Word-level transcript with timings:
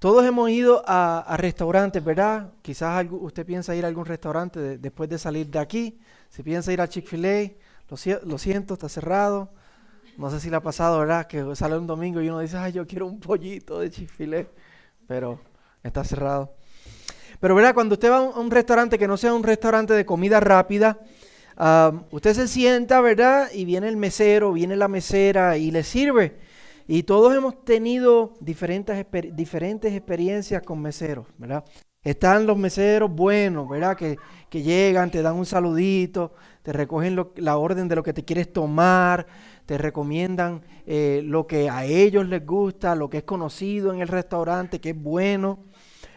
Todos 0.00 0.24
hemos 0.24 0.48
ido 0.48 0.82
a, 0.86 1.36
restaurantes, 1.36 2.02
¿verdad? 2.02 2.54
Quizás 2.62 3.04
usted 3.10 3.44
piensa 3.44 3.76
ir 3.76 3.84
a 3.84 3.88
algún 3.88 4.06
restaurante 4.06 4.78
después 4.78 5.10
de 5.10 5.18
salir 5.18 5.48
de 5.48 5.58
aquí. 5.58 6.00
Si 6.30 6.42
piensa 6.42 6.72
ir 6.72 6.80
a 6.80 6.88
Chick-fil-A, 6.88 7.50
lo, 8.24 8.38
siento, 8.38 8.72
está 8.72 8.88
cerrado. 8.88 9.50
No 10.16 10.30
sé 10.30 10.40
si 10.40 10.48
le 10.48 10.56
ha 10.56 10.62
pasado, 10.62 11.00
¿verdad? 11.00 11.26
Que 11.26 11.54
sale 11.54 11.76
un 11.76 11.86
domingo 11.86 12.22
y 12.22 12.30
uno 12.30 12.40
dice, 12.40 12.56
ay, 12.56 12.72
yo 12.72 12.86
quiero 12.86 13.06
un 13.06 13.20
pollito 13.20 13.78
de 13.78 13.90
Chick-fil-A. 13.90 14.46
Pero 15.06 15.38
está 15.82 16.02
cerrado. 16.02 16.54
Pero, 17.38 17.54
¿verdad? 17.54 17.74
Cuando 17.74 17.92
usted 17.92 18.10
va 18.10 18.16
a 18.16 18.22
un, 18.22 18.50
restaurante 18.50 18.98
que 18.98 19.06
no 19.06 19.18
sea 19.18 19.34
un 19.34 19.42
restaurante 19.42 19.92
de 19.92 20.06
comida 20.06 20.40
rápida, 20.40 20.98
usted 22.10 22.32
se 22.32 22.48
sienta, 22.48 23.02
¿verdad? 23.02 23.50
Y 23.52 23.66
viene 23.66 23.88
el 23.88 23.98
mesero, 23.98 24.54
viene 24.54 24.76
la 24.76 24.88
mesera 24.88 25.58
y 25.58 25.70
le 25.70 25.82
sirve. 25.82 26.38
Y 26.86 27.04
todos 27.04 27.34
hemos 27.34 27.64
tenido 27.64 28.34
diferentes, 28.40 29.06
diferentes 29.34 29.92
experiencias 29.92 30.62
con 30.62 30.80
meseros, 30.80 31.26
¿verdad? 31.38 31.64
Están 32.02 32.46
los 32.46 32.56
meseros 32.56 33.14
buenos, 33.14 33.68
¿verdad? 33.68 33.94
Que, 33.94 34.16
llegan, 34.50 35.10
te 35.10 35.20
dan 35.20 35.36
un 35.36 35.44
saludito, 35.44 36.32
te 36.62 36.72
recogen 36.72 37.22
la 37.36 37.58
orden 37.58 37.88
de 37.88 37.96
lo 37.96 38.02
que 38.02 38.14
te 38.14 38.24
quieres 38.24 38.50
tomar, 38.50 39.26
te 39.66 39.76
recomiendan 39.76 40.62
eh, 40.86 41.20
lo 41.22 41.46
que 41.46 41.68
a 41.68 41.84
ellos 41.84 42.26
les 42.26 42.44
gusta, 42.46 42.94
lo 42.94 43.10
que 43.10 43.18
es 43.18 43.24
conocido 43.24 43.92
en 43.92 44.00
el 44.00 44.08
restaurante, 44.08 44.80
que 44.80 44.90
es 44.90 45.00
bueno. 45.00 45.58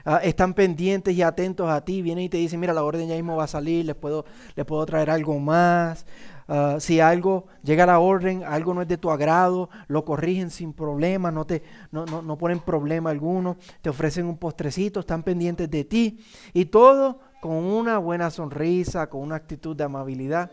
Ah, 0.05 0.20
están 0.23 0.54
pendientes 0.54 1.16
y 1.16 1.21
atentos 1.21 1.70
a 1.70 1.84
ti, 1.84 2.02
vienen 2.02 2.26
y 2.26 2.30
te 2.30 2.38
dicen, 2.38 2.59
mira, 2.59 2.73
la 2.73 2.84
orden 2.84 3.07
ya 3.07 3.16
mismo 3.16 3.35
va 3.38 3.45
a 3.45 3.48
salir, 3.48 3.85
les 3.85 3.95
puedo, 3.95 4.26
les 4.55 4.66
puedo 4.66 4.85
traer 4.85 5.09
algo 5.09 5.40
más. 5.40 6.05
Ah, 6.47 6.77
si 6.79 6.99
algo 6.99 7.45
llega 7.63 7.83
a 7.83 7.88
la 7.88 7.99
orden, 7.99 8.43
algo 8.43 8.73
no 8.73 8.81
es 8.81 8.88
de 8.88 8.97
tu 8.97 9.09
agrado, 9.11 9.70
lo 9.88 10.03
corrigen 10.03 10.49
sin 10.49 10.73
problema, 10.73 11.31
no, 11.31 11.45
te, 11.45 11.63
no, 11.91 12.05
no, 12.05 12.21
no 12.21 12.38
ponen 12.38 12.59
problema 12.59 13.09
alguno, 13.09 13.57
te 13.81 13.89
ofrecen 13.89 14.25
un 14.25 14.38
postrecito, 14.38 14.99
están 14.99 15.23
pendientes 15.23 15.70
de 15.70 15.84
ti 15.85 16.23
y 16.53 16.65
todo 16.65 17.20
con 17.41 17.55
una 17.55 17.98
buena 17.98 18.29
sonrisa, 18.29 19.09
con 19.09 19.21
una 19.21 19.35
actitud 19.35 19.76
de 19.76 19.84
amabilidad. 19.84 20.51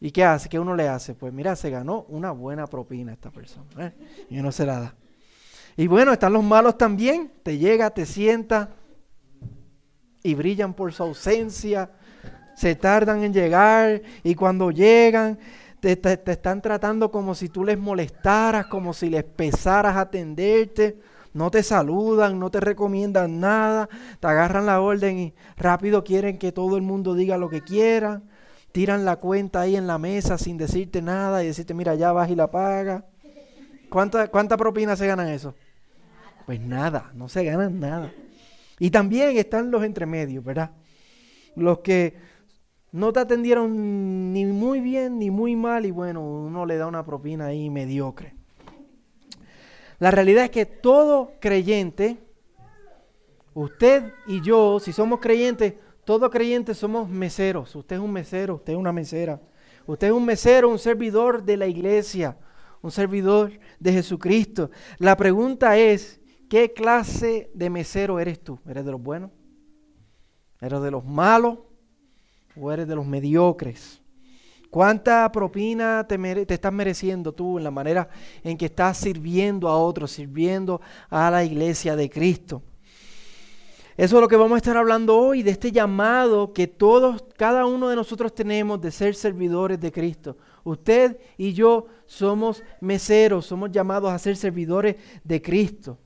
¿Y 0.00 0.10
qué 0.12 0.24
hace? 0.24 0.48
¿Qué 0.48 0.58
uno 0.58 0.74
le 0.74 0.88
hace? 0.88 1.14
Pues 1.14 1.32
mira, 1.32 1.54
se 1.56 1.70
ganó 1.70 2.06
una 2.08 2.30
buena 2.30 2.66
propina 2.66 3.12
esta 3.12 3.30
persona. 3.30 3.66
¿eh? 3.78 3.92
Y 4.30 4.38
uno 4.38 4.50
se 4.50 4.64
la 4.64 4.80
da. 4.80 4.94
Y 5.76 5.86
bueno, 5.86 6.12
están 6.12 6.32
los 6.32 6.42
malos 6.42 6.78
también. 6.78 7.30
Te 7.42 7.58
llega, 7.58 7.90
te 7.90 8.06
sienta 8.06 8.70
y 10.22 10.34
brillan 10.34 10.74
por 10.74 10.92
su 10.92 11.02
ausencia 11.02 11.90
se 12.60 12.74
tardan 12.74 13.24
en 13.24 13.32
llegar 13.32 14.02
y 14.22 14.34
cuando 14.34 14.70
llegan 14.70 15.38
te, 15.80 15.98
están 16.30 16.60
tratando 16.60 17.10
como 17.10 17.34
si 17.34 17.48
tú 17.48 17.64
les 17.64 17.78
molestaras, 17.78 18.66
como 18.66 18.92
si 18.92 19.08
les 19.08 19.24
pesaras 19.24 19.96
atenderte. 19.96 20.98
No 21.32 21.50
te 21.50 21.62
saludan, 21.62 22.38
no 22.38 22.50
te 22.50 22.60
recomiendan 22.60 23.40
nada, 23.40 23.88
te 24.20 24.26
agarran 24.26 24.66
la 24.66 24.82
orden 24.82 25.18
y 25.18 25.34
rápido 25.56 26.04
quieren 26.04 26.36
que 26.36 26.52
todo 26.52 26.76
el 26.76 26.82
mundo 26.82 27.14
diga 27.14 27.38
lo 27.38 27.48
que 27.48 27.62
quiera. 27.62 28.20
Tiran 28.72 29.06
la 29.06 29.16
cuenta 29.16 29.62
ahí 29.62 29.74
en 29.74 29.86
la 29.86 29.96
mesa 29.96 30.36
sin 30.36 30.58
decirte 30.58 31.00
nada 31.00 31.42
y 31.42 31.46
decirte, 31.46 31.72
mira, 31.72 31.94
ya 31.94 32.12
vas 32.12 32.28
y 32.28 32.34
la 32.34 32.50
paga. 32.50 33.06
¿Cuánta, 33.88 34.28
cuánta 34.28 34.58
propina 34.58 34.96
se 34.96 35.06
ganan 35.06 35.28
eso? 35.28 35.54
Pues 36.44 36.60
nada, 36.60 37.10
no 37.14 37.26
se 37.30 37.42
ganan 37.42 37.80
nada. 37.80 38.12
Y 38.78 38.90
también 38.90 39.38
están 39.38 39.70
los 39.70 39.82
entremedios, 39.82 40.44
¿verdad? 40.44 40.72
Los 41.56 41.78
que 41.78 42.28
no 42.92 43.12
te 43.12 43.20
atendieron 43.20 44.32
ni 44.32 44.44
muy 44.46 44.80
bien 44.80 45.18
ni 45.18 45.30
muy 45.30 45.56
mal 45.56 45.86
y 45.86 45.90
bueno, 45.90 46.22
uno 46.22 46.66
le 46.66 46.76
da 46.76 46.86
una 46.86 47.04
propina 47.04 47.46
ahí 47.46 47.70
mediocre. 47.70 48.34
La 49.98 50.10
realidad 50.10 50.44
es 50.44 50.50
que 50.50 50.66
todo 50.66 51.32
creyente, 51.40 52.18
usted 53.54 54.12
y 54.26 54.40
yo, 54.40 54.80
si 54.80 54.92
somos 54.92 55.20
creyentes, 55.20 55.74
todos 56.04 56.30
creyentes 56.30 56.78
somos 56.78 57.08
meseros. 57.08 57.74
Usted 57.76 57.96
es 57.96 58.02
un 58.02 58.12
mesero, 58.12 58.56
usted 58.56 58.72
es 58.72 58.78
una 58.78 58.92
mesera. 58.92 59.40
Usted 59.86 60.08
es 60.08 60.12
un 60.12 60.24
mesero, 60.24 60.68
un 60.68 60.78
servidor 60.78 61.42
de 61.42 61.56
la 61.56 61.66
iglesia, 61.66 62.38
un 62.80 62.90
servidor 62.90 63.52
de 63.78 63.92
Jesucristo. 63.92 64.70
La 64.98 65.16
pregunta 65.16 65.76
es, 65.76 66.20
¿qué 66.48 66.72
clase 66.72 67.50
de 67.54 67.70
mesero 67.70 68.18
eres 68.18 68.42
tú? 68.42 68.58
¿Eres 68.66 68.84
de 68.84 68.92
los 68.92 69.02
buenos? 69.02 69.30
¿Eres 70.60 70.80
de 70.80 70.90
los 70.90 71.04
malos? 71.04 71.58
O 72.56 72.72
eres 72.72 72.88
de 72.88 72.94
los 72.94 73.06
mediocres? 73.06 74.00
¿Cuánta 74.70 75.30
propina 75.32 76.06
te, 76.06 76.16
te, 76.46 76.54
estás 76.54 76.72
mereciendo 76.72 77.32
tú 77.32 77.58
en 77.58 77.64
la 77.64 77.72
manera 77.72 78.08
en 78.44 78.56
que 78.56 78.66
estás 78.66 78.98
sirviendo 78.98 79.68
a 79.68 79.76
otros, 79.76 80.12
sirviendo 80.12 80.80
a 81.08 81.28
la 81.28 81.42
iglesia 81.42 81.96
de 81.96 82.08
Cristo? 82.08 82.62
Eso 83.96 84.16
es 84.16 84.20
lo 84.22 84.28
que 84.28 84.36
vamos 84.36 84.54
a 84.54 84.58
estar 84.58 84.76
hablando 84.76 85.18
hoy, 85.18 85.42
de 85.42 85.50
este 85.50 85.72
llamado 85.72 86.52
que 86.52 86.68
todos, 86.68 87.24
cada 87.36 87.66
uno 87.66 87.88
de 87.88 87.96
nosotros 87.96 88.32
tenemos 88.32 88.80
de 88.80 88.92
ser 88.92 89.16
servidores 89.16 89.80
de 89.80 89.90
Cristo. 89.90 90.36
Usted 90.62 91.18
y 91.36 91.52
yo 91.52 91.86
somos 92.06 92.62
meseros, 92.80 93.46
somos 93.46 93.72
llamados 93.72 94.12
a 94.12 94.18
ser 94.20 94.36
servidores 94.36 94.96
de 95.24 95.42
Cristo. 95.42 95.98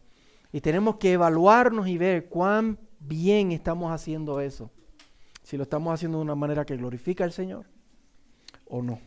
Y 0.53 0.61
tenemos 0.63 0.97
que 0.97 1.13
evaluarnos 1.13 1.87
y 1.87 1.99
ver 1.99 2.31
cuán 2.31 2.79
bien 2.99 3.53
estamos 3.53 3.93
haciendo 3.93 4.41
eso 4.41 4.71
si 5.45 5.57
lo 5.59 5.63
estamos 5.63 5.95
haciendo 5.95 6.19
de 6.19 6.25
una 6.25 6.35
manera 6.35 6.65
que 6.65 6.77
glorifica 6.77 7.23
al 7.23 7.33
Señor 7.33 7.67
o 8.67 8.83
no. 8.83 8.99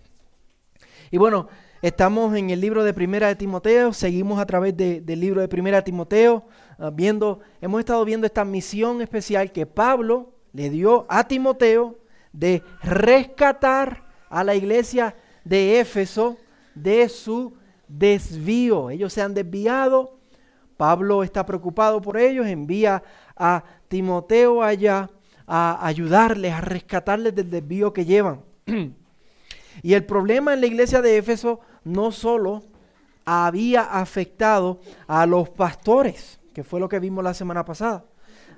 Y 1.10 1.18
bueno, 1.18 1.48
estamos 1.82 2.36
en 2.36 2.52
el 2.52 2.62
libro 2.62 2.84
de 2.84 2.94
Primera 2.94 3.28
de 3.28 3.36
Timoteo, 3.36 3.92
seguimos 3.92 4.40
a 4.40 4.46
través 4.46 4.78
del 4.78 5.20
libro 5.20 5.42
de 5.42 5.48
Primera 5.48 5.78
de 5.78 5.84
Timoteo, 5.84 6.46
ah, 6.78 6.92
viendo, 6.94 7.40
hemos 7.60 7.80
estado 7.80 8.06
viendo 8.06 8.28
esta 8.28 8.46
misión 8.46 9.02
especial 9.02 9.52
que 9.52 9.66
Pablo 9.66 10.36
le 10.54 10.70
dio 10.70 11.08
a 11.10 11.28
Timoteo 11.28 11.98
de 12.32 12.62
rescatar 12.84 14.06
a 14.30 14.44
la 14.44 14.54
iglesia 14.54 15.16
de 15.44 15.80
Éfeso 15.80 16.38
de 16.76 17.10
su 17.10 17.56
desvío. 17.88 18.92
Ellos 18.92 19.12
se 19.12 19.24
han 19.24 19.34
desviado, 19.34 20.20
Pablo 20.76 21.24
está 21.24 21.44
preocupado 21.48 22.00
por 22.00 22.16
ellos, 22.16 22.46
envía 22.46 23.02
a 23.36 23.64
Timoteo 23.88 24.62
allá 24.62 25.10
a 25.48 25.86
ayudarles, 25.88 26.54
a 26.54 26.62
rescatarles 26.62 27.34
del 27.34 27.50
desvío 27.50 27.94
que 27.94 28.06
llevan. 28.06 28.42
y 29.82 29.94
el 29.94 30.06
problema 30.06 30.54
en 30.54 30.62
la 30.62 30.68
iglesia 30.68 31.02
de 31.02 31.18
Éfeso 31.18 31.62
no 31.86 32.12
solo 32.12 32.64
había 33.26 33.84
afectado 33.84 34.82
a 35.08 35.26
los 35.26 35.50
pastores, 35.50 36.40
que 36.54 36.64
fue 36.64 36.80
lo 36.80 36.90
que 36.90 37.00
vimos 37.00 37.24
la 37.24 37.34
semana 37.34 37.64
pasada, 37.66 38.06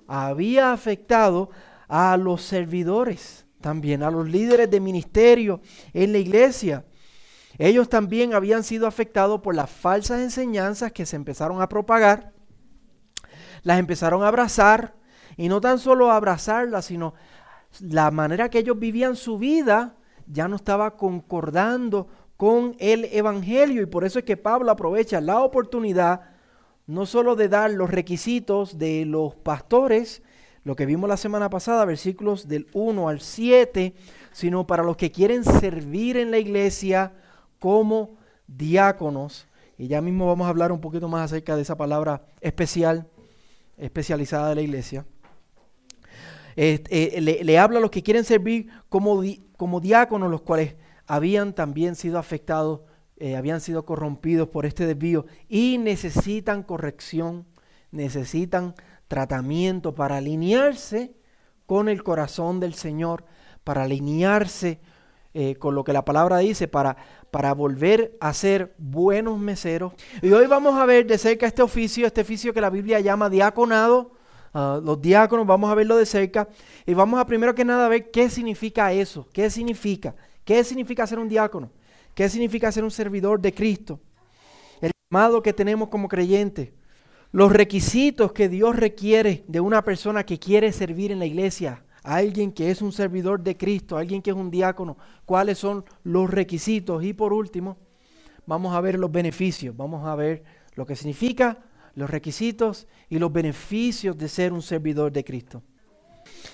había 0.07 0.73
afectado 0.73 1.49
a 1.87 2.17
los 2.17 2.43
servidores, 2.43 3.45
también 3.61 4.03
a 4.03 4.11
los 4.11 4.27
líderes 4.27 4.69
de 4.69 4.79
ministerio 4.79 5.61
en 5.93 6.11
la 6.11 6.17
iglesia. 6.17 6.85
Ellos 7.57 7.89
también 7.89 8.33
habían 8.33 8.63
sido 8.63 8.87
afectados 8.87 9.41
por 9.41 9.53
las 9.53 9.69
falsas 9.69 10.21
enseñanzas 10.21 10.91
que 10.91 11.05
se 11.05 11.15
empezaron 11.15 11.61
a 11.61 11.69
propagar, 11.69 12.31
las 13.63 13.79
empezaron 13.79 14.23
a 14.23 14.27
abrazar, 14.27 14.95
y 15.39 15.47
no 15.47 15.61
tan 15.61 15.79
solo 15.79 16.11
abrazarla, 16.11 16.81
sino 16.81 17.13
la 17.79 18.11
manera 18.11 18.49
que 18.49 18.59
ellos 18.59 18.77
vivían 18.77 19.15
su 19.15 19.37
vida 19.37 19.95
ya 20.27 20.49
no 20.49 20.57
estaba 20.57 20.97
concordando 20.97 22.09
con 22.35 22.75
el 22.77 23.05
Evangelio. 23.05 23.81
Y 23.81 23.85
por 23.85 24.03
eso 24.03 24.19
es 24.19 24.25
que 24.25 24.35
Pablo 24.35 24.69
aprovecha 24.69 25.21
la 25.21 25.39
oportunidad 25.39 26.23
no 26.87 27.05
solo 27.05 27.37
de 27.37 27.47
dar 27.47 27.71
los 27.71 27.89
requisitos 27.89 28.77
de 28.77 29.05
los 29.05 29.33
pastores, 29.33 30.23
lo 30.65 30.75
que 30.75 30.85
vimos 30.85 31.07
la 31.07 31.15
semana 31.15 31.49
pasada, 31.49 31.85
versículos 31.85 32.49
del 32.49 32.67
1 32.73 33.07
al 33.07 33.21
7, 33.21 33.95
sino 34.33 34.67
para 34.67 34.83
los 34.83 34.97
que 34.97 35.09
quieren 35.09 35.45
servir 35.45 36.17
en 36.17 36.31
la 36.31 36.39
iglesia 36.39 37.13
como 37.59 38.17
diáconos. 38.45 39.47
Y 39.77 39.87
ya 39.87 40.01
mismo 40.01 40.27
vamos 40.27 40.47
a 40.47 40.49
hablar 40.49 40.73
un 40.73 40.81
poquito 40.81 41.07
más 41.07 41.31
acerca 41.31 41.55
de 41.55 41.61
esa 41.61 41.77
palabra 41.77 42.23
especial, 42.41 43.07
especializada 43.77 44.49
de 44.49 44.55
la 44.55 44.61
iglesia. 44.63 45.05
Eh, 46.61 47.41
le, 47.41 47.57
habla 47.57 47.77
a 47.77 47.81
los 47.81 47.89
que 47.89 48.03
quieren 48.03 48.25
servir 48.25 48.67
como, 48.89 49.23
como 49.55 49.79
diáconos, 49.79 50.29
los 50.29 50.41
cuales 50.41 50.75
habían 51.07 51.53
también 51.53 51.95
sido 51.95 52.19
afectados, 52.19 52.81
eh, 53.15 53.37
habían 53.37 53.61
sido 53.61 53.85
corrompidos 53.85 54.49
por 54.49 54.65
este 54.65 54.85
desvío 54.85 55.25
y 55.47 55.77
necesitan 55.77 56.63
corrección, 56.63 57.45
necesitan 57.91 58.75
tratamiento 59.07 59.95
para 59.95 60.17
alinearse 60.17 61.15
con 61.65 61.87
el 61.87 62.03
corazón 62.03 62.59
del 62.59 62.73
Señor, 62.73 63.23
para 63.63 63.83
alinearse 63.83 64.81
eh, 65.33 65.55
con 65.55 65.75
lo 65.75 65.85
que 65.85 65.93
la 65.93 66.03
palabra 66.03 66.39
dice, 66.39 66.67
para, 66.67 66.97
para 67.31 67.53
volver 67.53 68.17
a 68.19 68.33
ser 68.33 68.75
buenos 68.77 69.39
meseros. 69.39 69.93
Y 70.21 70.33
hoy 70.33 70.45
vamos 70.45 70.77
a 70.77 70.85
ver 70.85 71.07
de 71.07 71.17
cerca 71.17 71.47
este 71.47 71.61
oficio, 71.61 72.05
este 72.05 72.19
oficio 72.19 72.53
que 72.53 72.59
la 72.59 72.69
Biblia 72.69 72.99
llama 72.99 73.29
diaconado, 73.29 74.18
los 74.53 75.01
diáconos, 75.01 75.45
vamos 75.45 75.71
a 75.71 75.75
verlo 75.75 75.95
de 75.97 76.05
cerca 76.05 76.47
y 76.85 76.93
vamos 76.93 77.19
a 77.19 77.25
primero 77.25 77.53
que 77.53 77.63
nada 77.63 77.87
ver 77.87 78.09
qué 78.11 78.29
significa 78.29 78.91
eso, 78.91 79.27
qué 79.31 79.49
significa, 79.49 80.15
qué 80.43 80.63
significa 80.63 81.05
ser 81.05 81.19
un 81.19 81.29
diácono, 81.29 81.71
qué 82.15 82.27
significa 82.29 82.71
ser 82.71 82.83
un 82.83 82.91
servidor 82.91 83.39
de 83.39 83.53
Cristo, 83.53 83.99
el 84.81 84.91
llamado 85.09 85.41
que 85.41 85.53
tenemos 85.53 85.89
como 85.89 86.07
creyentes. 86.07 86.71
los 87.31 87.51
requisitos 87.51 88.31
que 88.31 88.49
Dios 88.49 88.75
requiere 88.75 89.43
de 89.47 89.59
una 89.59 89.83
persona 89.83 90.25
que 90.25 90.39
quiere 90.39 90.71
servir 90.71 91.11
en 91.11 91.19
la 91.19 91.25
iglesia, 91.25 91.83
alguien 92.03 92.51
que 92.51 92.71
es 92.71 92.81
un 92.81 92.91
servidor 92.91 93.41
de 93.41 93.55
Cristo, 93.55 93.97
alguien 93.97 94.21
que 94.21 94.31
es 94.31 94.35
un 94.35 94.49
diácono, 94.49 94.97
cuáles 95.25 95.59
son 95.59 95.85
los 96.03 96.29
requisitos. 96.29 97.03
Y 97.03 97.13
por 97.13 97.33
último, 97.33 97.77
vamos 98.45 98.75
a 98.75 98.81
ver 98.81 98.97
los 98.97 99.11
beneficios, 99.11 99.75
vamos 99.77 100.07
a 100.07 100.15
ver 100.15 100.43
lo 100.75 100.85
que 100.85 100.95
significa, 100.95 101.59
los 101.99 102.09
requisitos 102.09 102.87
y 103.09 103.19
los 103.19 103.31
beneficios 103.31 104.17
de 104.17 104.27
ser 104.27 104.53
un 104.53 104.61
servidor 104.61 105.11
de 105.11 105.23
Cristo. 105.23 105.61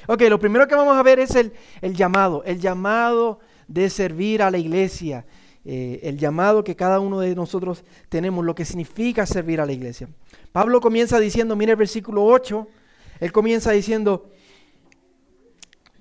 Ok, 0.07 0.21
lo 0.23 0.39
primero 0.39 0.67
que 0.67 0.75
vamos 0.75 0.95
a 0.97 1.03
ver 1.03 1.19
es 1.19 1.35
el, 1.35 1.53
el 1.81 1.95
llamado, 1.95 2.43
el 2.43 2.59
llamado 2.59 3.39
de 3.67 3.89
servir 3.89 4.41
a 4.41 4.51
la 4.51 4.57
iglesia, 4.57 5.25
eh, 5.63 5.99
el 6.03 6.17
llamado 6.17 6.63
que 6.63 6.75
cada 6.75 6.99
uno 6.99 7.19
de 7.19 7.33
nosotros 7.35 7.83
tenemos, 8.09 8.45
lo 8.45 8.53
que 8.53 8.65
significa 8.65 9.25
servir 9.25 9.59
a 9.59 9.65
la 9.65 9.73
iglesia. 9.73 10.07
Pablo 10.51 10.79
comienza 10.81 11.19
diciendo, 11.19 11.55
mire 11.55 11.71
el 11.71 11.77
versículo 11.77 12.23
8, 12.23 12.67
él 13.19 13.31
comienza 13.31 13.71
diciendo, 13.71 14.29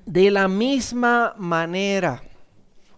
de 0.05 0.31
la 0.31 0.49
misma 0.49 1.35
manera, 1.39 2.23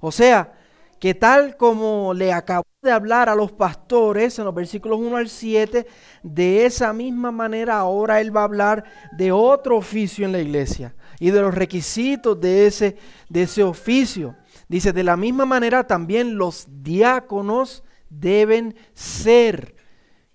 o 0.00 0.10
sea, 0.10 0.55
que 0.98 1.14
tal 1.14 1.56
como 1.56 2.14
le 2.14 2.32
acabó 2.32 2.66
de 2.82 2.90
hablar 2.90 3.28
a 3.28 3.34
los 3.34 3.52
pastores 3.52 4.38
en 4.38 4.44
los 4.44 4.54
versículos 4.54 4.98
1 4.98 5.16
al 5.16 5.28
7, 5.28 5.86
de 6.22 6.66
esa 6.66 6.92
misma 6.92 7.30
manera 7.30 7.78
ahora 7.78 8.20
él 8.20 8.34
va 8.34 8.42
a 8.42 8.44
hablar 8.44 8.84
de 9.12 9.32
otro 9.32 9.76
oficio 9.76 10.24
en 10.24 10.32
la 10.32 10.40
iglesia 10.40 10.94
y 11.18 11.30
de 11.30 11.40
los 11.40 11.54
requisitos 11.54 12.40
de 12.40 12.66
ese, 12.66 12.96
de 13.28 13.42
ese 13.42 13.62
oficio. 13.62 14.36
Dice, 14.68 14.92
de 14.92 15.04
la 15.04 15.16
misma 15.16 15.46
manera 15.46 15.86
también 15.86 16.36
los 16.36 16.66
diáconos 16.82 17.84
deben 18.08 18.74
ser. 18.94 19.76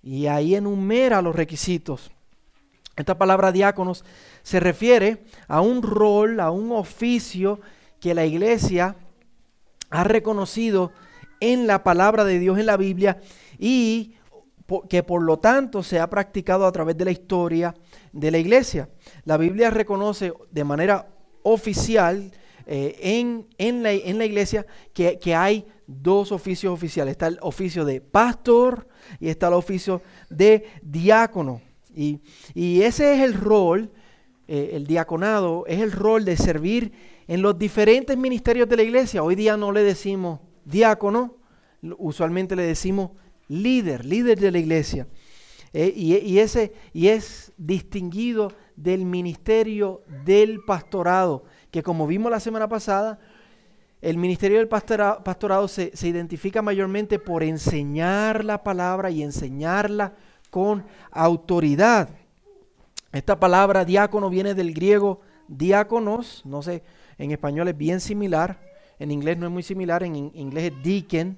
Y 0.01 0.27
ahí 0.27 0.55
enumera 0.55 1.21
los 1.21 1.35
requisitos. 1.35 2.11
Esta 2.95 3.17
palabra 3.17 3.51
diáconos 3.51 4.03
se 4.43 4.59
refiere 4.59 5.23
a 5.47 5.61
un 5.61 5.81
rol, 5.81 6.39
a 6.39 6.51
un 6.51 6.71
oficio 6.71 7.59
que 7.99 8.13
la 8.13 8.25
iglesia 8.25 8.95
ha 9.91 10.03
reconocido 10.03 10.91
en 11.39 11.67
la 11.67 11.83
palabra 11.83 12.23
de 12.23 12.39
Dios 12.39 12.57
en 12.57 12.65
la 12.65 12.77
Biblia 12.77 13.19
y 13.59 14.15
que 14.89 15.03
por 15.03 15.21
lo 15.21 15.37
tanto 15.37 15.83
se 15.83 15.99
ha 15.99 16.09
practicado 16.09 16.65
a 16.65 16.71
través 16.71 16.97
de 16.97 17.05
la 17.05 17.11
historia 17.11 17.75
de 18.13 18.31
la 18.31 18.37
iglesia. 18.37 18.89
La 19.25 19.37
Biblia 19.37 19.69
reconoce 19.69 20.33
de 20.49 20.63
manera 20.63 21.09
oficial 21.43 22.31
eh, 22.65 22.95
en, 23.57 23.83
la, 23.83 23.91
en, 23.91 24.17
la, 24.17 24.25
iglesia 24.25 24.65
que, 24.93 25.19
que, 25.19 25.35
hay 25.35 25.67
dos 25.87 26.31
oficios 26.31 26.73
oficiales. 26.73 27.13
Está 27.13 27.27
el 27.27 27.39
oficio 27.41 27.83
de 27.83 27.99
pastor 27.99 28.87
y 29.19 29.29
está 29.29 29.47
el 29.47 29.55
oficio 29.55 30.01
de 30.29 30.65
diácono. 30.81 31.61
Y, 31.93 32.21
y 32.53 32.83
ese 32.83 33.15
es 33.15 33.21
el 33.21 33.33
rol, 33.33 33.91
eh, 34.53 34.75
el 34.75 34.85
diaconado, 34.85 35.63
es 35.65 35.79
el 35.79 35.93
rol 35.93 36.25
de 36.25 36.35
servir 36.35 36.91
en 37.25 37.41
los 37.41 37.57
diferentes 37.57 38.17
ministerios 38.17 38.67
de 38.67 38.75
la 38.75 38.83
iglesia. 38.83 39.23
Hoy 39.23 39.35
día 39.35 39.55
no 39.55 39.71
le 39.71 39.81
decimos 39.81 40.41
diácono, 40.65 41.37
usualmente 41.97 42.57
le 42.57 42.63
decimos 42.63 43.11
líder, 43.47 44.03
líder 44.03 44.41
de 44.41 44.51
la 44.51 44.59
iglesia. 44.59 45.07
Eh, 45.71 45.93
y, 45.95 46.39
ese, 46.39 46.73
y 46.91 47.07
es 47.07 47.53
distinguido 47.55 48.51
del 48.75 49.05
ministerio 49.05 50.01
del 50.25 50.59
pastorado, 50.65 51.45
que 51.71 51.81
como 51.81 52.05
vimos 52.05 52.29
la 52.29 52.41
semana 52.41 52.67
pasada, 52.67 53.19
el 54.01 54.17
ministerio 54.17 54.57
del 54.57 54.67
pastorado 54.67 55.69
se, 55.69 55.95
se, 55.95 56.09
identifica 56.09 56.61
mayormente 56.61 57.19
por 57.19 57.41
enseñar 57.41 58.43
la 58.43 58.61
palabra 58.61 59.11
y 59.11 59.23
enseñarla 59.23 60.13
con 60.49 60.83
autoridad. 61.09 62.09
Esta 63.11 63.39
palabra 63.39 63.83
diácono 63.83 64.29
viene 64.29 64.53
del 64.53 64.73
griego 64.73 65.19
diáconos, 65.47 66.41
no 66.45 66.61
sé, 66.61 66.83
en 67.17 67.31
español 67.31 67.67
es 67.67 67.77
bien 67.77 67.99
similar, 67.99 68.61
en 68.99 69.11
inglés 69.11 69.37
no 69.37 69.47
es 69.47 69.51
muy 69.51 69.63
similar, 69.63 70.03
en 70.03 70.15
inglés 70.15 70.71
es 70.71 70.83
deacon, 70.83 71.37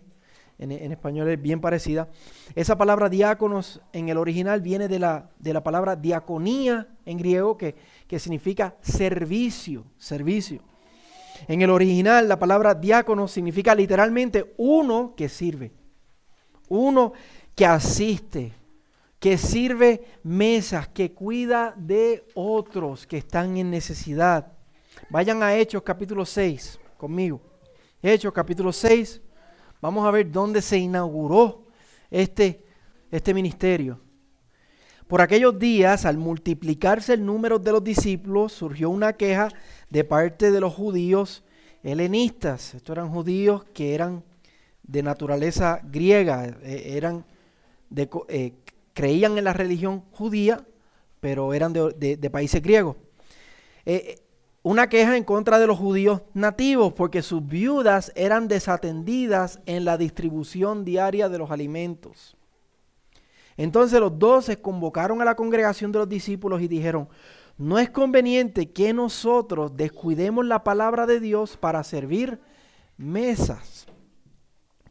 en, 0.59 0.91
español 0.91 1.29
es 1.29 1.41
bien 1.41 1.59
parecida. 1.59 2.09
Esa 2.55 2.77
palabra 2.77 3.09
diáconos 3.09 3.81
en 3.91 4.09
el 4.09 4.17
original 4.17 4.61
viene 4.61 4.87
de 4.87 4.99
la, 4.99 5.31
de 5.39 5.53
la 5.53 5.63
palabra 5.63 5.95
diaconía 5.95 6.87
en 7.05 7.17
griego, 7.17 7.57
que, 7.57 7.75
que 8.07 8.19
significa 8.19 8.75
servicio, 8.81 9.85
servicio. 9.97 10.61
En 11.47 11.61
el 11.61 11.71
original 11.71 12.29
la 12.29 12.37
palabra 12.37 12.75
diácono 12.75 13.27
significa 13.27 13.73
literalmente 13.73 14.53
uno 14.57 15.15
que 15.17 15.27
sirve, 15.27 15.71
uno 16.69 17.13
que 17.55 17.65
asiste, 17.65 18.53
que 19.23 19.37
sirve 19.37 20.03
mesas, 20.23 20.89
que 20.89 21.13
cuida 21.13 21.73
de 21.77 22.25
otros 22.33 23.07
que 23.07 23.19
están 23.19 23.55
en 23.55 23.71
necesidad. 23.71 24.51
Vayan 25.09 25.41
a 25.41 25.55
Hechos 25.55 25.81
capítulo 25.81 26.25
6 26.25 26.77
conmigo. 26.97 27.39
Hechos 28.01 28.33
capítulo 28.33 28.73
6. 28.73 29.21
Vamos 29.79 30.05
a 30.05 30.11
ver 30.11 30.29
dónde 30.29 30.61
se 30.61 30.77
inauguró 30.77 31.67
este, 32.11 32.65
este 33.11 33.33
ministerio. 33.33 34.01
Por 35.07 35.21
aquellos 35.21 35.57
días, 35.57 36.03
al 36.03 36.17
multiplicarse 36.17 37.13
el 37.13 37.25
número 37.25 37.59
de 37.59 37.71
los 37.71 37.81
discípulos, 37.81 38.51
surgió 38.51 38.89
una 38.89 39.13
queja 39.13 39.47
de 39.89 40.03
parte 40.03 40.51
de 40.51 40.59
los 40.59 40.73
judíos 40.73 41.45
helenistas. 41.81 42.75
Estos 42.75 42.97
eran 42.97 43.09
judíos 43.09 43.63
que 43.73 43.95
eran 43.95 44.21
de 44.83 45.01
naturaleza 45.01 45.79
griega, 45.81 46.45
eh, 46.61 46.97
eran 46.97 47.25
de, 47.89 48.09
eh, 48.27 48.53
creían 48.93 49.37
en 49.37 49.43
la 49.43 49.53
religión 49.53 50.03
judía, 50.11 50.65
pero 51.19 51.53
eran 51.53 51.73
de, 51.73 52.29
países 52.31 52.61
griegos. 52.61 52.95
Eh, 53.85 54.19
una 54.61 54.87
queja 54.87 55.17
en 55.17 55.25
contra 55.25 55.59
de 55.59 55.67
los 55.67 55.77
judíos 55.77 56.21
nativos 56.33 56.93
porque 56.93 57.21
sus 57.21 57.45
viudas 57.45 58.13
eran 58.15 58.47
desatendidas 58.47 59.59
en 59.65 59.83
la 59.83 59.97
distribución 59.97 60.85
diaria 60.85 61.27
de 61.27 61.37
los 61.37 61.51
alimentos. 61.51 62.37
Entonces 63.57 63.99
los 63.99 64.17
doce 64.17 64.61
convocaron 64.61 65.21
a 65.21 65.25
la 65.25 65.35
congregación 65.35 65.91
de 65.91 65.99
los 65.99 66.09
discípulos 66.09 66.61
y 66.61 66.67
dijeron, 66.67 67.09
no 67.57 67.77
es 67.77 67.89
conveniente 67.89 68.71
que 68.71 68.93
nosotros 68.93 69.75
descuidemos 69.75 70.45
la 70.45 70.63
palabra 70.63 71.05
de 71.05 71.19
Dios 71.19 71.57
para 71.57 71.83
servir 71.83 72.39
mesas. 72.97 73.85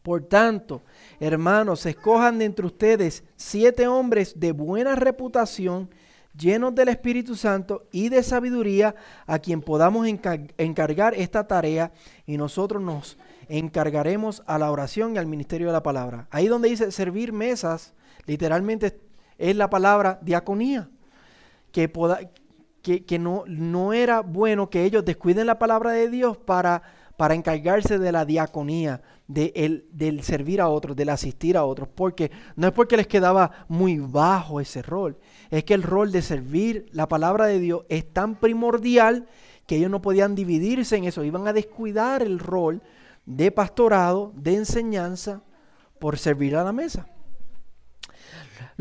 Por 0.02 0.24
tanto, 0.24 0.82
hermanos, 1.20 1.86
escojan 1.86 2.38
de 2.38 2.46
entre 2.46 2.66
ustedes 2.66 3.22
siete 3.36 3.86
hombres 3.86 4.38
de 4.38 4.50
buena 4.50 4.96
reputación, 4.96 5.90
llenos 6.36 6.74
del 6.74 6.88
Espíritu 6.88 7.36
Santo 7.36 7.86
y 7.92 8.08
de 8.08 8.22
sabiduría, 8.22 8.96
a 9.26 9.38
quien 9.38 9.60
podamos 9.60 10.06
encargar 10.06 11.14
esta 11.14 11.46
tarea 11.46 11.92
y 12.26 12.36
nosotros 12.36 12.82
nos 12.82 13.16
encargaremos 13.48 14.42
a 14.46 14.58
la 14.58 14.72
oración 14.72 15.14
y 15.14 15.18
al 15.18 15.26
ministerio 15.26 15.68
de 15.68 15.74
la 15.74 15.82
palabra. 15.82 16.26
Ahí 16.30 16.48
donde 16.48 16.68
dice 16.68 16.90
servir 16.90 17.32
mesas, 17.32 17.94
literalmente 18.26 18.98
es 19.38 19.54
la 19.54 19.70
palabra 19.70 20.18
diaconía, 20.22 20.88
que, 21.70 23.18
no, 23.20 23.44
no 23.46 23.92
era 23.92 24.20
bueno 24.20 24.68
que 24.68 24.84
ellos 24.84 25.04
descuiden 25.04 25.46
la 25.46 25.58
palabra 25.58 25.92
de 25.92 26.08
Dios 26.08 26.36
para, 26.38 26.82
para 27.22 27.36
encargarse 27.36 28.00
de 28.00 28.10
la 28.10 28.24
diaconía, 28.24 29.00
de 29.28 29.52
el, 29.54 29.86
del 29.92 30.24
servir 30.24 30.60
a 30.60 30.68
otros, 30.68 30.96
del 30.96 31.08
asistir 31.08 31.56
a 31.56 31.64
otros, 31.64 31.88
porque 31.94 32.32
no 32.56 32.66
es 32.66 32.72
porque 32.72 32.96
les 32.96 33.06
quedaba 33.06 33.64
muy 33.68 34.00
bajo 34.00 34.58
ese 34.58 34.82
rol, 34.82 35.16
es 35.48 35.62
que 35.62 35.74
el 35.74 35.84
rol 35.84 36.10
de 36.10 36.20
servir 36.20 36.88
la 36.90 37.06
palabra 37.06 37.46
de 37.46 37.60
Dios 37.60 37.84
es 37.88 38.12
tan 38.12 38.34
primordial 38.34 39.28
que 39.68 39.76
ellos 39.76 39.88
no 39.88 40.02
podían 40.02 40.34
dividirse 40.34 40.96
en 40.96 41.04
eso, 41.04 41.22
iban 41.22 41.46
a 41.46 41.52
descuidar 41.52 42.22
el 42.22 42.40
rol 42.40 42.82
de 43.24 43.52
pastorado, 43.52 44.32
de 44.34 44.56
enseñanza, 44.56 45.42
por 46.00 46.18
servir 46.18 46.56
a 46.56 46.64
la 46.64 46.72
mesa. 46.72 47.06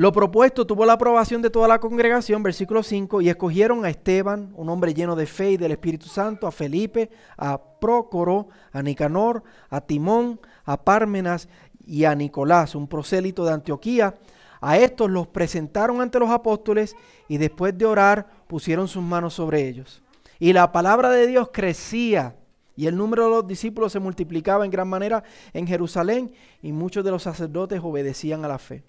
Lo 0.01 0.11
propuesto 0.11 0.65
tuvo 0.65 0.83
la 0.83 0.93
aprobación 0.93 1.43
de 1.43 1.51
toda 1.51 1.67
la 1.67 1.79
congregación, 1.79 2.41
versículo 2.41 2.81
5, 2.81 3.21
y 3.21 3.29
escogieron 3.29 3.85
a 3.85 3.91
Esteban, 3.91 4.51
un 4.55 4.67
hombre 4.69 4.95
lleno 4.95 5.15
de 5.15 5.27
fe 5.27 5.51
y 5.51 5.57
del 5.57 5.73
Espíritu 5.73 6.07
Santo, 6.07 6.47
a 6.47 6.51
Felipe, 6.51 7.11
a 7.37 7.61
Prócoro, 7.79 8.47
a 8.71 8.81
Nicanor, 8.81 9.43
a 9.69 9.79
Timón, 9.81 10.39
a 10.65 10.83
Pármenas 10.83 11.47
y 11.85 12.05
a 12.05 12.15
Nicolás, 12.15 12.73
un 12.73 12.87
prosélito 12.87 13.45
de 13.45 13.53
Antioquía. 13.53 14.15
A 14.59 14.79
estos 14.79 15.07
los 15.07 15.27
presentaron 15.27 16.01
ante 16.01 16.17
los 16.17 16.31
apóstoles 16.31 16.95
y 17.27 17.37
después 17.37 17.77
de 17.77 17.85
orar 17.85 18.25
pusieron 18.47 18.87
sus 18.87 19.03
manos 19.03 19.35
sobre 19.35 19.67
ellos. 19.67 20.01
Y 20.39 20.51
la 20.53 20.71
palabra 20.71 21.11
de 21.11 21.27
Dios 21.27 21.51
crecía 21.53 22.35
y 22.75 22.87
el 22.87 22.97
número 22.97 23.25
de 23.25 23.29
los 23.29 23.47
discípulos 23.47 23.91
se 23.91 23.99
multiplicaba 23.99 24.65
en 24.65 24.71
gran 24.71 24.87
manera 24.87 25.23
en 25.53 25.67
Jerusalén 25.67 26.33
y 26.63 26.71
muchos 26.71 27.05
de 27.05 27.11
los 27.11 27.21
sacerdotes 27.21 27.81
obedecían 27.83 28.43
a 28.43 28.47
la 28.47 28.57
fe. 28.57 28.83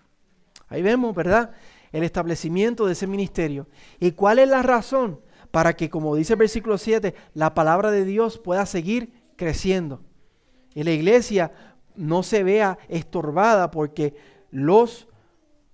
Ahí 0.73 0.83
vemos, 0.83 1.15
¿verdad? 1.15 1.51
El 1.93 2.03
establecimiento 2.03 2.87
de 2.87 2.93
ese 2.93 3.07
ministerio. 3.07 3.69
¿Y 4.01 4.13
cuál 4.13 4.39
es 4.39 4.49
la 4.49 4.63
razón? 4.63 5.21
Para 5.51 5.77
que, 5.77 5.91
como 5.91 6.17
dice 6.17 6.33
el 6.33 6.39
versículo 6.39 6.79
7, 6.79 7.15
la 7.35 7.53
palabra 7.53 7.91
de 7.91 8.07
Dios 8.07 8.39
pueda 8.39 8.65
seguir 8.65 9.13
creciendo. 9.37 10.01
Y 10.75 10.83
la 10.83 10.93
iglesia 10.93 11.53
no 11.95 12.23
se 12.23 12.43
vea 12.43 12.79
estorbada 12.89 13.71
porque 13.71 14.15
los 14.51 15.09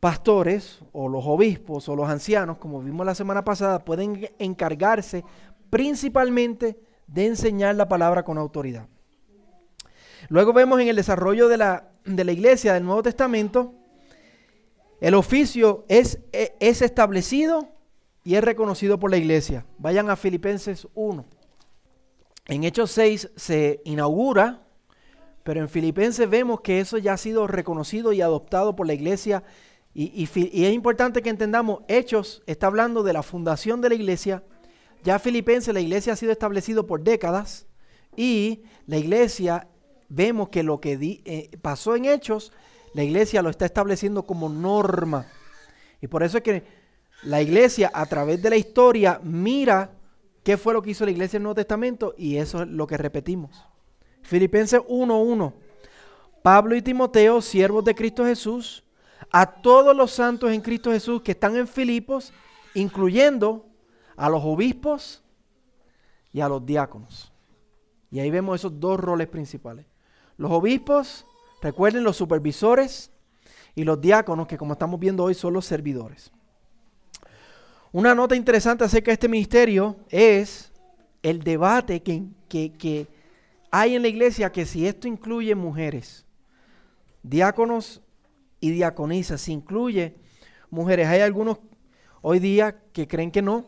pastores 0.01 0.81
o 0.93 1.09
los 1.09 1.25
obispos 1.25 1.89
o 1.89 1.95
los 1.95 2.09
ancianos, 2.09 2.59
como 2.59 2.83
vimos 2.83 3.07
la 3.07 3.15
semana 3.15 3.45
pasada, 3.45 3.85
pueden 3.85 4.29
encargarse 4.41 5.25
principalmente 5.71 6.81
de 7.07 7.27
enseñar 7.27 7.77
la 7.77 7.89
palabra 7.89 8.25
con 8.25 8.37
autoridad. 8.37 8.89
Luego 10.29 10.53
vemos 10.53 10.81
en 10.81 10.89
el 10.89 10.97
desarrollo 10.97 11.49
de 11.49 11.57
la, 11.57 11.89
de 12.05 12.25
la 12.25 12.33
iglesia 12.33 12.75
del 12.75 12.85
Nuevo 12.85 13.05
Testamento, 13.05 13.75
el 15.01 15.15
oficio 15.15 15.85
es, 15.89 16.21
e, 16.33 16.57
es 16.61 16.83
establecido 16.83 17.69
y 18.25 18.35
es 18.35 18.45
reconocido 18.45 18.99
por 18.99 19.11
la 19.11 19.17
iglesia. 19.17 19.65
Vayan 19.79 20.11
a 20.11 20.17
Filipenses 20.17 20.89
1. 20.95 21.25
En 22.47 22.65
Hechos 22.65 22.91
6 22.93 23.31
se 23.37 23.81
inaugura, 23.85 24.63
pero 25.45 25.61
en 25.61 25.69
Filipenses 25.69 26.29
vemos 26.29 26.61
que 26.61 26.81
eso 26.81 26.99
ya 26.99 27.13
ha 27.13 27.17
sido 27.17 27.47
reconocido 27.47 28.13
y 28.13 28.21
adoptado 28.21 28.75
por 28.75 28.87
la 28.87 28.95
iglesia. 28.95 29.45
Y, 29.95 30.25
es 30.25 30.75
importante 30.75 31.23
que 31.23 31.31
entendamos, 31.31 31.83
Hechos 31.89 32.43
está 32.47 32.67
hablando 32.67 33.03
de 33.03 33.13
la 33.13 33.23
fundación 33.23 33.81
de 33.81 33.91
la 33.91 33.95
iglesia. 33.95 34.43
Ya 35.05 35.19
Filipenses, 35.19 35.73
la 35.73 35.81
iglesia 35.81 36.13
ha 36.13 36.17
sido 36.17 36.33
establecido 36.33 36.87
por 36.87 37.03
décadas. 37.03 37.67
Y 38.17 38.63
la 38.87 38.97
iglesia, 38.97 39.69
vemos 40.09 40.49
que 40.49 40.63
lo 40.63 40.81
que 40.81 40.99
eh, 41.25 41.51
pasó 41.63 41.97
en 41.97 42.07
Hechos, 42.07 42.53
la 42.95 43.03
iglesia 43.03 43.43
lo 43.43 43.51
está 43.51 43.67
estableciendo 43.67 44.25
como 44.25 44.49
norma. 44.49 45.27
Y 46.01 46.07
por 46.07 46.23
eso 46.23 46.39
es 46.39 46.45
que 46.45 46.65
la 47.23 47.43
iglesia 47.43 47.91
a 47.93 48.07
través 48.07 48.41
de 48.43 48.51
la 48.51 48.57
historia 48.57 49.21
mira 49.23 49.93
¿Qué 50.49 50.57
fue 50.57 50.73
lo 50.73 50.81
que 50.81 50.93
hizo 50.93 51.05
la 51.05 51.11
iglesia 51.11 51.37
en 51.37 51.43
el 51.43 51.45
Nuevo 51.45 51.57
Testamento? 51.57 52.15
Y 52.17 52.37
eso 52.37 52.63
es 52.63 52.69
lo 52.69 52.87
que 52.87 52.97
repetimos. 52.97 53.67
Filipenses 54.23 54.81
1.1. 54.81 55.53
Pablo 56.43 56.75
y 56.75 56.81
Timoteo, 56.81 57.43
siervos 57.43 57.85
de 57.85 57.95
Cristo 57.95 58.25
Jesús, 58.25 58.83
a 59.31 59.45
todos 59.61 59.95
los 59.95 60.11
santos 60.11 60.51
en 60.51 60.63
Cristo 60.63 60.91
Jesús 60.91 61.21
que 61.21 61.33
están 61.33 61.55
en 61.57 61.69
Filipos, 61.69 62.33
incluyendo 62.73 63.67
a 64.17 64.31
los 64.31 64.43
obispos 64.43 65.23
y 66.33 66.41
a 66.41 66.49
los 66.49 66.65
diáconos. 66.65 67.31
Y 68.11 68.21
ahí 68.21 68.31
vemos 68.31 68.59
esos 68.59 68.81
dos 68.81 68.99
roles 68.99 69.29
principales. 69.29 69.85
Los 70.39 70.51
obispos, 70.51 71.27
recuerden 71.61 72.05
los 72.05 72.17
supervisores, 72.17 73.11
y 73.79 73.85
los 73.85 74.01
diáconos, 74.01 74.49
que 74.49 74.59
como 74.59 74.73
estamos 74.73 74.99
viendo 74.99 75.23
hoy 75.23 75.35
son 75.35 75.53
los 75.53 75.65
servidores. 75.65 76.33
Una 77.93 78.13
nota 78.13 78.35
interesante 78.35 78.83
acerca 78.83 79.13
de 79.13 79.15
este 79.15 79.29
ministerio 79.29 79.97
es 80.11 80.73
el 81.23 81.45
debate 81.45 82.03
que, 82.03 83.07
hay 83.71 83.95
en 83.95 84.03
la 84.03 84.09
iglesia 84.09 84.51
que 84.51 84.67
si 84.67 84.85
esto 84.85 85.07
incluye 85.07 85.55
mujeres, 85.55 86.27
diáconos 87.23 88.03
y 88.59 88.71
diaconisas, 88.71 89.43
si 89.43 89.53
incluye 89.53 90.17
mujeres. 90.71 91.07
Hay 91.07 91.21
algunos 91.21 91.59
hoy 92.21 92.41
día 92.41 92.81
que 92.93 93.07
creen 93.07 93.31
que 93.31 93.43
no, 93.43 93.67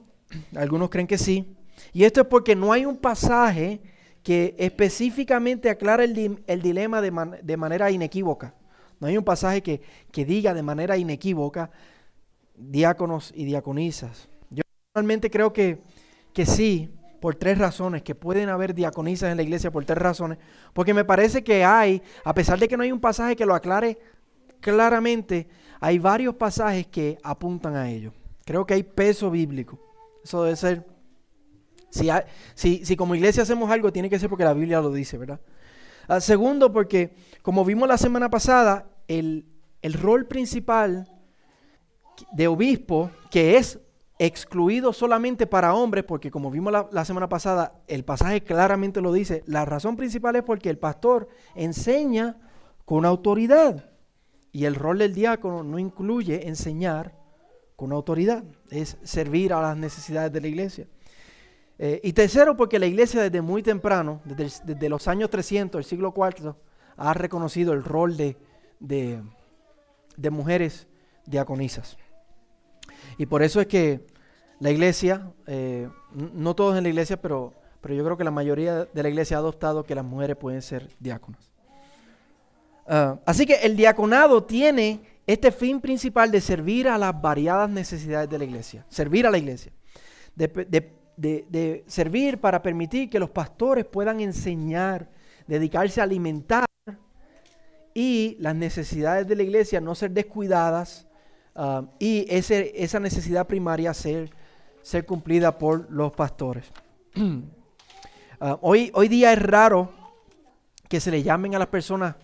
algunos 0.56 0.90
creen 0.90 1.06
que 1.06 1.18
sí. 1.18 1.54
Y 1.92 2.02
esto 2.02 2.22
es 2.22 2.26
porque 2.26 2.56
no 2.56 2.72
hay 2.72 2.84
un 2.84 2.96
pasaje 2.96 3.80
que 4.22 4.54
específicamente 4.58 5.70
aclara 5.70 6.04
el, 6.04 6.14
dilema 6.62 7.00
de, 7.00 7.40
de, 7.42 7.56
manera 7.56 7.90
inequívoca. 7.90 8.54
No 8.98 9.06
hay 9.06 9.16
un 9.16 9.24
pasaje 9.24 9.62
que, 9.62 9.80
que 10.12 10.24
diga 10.24 10.52
de 10.52 10.62
manera 10.62 10.96
inequívoca 10.96 11.70
diáconos 12.54 13.32
y 13.34 13.44
diaconisas. 13.44 14.28
Yo 14.50 14.62
realmente 14.94 15.30
creo 15.30 15.52
que, 15.52 15.82
que 16.34 16.44
sí, 16.44 16.90
por 17.20 17.34
tres 17.34 17.58
razones, 17.58 18.02
que 18.02 18.14
pueden 18.14 18.48
haber 18.48 18.74
diaconisas 18.74 19.30
en 19.30 19.36
la 19.36 19.42
iglesia 19.42 19.70
por 19.70 19.84
tres 19.84 19.98
razones, 19.98 20.38
porque 20.72 20.94
me 20.94 21.04
parece 21.04 21.42
que 21.42 21.64
hay, 21.64 22.02
a 22.24 22.34
pesar 22.34 22.58
de 22.58 22.68
que 22.68 22.76
no 22.76 22.82
hay 22.82 22.92
un 22.92 23.00
pasaje 23.00 23.36
que 23.36 23.46
lo 23.46 23.54
aclare 23.54 23.98
claramente, 24.60 25.48
hay 25.80 25.98
varios 25.98 26.34
pasajes 26.34 26.86
que 26.86 27.18
apuntan 27.22 27.76
a 27.76 27.90
ello. 27.90 28.12
Creo 28.44 28.66
que 28.66 28.74
hay 28.74 28.82
peso 28.82 29.30
bíblico. 29.30 29.78
Eso 30.22 30.44
debe 30.44 30.56
ser, 30.56 30.86
si, 31.90 32.84
si, 32.84 32.96
como 32.96 33.14
iglesia 33.14 33.42
hacemos 33.42 33.70
algo, 33.70 33.92
tiene 33.92 34.08
que 34.08 34.18
ser 34.18 34.28
porque 34.28 34.44
la 34.44 34.54
Biblia 34.54 34.80
lo 34.80 34.92
dice, 34.92 35.18
¿verdad? 35.18 35.40
Ah, 36.08 36.20
segundo, 36.20 36.72
porque 36.72 37.14
como 37.42 37.64
vimos 37.64 37.88
la 37.88 37.98
semana 37.98 38.30
pasada, 38.30 38.86
el 39.06 39.44
rol 39.82 40.26
principal 40.26 41.06
de 42.32 42.48
obispo 42.48 43.10
que 43.30 43.56
es 43.56 43.78
excluido 44.20 44.92
solamente 44.92 45.46
para 45.46 45.72
hombres, 45.72 46.04
porque 46.04 46.30
como 46.30 46.50
vimos 46.50 46.74
la, 46.92 47.04
semana 47.06 47.30
pasada, 47.30 47.80
el 47.88 48.04
pasaje 48.04 48.42
claramente 48.42 49.00
lo 49.00 49.14
dice, 49.14 49.42
la 49.46 49.64
razón 49.64 49.96
principal 49.96 50.36
es 50.36 50.42
porque 50.42 50.68
el 50.68 50.76
pastor 50.76 51.28
enseña 51.54 52.36
con 52.84 53.06
autoridad. 53.06 53.86
Y 54.52 54.66
el 54.66 54.74
rol 54.74 54.98
del 54.98 55.14
diácono 55.14 55.62
no 55.62 55.78
incluye 55.78 56.48
enseñar 56.48 57.14
con 57.76 57.92
autoridad, 57.92 58.44
es 58.68 58.98
servir 59.04 59.54
a 59.54 59.62
las 59.62 59.76
necesidades 59.78 60.30
de 60.32 60.40
la 60.42 60.48
iglesia. 60.48 60.86
Eh, 61.82 61.98
y 62.04 62.12
tercero, 62.12 62.58
porque 62.58 62.78
la 62.78 62.84
iglesia 62.84 63.22
desde 63.22 63.40
muy 63.40 63.62
temprano, 63.62 64.20
desde, 64.26 64.88
los 64.90 65.08
años 65.08 65.30
300, 65.30 65.78
el 65.78 65.84
siglo 65.86 66.12
IV, 66.14 66.54
ha 66.98 67.14
reconocido 67.14 67.72
el 67.72 67.82
rol 67.82 68.18
de, 68.18 68.36
de, 68.80 69.22
de 70.14 70.30
mujeres 70.30 70.86
diaconisas. 71.24 71.96
Y 73.16 73.24
por 73.24 73.42
eso 73.42 73.62
es 73.62 73.66
que 73.66 74.06
la 74.58 74.70
iglesia, 74.70 75.32
eh, 75.46 75.88
no 76.12 76.54
todos 76.54 76.76
en 76.76 76.82
la 76.82 76.90
iglesia, 76.90 77.18
pero, 77.18 77.54
pero 77.80 77.94
yo 77.94 78.04
creo 78.04 78.18
que 78.18 78.24
la 78.24 78.30
mayoría 78.30 78.84
de 78.84 79.02
la 79.02 79.08
iglesia 79.08 79.38
ha 79.38 79.40
adoptado 79.40 79.82
que 79.82 79.94
las 79.94 80.04
mujeres 80.04 80.36
pueden 80.36 80.60
ser 80.60 80.86
diáconas. 80.98 81.50
Ah, 82.86 83.20
así 83.24 83.46
que 83.46 83.54
el 83.54 83.74
diaconado 83.74 84.44
tiene 84.44 85.00
este 85.26 85.50
fin 85.50 85.80
principal 85.80 86.30
de 86.30 86.42
servir 86.42 86.88
a 86.88 86.98
las 86.98 87.18
variadas 87.18 87.70
necesidades 87.70 88.28
de 88.28 88.36
la 88.36 88.44
iglesia, 88.44 88.84
servir 88.90 89.26
a 89.26 89.30
la 89.30 89.38
iglesia, 89.38 89.72
de 90.36 90.99
servir 91.86 92.38
para 92.38 92.62
permitir 92.62 93.10
que 93.10 93.18
los 93.18 93.30
pastores 93.30 93.84
puedan 93.84 94.20
enseñar, 94.20 95.08
dedicarse 95.46 96.00
a 96.00 96.04
alimentar 96.04 96.64
y 97.92 98.36
las 98.38 98.54
necesidades 98.54 99.26
de 99.26 99.36
la 99.36 99.42
iglesia 99.42 99.80
no 99.80 99.94
ser 99.94 100.12
descuidadas 100.12 101.06
Um, 101.60 101.88
y 101.98 102.24
ese, 102.34 102.72
esa 102.82 103.00
necesidad 103.00 103.46
primaria 103.46 103.92
ser, 103.92 104.30
ser 104.80 105.04
cumplida 105.04 105.58
por 105.58 105.90
los 105.90 106.10
pastores. 106.10 106.72
Uh, 107.14 107.42
hoy, 108.62 108.90
hoy 108.94 109.08
día 109.08 109.32
es 109.34 109.42
raro 109.42 109.92
que 110.88 111.00
se 111.00 111.10
le 111.10 111.22
llamen 111.22 111.54
a 111.54 111.58
las 111.58 111.68
personas 111.68 112.16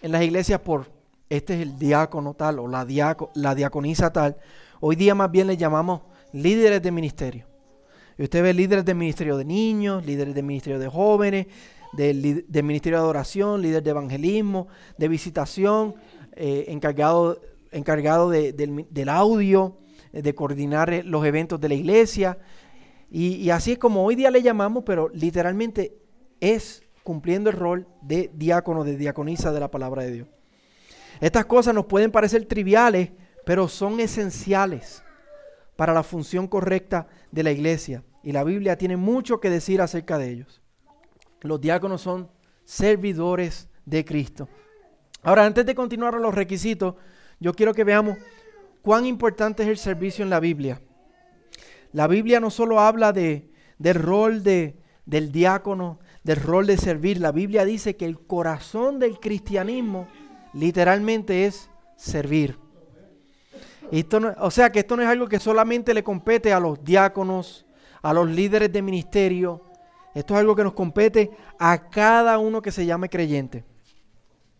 en 0.00 0.12
las 0.12 0.22
iglesias 0.22 0.60
por 0.60 0.86
este 1.28 1.54
es 1.54 1.60
el 1.60 1.76
diácono 1.76 2.34
tal 2.34 2.60
o 2.60 2.68
la, 2.68 2.86
la 3.34 3.54
diaconisa 3.56 4.12
tal. 4.12 4.36
Hoy 4.78 4.94
día 4.94 5.12
más 5.14 5.30
bien 5.30 5.48
le 5.48 5.56
llamamos 5.56 6.02
líderes 6.32 6.80
de 6.80 6.92
ministerio. 6.92 7.47
Y 8.18 8.24
usted 8.24 8.42
ve 8.42 8.52
líderes 8.52 8.84
de 8.84 8.94
ministerio 8.94 9.36
de 9.36 9.44
niños, 9.44 10.04
líderes 10.04 10.34
de 10.34 10.42
ministerio 10.42 10.78
de 10.78 10.88
jóvenes, 10.88 11.46
del, 11.92 12.44
ministerio 12.64 12.98
de 12.98 13.04
adoración, 13.04 13.62
líderes 13.62 13.84
de 13.84 13.90
evangelismo, 13.90 14.68
de 14.98 15.08
visitación, 15.08 15.94
eh, 16.34 16.66
encargado 16.68 17.40
encargado 17.72 18.30
del, 18.30 19.08
audio, 19.08 19.78
eh, 20.12 20.22
de 20.22 20.34
coordinar 20.34 20.92
eh, 20.92 21.02
los 21.02 21.24
eventos 21.24 21.60
de 21.60 21.68
la 21.68 21.74
iglesia. 21.74 22.38
Y, 23.10 23.48
así 23.50 23.72
es 23.72 23.78
como 23.78 24.04
hoy 24.04 24.14
día 24.14 24.30
le 24.30 24.42
llamamos, 24.42 24.84
pero 24.84 25.08
literalmente 25.08 25.96
es 26.40 26.82
cumpliendo 27.02 27.48
el 27.48 27.56
rol 27.56 27.86
de 28.02 28.30
diácono, 28.34 28.84
de 28.84 28.96
diaconisa 28.96 29.50
de 29.50 29.60
la 29.60 29.70
palabra 29.70 30.02
de 30.02 30.12
Dios. 30.12 30.28
Estas 31.20 31.46
cosas 31.46 31.74
nos 31.74 31.86
pueden 31.86 32.10
parecer 32.10 32.44
triviales, 32.44 33.10
pero 33.46 33.66
son 33.66 33.98
esenciales 33.98 35.02
para 35.74 35.94
la 35.94 36.02
función 36.02 36.46
correcta 36.46 37.08
de 37.32 37.42
la 37.42 37.50
iglesia. 37.50 38.04
Y 38.22 38.32
la 38.32 38.44
Biblia 38.44 38.76
tiene 38.76 38.96
mucho 38.96 39.40
que 39.40 39.50
decir 39.50 39.80
acerca 39.80 40.18
de 40.18 40.30
ellos. 40.30 40.60
Los 41.40 41.60
diáconos 41.60 42.02
son 42.02 42.30
servidores 42.64 43.68
de 43.84 44.04
Cristo. 44.04 44.48
Ahora, 45.22 45.44
antes 45.44 45.64
de 45.64 45.74
continuar 45.74 46.14
los 46.14 46.34
requisitos, 46.34 46.94
yo 47.40 47.54
quiero 47.54 47.74
que 47.74 47.84
veamos 47.84 48.18
cuán 48.82 49.06
importante 49.06 49.62
es 49.62 49.68
el 49.68 49.78
servicio 49.78 50.22
en 50.22 50.30
la 50.30 50.40
Biblia. 50.40 50.80
La 51.92 52.06
Biblia 52.06 52.40
no 52.40 52.50
solo 52.50 52.80
habla 52.80 53.12
de, 53.12 53.50
del 53.78 53.94
rol 53.94 54.42
de, 54.42 54.76
del 55.06 55.32
diácono, 55.32 56.00
del 56.22 56.36
rol 56.36 56.66
de 56.66 56.76
servir. 56.76 57.20
La 57.20 57.32
Biblia 57.32 57.64
dice 57.64 57.96
que 57.96 58.04
el 58.04 58.18
corazón 58.18 58.98
del 58.98 59.18
cristianismo 59.18 60.08
literalmente 60.52 61.46
es 61.46 61.70
servir. 61.96 62.58
esto 63.90 64.20
o 64.38 64.50
sea 64.50 64.70
que 64.70 64.80
esto 64.80 64.96
no 64.96 65.02
es 65.02 65.08
algo 65.08 65.28
que 65.28 65.40
solamente 65.40 65.94
le 65.94 66.02
compete 66.02 66.52
a 66.52 66.60
los 66.60 66.82
diáconos, 66.84 67.66
a 68.02 68.12
los 68.12 68.28
líderes 68.28 68.72
de 68.72 68.82
ministerio. 68.82 69.62
Esto 70.14 70.34
es 70.34 70.40
algo 70.40 70.56
que 70.56 70.64
nos 70.64 70.72
compete 70.72 71.30
a 71.58 71.88
cada 71.90 72.38
uno 72.38 72.62
que 72.62 72.72
se 72.72 72.86
llame 72.86 73.08
creyente. 73.08 73.64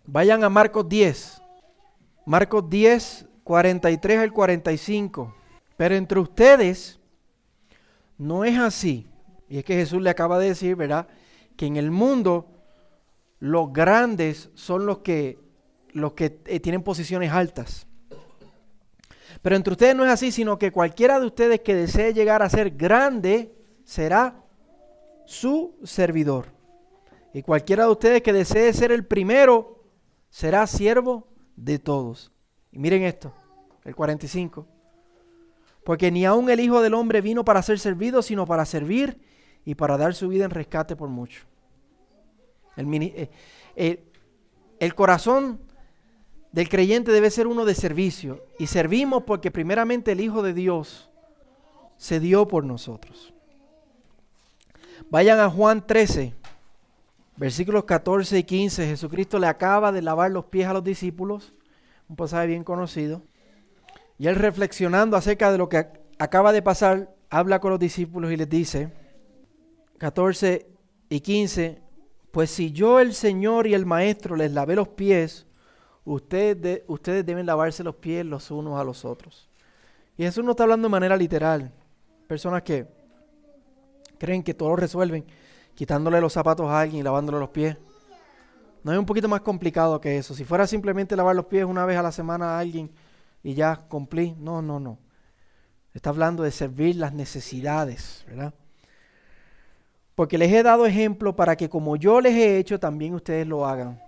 Vayan 0.07 0.45
a 0.45 0.49
Marcos 0.49 0.88
10. 0.88 1.42
Marcos 2.25 2.68
10, 2.68 3.26
43 3.45 4.18
al 4.21 4.33
45. 4.33 5.35
Pero 5.76 5.95
entre 5.95 6.21
ustedes 6.21 6.99
no 8.16 8.45
es 8.45 8.59
así. 8.59 9.07
Y 9.49 9.59
es 9.59 9.64
que 9.64 9.75
Jesús 9.75 10.02
le 10.02 10.11
acaba 10.11 10.38
de 10.38 10.49
decir, 10.49 10.76
¿verdad? 10.76 11.09
Que 11.57 11.66
en 11.66 11.76
el 11.76 11.90
mundo 11.90 12.47
los 13.40 13.73
grandes 13.73 14.50
son 14.54 14.87
los 14.87 14.99
que, 14.99 15.38
los 15.92 16.12
que 16.12 16.40
eh, 16.47 16.61
tienen 16.61 16.83
posiciones 16.83 17.33
altas. 17.33 17.88
Pero 19.42 19.57
entre 19.57 19.73
ustedes 19.73 19.95
no 19.95 20.04
es 20.04 20.11
así, 20.11 20.33
sino 20.33 20.59
que 20.59 20.73
cualquiera 20.73 21.21
de 21.21 21.26
ustedes 21.26 21.61
que 21.61 21.75
desee 21.75 22.12
llegar 22.12 22.42
a 22.42 22.50
ser 22.50 22.71
grande 22.71 23.54
será 23.85 24.45
su 25.26 25.76
servidor. 25.85 26.47
Y 27.33 27.42
cualquiera 27.42 27.85
de 27.85 27.90
ustedes 27.90 28.23
que 28.23 28.33
desee 28.33 28.73
ser 28.73 28.90
el 28.90 29.07
primero 29.07 29.85
será 30.30 30.66
siervo 30.66 31.28
de 31.57 31.78
todos. 31.78 32.33
Y 32.73 32.78
miren 32.78 33.02
esto, 33.02 33.33
el 33.85 33.95
45. 33.95 34.66
Porque 35.85 36.11
ni 36.11 36.25
aun 36.25 36.50
el 36.50 36.61
Hijo 36.61 36.83
del 36.83 36.95
Hombre 36.95 37.21
vino 37.21 37.45
para 37.45 37.62
ser 37.62 37.78
servido, 37.78 38.23
sino 38.23 38.47
para 38.47 38.64
servir 38.64 39.21
y 39.64 39.75
para 39.75 39.97
dar 39.97 40.14
su 40.14 40.28
vida 40.28 40.45
en 40.45 40.50
rescate 40.50 40.97
por 40.97 41.09
mucho. 41.09 41.45
El, 42.76 42.92
eh, 42.95 43.30
eh, 43.76 44.04
el 44.78 44.95
corazón 44.95 45.61
del 46.52 46.69
creyente 46.69 47.12
debe 47.12 47.31
ser 47.31 47.47
uno 47.47 47.64
de 47.64 47.75
servicio. 47.75 48.45
Y 48.59 48.67
servimos 48.67 49.25
porque 49.25 49.50
primeramente 49.50 50.12
el 50.12 50.21
Hijo 50.21 50.43
de 50.43 50.55
Dios 50.55 51.11
se 51.97 52.21
dio 52.21 52.49
por 52.49 52.64
nosotros. 52.64 53.33
Vayan 55.11 55.40
a 55.40 55.50
Juan 55.50 55.87
13, 55.87 56.35
versículos 57.37 57.85
14 57.85 58.38
y 58.38 58.45
15. 58.45 58.87
Jesucristo 58.87 59.38
le 59.38 59.47
acaba 59.47 59.93
de 59.93 60.02
lavar 60.02 60.31
los 60.31 60.47
pies 60.47 60.67
a 60.67 60.73
los 60.73 60.85
discípulos, 60.85 61.52
un 62.09 62.17
pasaje 62.17 62.47
bien 62.47 62.64
conocido. 62.64 63.23
Y 64.19 64.26
él 64.26 64.37
reflexionando 64.37 65.17
acerca 65.17 65.52
de 65.52 65.59
lo 65.59 65.69
que 65.69 65.87
acaba 66.19 66.52
de 66.52 66.62
pasar, 66.62 67.14
habla 67.31 67.61
con 67.61 67.71
los 67.71 67.81
discípulos 67.81 68.33
y 68.33 68.37
les 68.37 68.49
dice, 68.49 68.90
14 69.99 70.67
y 71.09 71.21
15, 71.21 71.81
pues 72.31 72.50
si 72.50 72.73
yo 72.73 73.00
el 73.00 73.14
Señor 73.14 73.67
y 73.67 73.75
el 73.75 73.87
Maestro 73.87 74.37
les 74.37 74.52
lavé 74.52 74.75
los 74.75 74.88
pies, 74.88 75.47
ustedes, 76.08 76.82
ustedes 76.86 77.24
deben 77.24 77.46
lavarse 77.46 77.84
los 77.84 77.96
pies 77.96 78.24
los 78.24 78.50
unos 78.50 78.80
a 78.80 78.84
los 78.84 79.04
otros. 79.04 79.48
Y 80.16 80.24
Jesús 80.24 80.44
no 80.44 80.52
está 80.52 80.64
hablando 80.64 80.88
de 80.88 80.92
manera 80.92 81.16
literal. 81.16 81.70
Personas 82.26 82.62
que 82.62 82.86
creen 84.18 84.42
que 84.42 84.54
todo 84.54 84.70
lo 84.70 84.76
resuelven 84.76 85.24
quitándole 85.74 86.20
los 86.20 86.32
zapatos 86.32 86.66
a 86.66 86.80
alguien 86.80 87.00
y 87.00 87.02
lavándole 87.04 87.38
los 87.38 87.50
pies. 87.50 87.76
No 88.82 88.92
es 88.92 88.98
un 88.98 89.06
poquito 89.06 89.28
más 89.28 89.42
complicado 89.42 90.00
que 90.00 90.18
eso. 90.18 90.34
Si 90.34 90.44
fuera 90.44 90.66
simplemente 90.66 91.14
lavar 91.14 91.36
los 91.36 91.46
pies 91.46 91.64
una 91.64 91.84
vez 91.84 91.96
a 91.98 92.02
la 92.02 92.10
semana 92.10 92.56
a 92.56 92.58
alguien 92.58 92.90
y 93.42 93.54
ya 93.54 93.76
cumplí. 93.76 94.34
No, 94.38 94.62
no, 94.62 94.80
no. 94.80 94.98
Está 95.94 96.10
hablando 96.10 96.42
de 96.42 96.50
servir 96.50 96.96
las 96.96 97.12
necesidades, 97.12 98.24
¿verdad? 98.28 98.54
Porque 100.14 100.38
les 100.38 100.52
he 100.52 100.62
dado 100.62 100.86
ejemplo 100.86 101.36
para 101.36 101.54
que 101.54 101.68
como 101.68 101.96
yo 101.96 102.20
les 102.20 102.34
he 102.34 102.58
hecho, 102.58 102.80
también 102.80 103.14
ustedes 103.14 103.46
lo 103.46 103.66
hagan. 103.66 104.00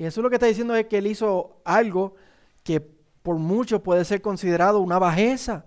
Y 0.00 0.06
eso 0.06 0.22
lo 0.22 0.30
que 0.30 0.36
está 0.36 0.46
diciendo 0.46 0.74
es 0.74 0.86
que 0.86 0.96
él 0.96 1.06
hizo 1.08 1.60
algo 1.62 2.14
que 2.62 2.80
por 2.80 3.36
mucho 3.36 3.82
puede 3.82 4.02
ser 4.06 4.22
considerado 4.22 4.80
una 4.80 4.98
bajeza. 4.98 5.66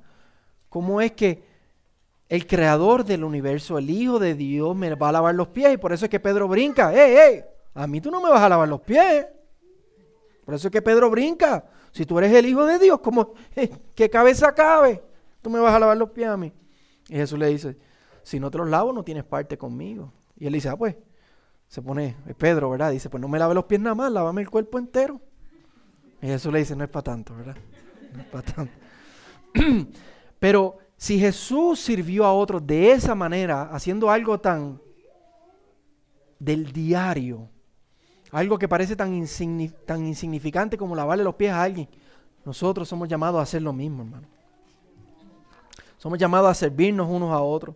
¿Cómo 0.70 1.02
es 1.02 1.12
que 1.12 1.44
el 2.30 2.48
creador 2.48 3.06
del 3.06 3.26
universo, 3.26 3.78
el 3.78 3.92
Hijo 3.92 4.18
de 4.18 4.34
Dios, 4.34 4.76
me 4.76 4.96
va 4.96 5.10
a 5.10 5.12
lavar 5.12 5.36
los 5.36 5.50
pies? 5.50 5.76
Y 5.76 5.78
por 5.78 5.94
eso 5.94 6.06
es 6.06 6.10
que 6.10 6.20
Pedro 6.20 6.48
brinca. 6.48 6.92
¡Ey, 6.92 7.16
ey! 7.16 7.44
A 7.76 7.86
mí 7.86 8.02
tú 8.02 8.10
no 8.10 8.20
me 8.20 8.32
vas 8.32 8.42
a 8.42 8.50
lavar 8.50 8.68
los 8.68 8.82
pies. 8.82 9.28
Por 10.44 10.56
eso 10.56 10.68
es 10.68 10.72
que 10.72 10.82
Pedro 10.82 11.12
brinca. 11.12 11.64
Si 11.92 12.04
tú 12.04 12.18
eres 12.18 12.34
el 12.34 12.48
Hijo 12.48 12.66
de 12.66 12.80
Dios, 12.80 13.02
¿cómo, 13.02 13.36
¿qué 13.94 14.10
cabeza 14.10 14.52
cabe? 14.56 15.04
Tú 15.44 15.52
me 15.52 15.60
vas 15.60 15.76
a 15.76 15.80
lavar 15.80 15.96
los 15.96 16.10
pies 16.10 16.30
a 16.30 16.38
mí. 16.38 16.52
Y 17.08 17.14
Jesús 17.18 17.38
le 17.38 17.50
dice, 17.50 17.78
si 18.24 18.40
no 18.40 18.50
te 18.50 18.58
los 18.58 18.68
lavo, 18.68 18.94
no 18.94 19.04
tienes 19.04 19.26
parte 19.26 19.60
conmigo. 19.60 20.12
Y 20.36 20.48
él 20.48 20.54
dice, 20.54 20.70
ah, 20.70 20.76
pues, 20.76 20.96
se 21.74 21.82
pone, 21.82 22.16
Pedro, 22.38 22.70
¿verdad? 22.70 22.92
Dice, 22.92 23.10
pues 23.10 23.20
no 23.20 23.28
me 23.28 23.40
lave 23.40 23.56
los 23.56 23.66
pies 23.66 23.82
nada 23.82 23.96
más, 23.96 24.12
lávame 24.12 24.44
el 24.44 24.50
cuerpo 24.52 24.78
entero. 24.78 25.20
Y 26.22 26.28
Jesús 26.28 26.54
le 26.54 26.60
dice, 26.60 26.76
no 26.76 26.84
es 26.84 26.90
para 26.92 27.02
tanto, 27.02 27.36
¿verdad? 27.36 27.56
No 28.14 28.22
es 28.22 28.28
para 28.28 28.44
tanto. 28.44 28.74
Pero 30.40 30.78
si 30.98 31.18
Jesús 31.18 31.80
sirvió 31.80 32.26
a 32.26 32.34
otros 32.34 32.64
de 32.68 32.92
esa 32.92 33.16
manera, 33.16 33.64
haciendo 33.72 34.12
algo 34.12 34.40
tan 34.40 34.80
del 36.38 36.72
diario, 36.72 37.50
algo 38.30 38.60
que 38.60 38.68
parece 38.68 38.96
tan, 38.96 39.26
tan 39.88 40.06
insignificante 40.06 40.78
como 40.78 40.96
lavarle 40.96 41.24
los 41.24 41.34
pies 41.34 41.54
a 41.54 41.64
alguien, 41.64 41.90
nosotros 42.46 42.88
somos 42.88 43.10
llamados 43.10 43.40
a 43.40 43.42
hacer 43.42 43.64
lo 43.64 43.74
mismo, 43.74 44.04
hermano. 44.04 44.28
Somos 45.98 46.20
llamados 46.20 46.52
a 46.52 46.54
servirnos 46.54 47.10
unos 47.10 47.32
a 47.32 47.42
otros. 47.42 47.76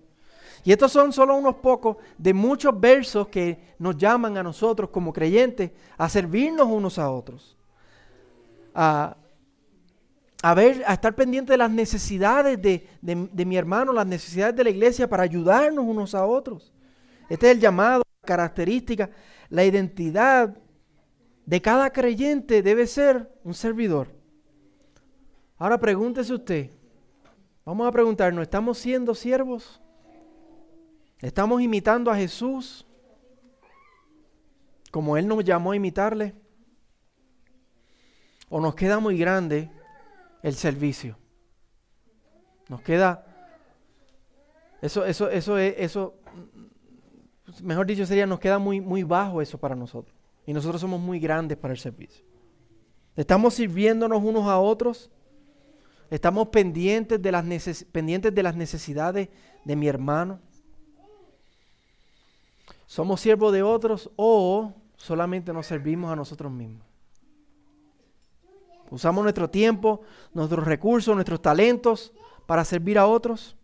Y 0.68 0.74
estos 0.74 0.92
son 0.92 1.14
solo 1.14 1.38
unos 1.38 1.56
pocos 1.56 1.96
de 2.18 2.34
muchos 2.34 2.78
versos 2.78 3.30
que 3.30 3.58
nos 3.80 3.96
llaman 3.96 4.36
a 4.36 4.44
nosotros 4.44 4.90
como 4.90 5.14
creyentes 5.14 5.72
a 5.98 6.10
servirnos 6.10 6.68
unos 6.68 7.00
a 7.00 7.10
otros. 7.10 7.56
A, 8.74 9.16
ver, 10.54 10.84
a 10.86 10.96
estar 10.96 11.16
pendientes 11.16 11.54
de 11.54 11.58
las 11.58 11.72
necesidades 11.72 12.62
de, 12.62 12.86
de, 13.02 13.46
mi 13.46 13.56
hermano, 13.56 13.94
las 13.94 14.08
necesidades 14.08 14.58
de 14.58 14.66
la 14.66 14.70
iglesia 14.70 15.08
para 15.08 15.24
ayudarnos 15.24 15.86
unos 15.86 16.14
a 16.14 16.26
otros. 16.26 16.74
Este 17.30 17.46
es 17.46 17.54
el 17.54 17.62
llamado, 17.62 18.04
la 18.22 18.28
característica, 18.28 19.10
la 19.48 19.64
identidad 19.64 20.54
de 21.46 21.62
cada 21.62 21.94
creyente 21.94 22.62
debe 22.62 22.88
ser 22.88 23.32
un 23.46 23.54
servidor. 23.54 24.10
Ahora 25.58 25.80
pregúntese 25.80 26.34
usted, 26.34 26.72
vamos 27.64 27.88
a 27.88 27.92
preguntarnos, 27.94 28.42
¿estamos 28.42 28.78
siendo 28.78 29.16
siervos? 29.16 29.82
¿Estamos 31.22 31.62
imitando 31.62 32.12
a 32.12 32.16
Jesús 32.16 32.86
como 34.92 35.18
Él 35.18 35.28
nos 35.28 35.44
llamó 35.44 35.72
a 35.72 35.76
imitarle? 35.76 36.36
¿O 38.50 38.62
nos 38.62 38.76
queda 38.76 39.00
muy 39.00 39.18
grande 39.18 39.72
el 40.44 40.54
servicio? 40.54 41.18
Nos 42.70 42.82
queda... 42.82 43.24
Eso, 44.82 45.06
eso, 45.06 45.30
eso, 45.30 45.58
eso, 45.58 46.14
mejor 47.64 47.88
dicho 47.88 48.06
sería, 48.06 48.28
nos 48.28 48.40
queda 48.40 48.60
muy, 48.60 48.80
muy 48.80 49.04
bajo 49.04 49.42
eso 49.42 49.58
para 49.58 49.76
nosotros. 49.76 50.16
Y 50.46 50.54
nosotros 50.54 50.80
somos 50.80 51.00
muy 51.00 51.20
grandes 51.20 51.58
para 51.58 51.74
el 51.74 51.80
servicio. 51.80 52.24
Estamos 53.16 53.56
sirviéndonos 53.56 54.24
unos 54.24 54.48
a 54.48 54.60
otros. 54.60 55.10
Estamos 56.10 56.50
pendientes 56.50 57.22
de 57.22 57.32
las, 57.32 57.44
pendientes 57.92 58.34
de 58.34 58.44
las 58.44 58.56
necesidades 58.56 59.30
de 59.66 59.76
mi 59.76 59.88
hermano. 59.88 60.40
¿Somos 62.88 63.20
siervos 63.20 63.52
de 63.52 63.64
otros 63.64 64.10
o 64.16 64.74
solamente 64.96 65.52
nos 65.52 65.68
servimos 65.68 66.10
a 66.10 66.16
nosotros 66.16 66.52
mismos? 66.52 66.88
Usamos 68.90 69.24
nuestro 69.24 69.50
tiempo, 69.50 70.02
nuestros 70.34 70.66
recursos, 70.66 71.14
nuestros 71.14 71.42
talentos 71.42 72.14
para 72.46 72.64
servir 72.64 72.98
a 72.98 73.06
otros. 73.06 73.58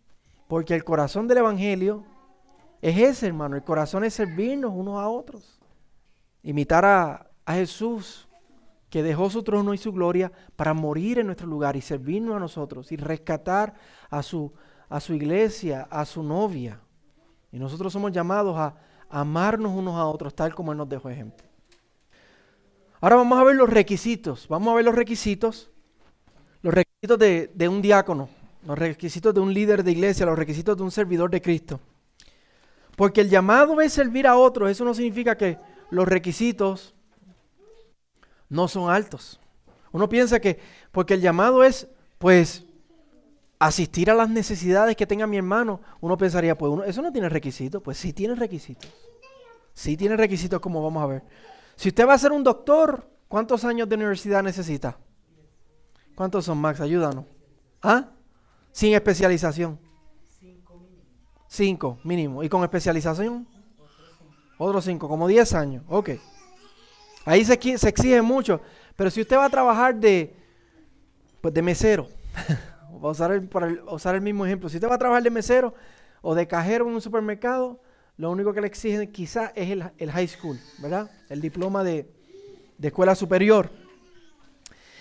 Porque 0.46 0.74
el 0.74 0.84
corazón 0.84 1.26
del 1.26 1.38
Evangelio 1.38 2.04
es 2.82 2.98
ese, 2.98 3.26
hermano. 3.28 3.56
El 3.56 3.64
corazón 3.64 4.04
es 4.04 4.12
servirnos 4.12 4.72
unos 4.74 5.00
a 5.00 5.08
otros. 5.08 5.58
Imitar 6.42 6.84
a, 6.84 7.30
a 7.46 7.54
Jesús, 7.54 8.28
que 8.90 9.02
dejó 9.02 9.30
su 9.30 9.42
trono 9.42 9.72
y 9.72 9.78
su 9.78 9.90
gloria 9.90 10.30
para 10.54 10.74
morir 10.74 11.18
en 11.18 11.26
nuestro 11.26 11.46
lugar 11.46 11.76
y 11.76 11.80
servirnos 11.80 12.36
a 12.36 12.40
nosotros 12.40 12.92
y 12.92 12.96
rescatar 12.96 13.74
a 14.10 14.22
su, 14.22 14.52
a 14.90 15.00
su 15.00 15.14
iglesia, 15.14 15.88
a 15.90 16.04
su 16.04 16.22
novia. 16.22 16.78
Y 17.50 17.58
nosotros 17.58 17.90
somos 17.90 18.12
llamados 18.12 18.54
a 18.58 18.76
amarnos 19.14 19.72
unos 19.72 19.94
a 19.94 20.06
otros 20.06 20.34
tal 20.34 20.54
como 20.54 20.72
Él 20.72 20.78
nos 20.78 20.88
dejó 20.88 21.08
ejemplo. 21.08 21.46
Ahora 23.00 23.16
vamos 23.16 23.38
a 23.38 23.44
ver 23.44 23.54
los 23.54 23.70
requisitos. 23.70 24.48
Vamos 24.48 24.72
a 24.72 24.74
ver 24.74 24.84
los 24.84 24.94
requisitos. 24.94 25.70
Los 26.62 26.74
requisitos 26.74 27.18
de, 27.18 27.50
de 27.54 27.68
un 27.68 27.80
diácono, 27.80 28.28
los 28.66 28.78
requisitos 28.78 29.32
de 29.32 29.40
un 29.40 29.52
líder 29.52 29.84
de 29.84 29.92
iglesia, 29.92 30.26
los 30.26 30.38
requisitos 30.38 30.76
de 30.76 30.82
un 30.82 30.90
servidor 30.90 31.30
de 31.30 31.40
Cristo. 31.40 31.78
Porque 32.96 33.20
el 33.20 33.28
llamado 33.28 33.80
es 33.80 33.92
servir 33.92 34.26
a 34.26 34.36
otros. 34.36 34.70
Eso 34.70 34.84
no 34.84 34.94
significa 34.94 35.36
que 35.36 35.58
los 35.90 36.08
requisitos 36.08 36.94
no 38.48 38.66
son 38.66 38.90
altos. 38.90 39.38
Uno 39.92 40.08
piensa 40.08 40.40
que 40.40 40.58
porque 40.90 41.14
el 41.14 41.20
llamado 41.20 41.62
es, 41.62 41.86
pues, 42.18 42.64
asistir 43.66 44.10
a 44.10 44.14
las 44.14 44.28
necesidades 44.28 44.94
que 44.94 45.06
tenga 45.06 45.26
mi 45.26 45.38
hermano, 45.38 45.80
uno 46.00 46.18
pensaría, 46.18 46.56
pues 46.56 46.70
uno, 46.70 46.84
eso 46.84 47.00
no 47.00 47.10
tiene 47.10 47.28
requisitos. 47.28 47.82
Pues 47.82 47.96
sí 47.96 48.12
tiene 48.12 48.34
requisitos. 48.34 48.90
Sí 49.72 49.96
tiene 49.96 50.16
requisitos 50.16 50.60
como 50.60 50.82
vamos 50.82 51.02
a 51.02 51.06
ver. 51.06 51.22
Si 51.74 51.88
usted 51.88 52.06
va 52.06 52.14
a 52.14 52.18
ser 52.18 52.32
un 52.32 52.44
doctor, 52.44 53.08
¿cuántos 53.26 53.64
años 53.64 53.88
de 53.88 53.96
universidad 53.96 54.42
necesita? 54.42 54.98
¿Cuántos 56.14 56.44
son, 56.44 56.58
Max? 56.58 56.80
Ayúdanos. 56.80 57.24
¿Ah? 57.82 58.10
Sin 58.70 58.94
especialización. 58.94 59.78
Cinco 61.48 61.98
mínimo. 62.04 62.42
¿Y 62.42 62.48
con 62.48 62.62
especialización? 62.62 63.48
Otros 64.58 64.84
cinco, 64.84 65.08
como 65.08 65.26
diez 65.26 65.54
años. 65.54 65.84
Ok. 65.88 66.10
Ahí 67.24 67.44
se, 67.44 67.78
se 67.78 67.88
exige 67.88 68.20
mucho. 68.20 68.60
Pero 68.94 69.10
si 69.10 69.22
usted 69.22 69.36
va 69.36 69.46
a 69.46 69.50
trabajar 69.50 69.94
de, 69.94 70.36
pues 71.40 71.54
de 71.54 71.62
mesero, 71.62 72.08
a 73.08 73.12
usar 73.12 73.32
el, 73.32 73.48
para 73.48 73.68
usar 73.90 74.14
el 74.14 74.20
mismo 74.20 74.46
ejemplo, 74.46 74.68
si 74.68 74.76
usted 74.76 74.88
va 74.88 74.94
a 74.94 74.98
trabajar 74.98 75.22
de 75.22 75.30
mesero 75.30 75.74
o 76.22 76.34
de 76.34 76.46
cajero 76.46 76.88
en 76.88 76.94
un 76.94 77.00
supermercado, 77.00 77.80
lo 78.16 78.30
único 78.30 78.52
que 78.52 78.60
le 78.60 78.66
exigen 78.66 79.10
quizás 79.10 79.50
es 79.54 79.70
el, 79.70 80.10
high 80.10 80.28
school, 80.28 80.58
¿verdad? 80.78 81.10
El 81.28 81.40
diploma 81.40 81.82
de, 81.82 82.08
escuela 82.80 83.14
superior. 83.14 83.70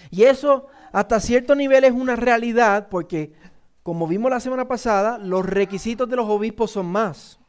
Y 0.10 0.24
eso 0.24 0.68
hasta 0.92 1.20
cierto 1.20 1.54
nivel 1.56 1.84
es 1.84 1.92
una 1.92 2.16
realidad 2.16 2.88
porque, 2.89 3.34
como 3.84 4.08
vimos 4.08 4.32
la 4.32 4.39
semana 4.39 4.68
pasada, 4.68 5.18
los 5.18 5.46
requisitos 5.46 6.10
de 6.10 6.16
los 6.16 6.28
obispos 6.28 6.72
son 6.72 6.88
más. 6.88 7.39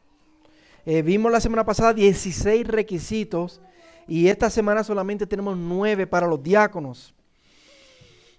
Eh, 0.85 1.01
vimos 1.01 1.31
la 1.31 1.39
semana 1.39 1.65
pasada 1.65 1.93
16 1.93 2.67
requisitos 2.67 3.61
y 4.07 4.27
esta 4.27 4.49
semana 4.49 4.83
solamente 4.83 5.25
tenemos 5.25 5.57
9 5.57 6.05
para 6.05 6.27
los 6.27 6.43
diáconos. 6.43 7.15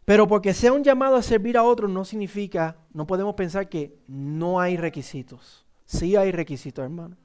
Pero 0.07 0.29
porque 0.29 0.55
sea 0.55 0.73
un 0.73 0.85
llamado 0.85 1.17
a 1.17 1.23
servir 1.23 1.59
a 1.59 1.65
otros 1.65 1.91
no 1.91 2.05
significa, 2.05 2.77
no 2.95 3.09
podemos 3.09 3.35
pensar 3.35 3.69
que 3.69 3.99
no 4.07 4.61
hay 4.61 4.77
requisitos. 4.77 5.67
Sí 5.85 6.15
hay 6.15 6.31
requisitos, 6.31 6.85
hermano. 6.85 7.17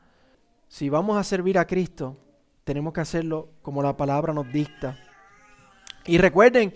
Si 0.68 0.90
vamos 0.90 1.16
a 1.16 1.24
servir 1.24 1.60
a 1.60 1.68
Cristo, 1.68 2.18
tenemos 2.64 2.92
que 2.92 3.02
hacerlo 3.02 3.50
como 3.62 3.84
la 3.84 3.96
palabra 3.96 4.34
nos 4.34 4.52
dicta. 4.52 4.98
Y 6.06 6.18
recuerden 6.18 6.76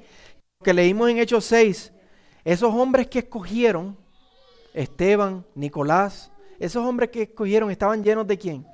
que 0.64 0.76
leímos 0.76 1.10
en 1.10 1.18
Hechos 1.18 1.44
6, 1.46 1.92
esos 2.44 2.72
hombres 2.72 3.08
que 3.08 3.20
escogieron, 3.20 3.98
Esteban, 4.76 5.44
Nicolás, 5.56 6.32
esos 6.60 6.86
hombres 6.86 7.10
que 7.10 7.24
escogieron 7.24 7.72
estaban 7.72 8.04
llenos 8.04 8.28
de 8.28 8.38
quién? 8.38 8.68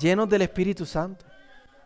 Llenos 0.00 0.26
del 0.26 0.40
Espíritu 0.40 0.86
Santo. 0.86 1.26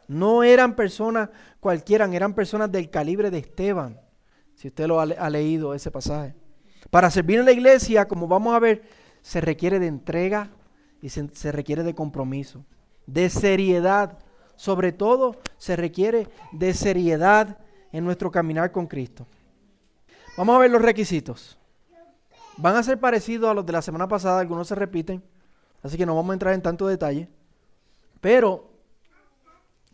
No 0.07 0.45
eran 0.45 0.77
personas 0.77 1.29
cualquiera, 1.59 2.09
eran 2.15 2.35
personas 2.35 2.71
del 2.71 2.89
calibre 2.89 3.33
de 3.33 3.39
Esteban 3.39 3.99
si 4.61 4.69
usted 4.69 4.87
lo 4.89 5.01
ha, 5.01 5.31
leído 5.31 5.73
ese 5.73 5.91
pasaje. 5.91 6.35
Para 6.91 7.11
servir 7.11 7.39
en 7.39 7.47
la 7.47 7.53
iglesia, 7.53 8.07
como 8.07 8.29
vamos 8.29 8.55
a 8.55 8.59
ver, 8.59 8.83
se 9.23 9.41
requiere 9.41 9.79
de 9.79 9.87
entrega 9.87 10.51
y 11.01 11.09
se, 11.09 11.51
requiere 11.51 11.83
de 11.83 11.95
compromiso, 11.95 12.67
de 13.07 13.31
seriedad. 13.31 14.19
Sobre 14.57 14.93
todo, 14.93 15.41
se 15.57 15.77
requiere 15.77 16.29
de 16.53 16.75
seriedad 16.75 17.57
en 17.91 18.05
nuestro 18.05 18.31
caminar 18.31 18.71
con 18.71 18.87
Cristo. 18.87 19.27
Vamos 20.37 20.57
a 20.57 20.59
ver 20.59 20.71
los 20.71 20.83
requisitos. 20.83 21.59
Van 22.59 22.77
a 22.77 22.83
ser 22.83 23.01
parecidos 23.01 23.51
a 23.51 23.55
los 23.55 23.65
de 23.65 23.73
la 23.73 23.81
semana 23.81 24.09
pasada, 24.09 24.41
algunos 24.41 24.69
se 24.69 24.75
repiten, 24.75 25.23
así 25.83 25.97
que 25.97 26.05
no 26.05 26.15
vamos 26.15 26.33
a 26.33 26.35
entrar 26.35 26.53
en 26.53 26.61
tanto 26.61 26.87
detalle. 26.87 27.31
Pero, 28.21 28.69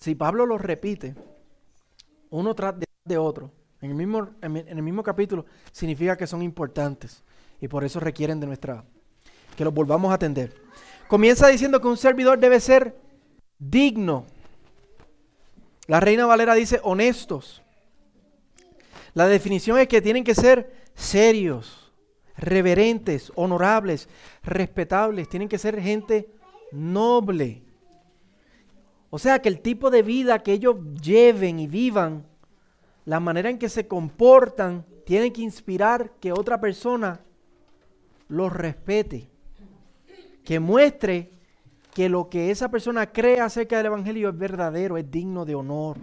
si 0.00 0.16
Pablo 0.16 0.44
los 0.44 0.61
repite, 0.61 1.14
uno 2.31 2.52
tras 2.57 2.74
de 3.05 3.16
otro, 3.16 3.52
en 3.80 3.90
el 3.90 3.96
mismo, 3.96 4.30
en 4.42 4.56
el 4.56 4.82
mismo 4.82 5.02
capítulo, 5.02 5.46
significa 5.72 6.16
que 6.16 6.26
son 6.26 6.42
importantes 6.42 7.22
y 7.60 7.68
por 7.68 7.84
eso 7.84 8.00
requieren 8.00 8.40
de 8.40 8.46
nuestra, 8.46 8.84
que 9.56 9.64
los 9.64 9.72
volvamos 9.72 10.10
a 10.10 10.14
atender. 10.14 10.54
Comienza 11.08 11.48
diciendo 11.48 11.80
que 11.80 11.88
un 11.88 11.96
servidor 11.96 12.38
debe 12.38 12.60
ser 12.60 12.96
digno. 13.58 14.26
La 15.86 16.00
Reina 16.00 16.26
Valera 16.26 16.54
dice 16.54 16.80
honestos. 16.82 17.62
La 19.14 19.26
definición 19.28 19.78
es 19.78 19.88
que 19.88 20.02
tienen 20.02 20.24
que 20.24 20.34
ser 20.34 20.74
serios, 20.94 21.92
reverentes, 22.36 23.32
honorables, 23.34 24.08
respetables, 24.42 25.28
tienen 25.28 25.48
que 25.48 25.58
ser 25.58 25.80
gente 25.80 26.28
noble. 26.72 27.62
O 29.10 29.18
sea 29.18 29.40
que 29.40 29.48
el 29.48 29.60
tipo 29.60 29.90
de 29.90 30.02
vida 30.02 30.42
que 30.42 30.52
ellos 30.52 30.76
lleven 31.00 31.60
y 31.60 31.66
vivan 31.66 32.26
la 33.06 33.20
manera 33.20 33.48
en 33.48 33.58
que 33.58 33.68
se 33.68 33.86
comportan 33.86 34.84
tiene 35.06 35.32
que 35.32 35.40
inspirar 35.40 36.10
que 36.20 36.32
otra 36.32 36.60
persona 36.60 37.20
los 38.28 38.52
respete, 38.52 39.30
que 40.44 40.58
muestre 40.60 41.30
que 41.94 42.08
lo 42.08 42.28
que 42.28 42.50
esa 42.50 42.68
persona 42.68 43.06
cree 43.06 43.40
acerca 43.40 43.76
del 43.76 43.86
Evangelio 43.86 44.28
es 44.28 44.36
verdadero, 44.36 44.98
es 44.98 45.10
digno 45.10 45.44
de 45.44 45.54
honor. 45.54 45.98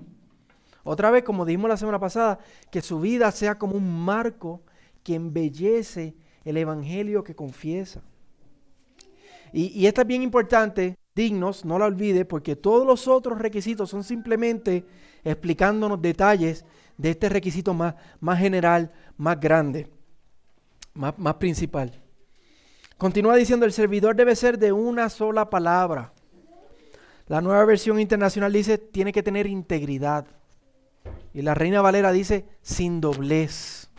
Otra 0.85 1.11
vez, 1.11 1.23
como 1.23 1.45
dijimos 1.45 1.69
la 1.69 1.77
semana 1.77 1.99
pasada, 1.99 2.39
que 2.71 2.81
su 2.81 2.99
vida 3.01 3.29
sea 3.31 3.59
como 3.59 3.75
un 3.75 4.03
marco 4.03 4.61
que 5.03 5.15
embellece 5.15 6.15
el 6.45 6.55
Evangelio 6.57 7.23
que 7.23 7.35
confiesa. 7.35 8.01
Y, 9.51 9.67
y 9.77 9.87
esta 9.87 10.01
es 10.01 10.07
bien 10.07 10.23
importante, 10.23 10.97
dignos, 11.13 11.65
no 11.65 11.77
la 11.77 11.85
olvide, 11.85 12.23
porque 12.23 12.55
todos 12.55 12.87
los 12.87 13.09
otros 13.09 13.39
requisitos 13.39 13.89
son 13.89 14.05
simplemente 14.05 14.85
explicándonos 15.23 16.01
detalles 16.01 16.65
de 16.97 17.12
este 17.12 17.29
requisito 17.29 17.73
más, 17.73 17.95
más 18.19 18.39
general, 18.39 18.91
más 19.17 19.39
grande, 19.39 19.89
más, 20.93 21.17
más 21.17 21.36
principal. 21.36 21.99
Continúa 22.97 23.36
diciendo, 23.36 23.65
el 23.65 23.73
servidor 23.73 24.15
debe 24.15 24.36
ser 24.36 24.58
de 24.58 24.71
una 24.71 25.10
sola 25.10 25.49
palabra. 25.49 26.13
La 27.27 27.41
nueva 27.41 27.65
versión 27.65 27.99
internacional 27.99 28.53
dice, 28.53 28.77
tiene 28.77 29.12
que 29.12 29.23
tener 29.23 29.47
integridad. 29.47 30.25
Y 31.34 31.41
la 31.41 31.53
Reina 31.53 31.82
Valera 31.82 32.12
dice, 32.12 32.45
sin 32.62 33.01
doblez. 33.01 33.89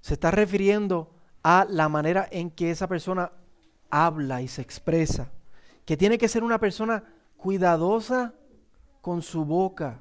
Se 0.00 0.14
está 0.14 0.30
refiriendo 0.30 1.10
a 1.42 1.66
la 1.68 1.88
manera 1.88 2.28
en 2.30 2.50
que 2.50 2.70
esa 2.70 2.86
persona 2.86 3.32
habla 3.90 4.42
y 4.42 4.48
se 4.48 4.62
expresa. 4.62 5.30
Que 5.84 5.96
tiene 5.96 6.18
que 6.18 6.28
ser 6.28 6.44
una 6.44 6.58
persona 6.58 7.04
cuidadosa 7.36 8.34
con 9.00 9.20
su 9.20 9.44
boca, 9.44 10.00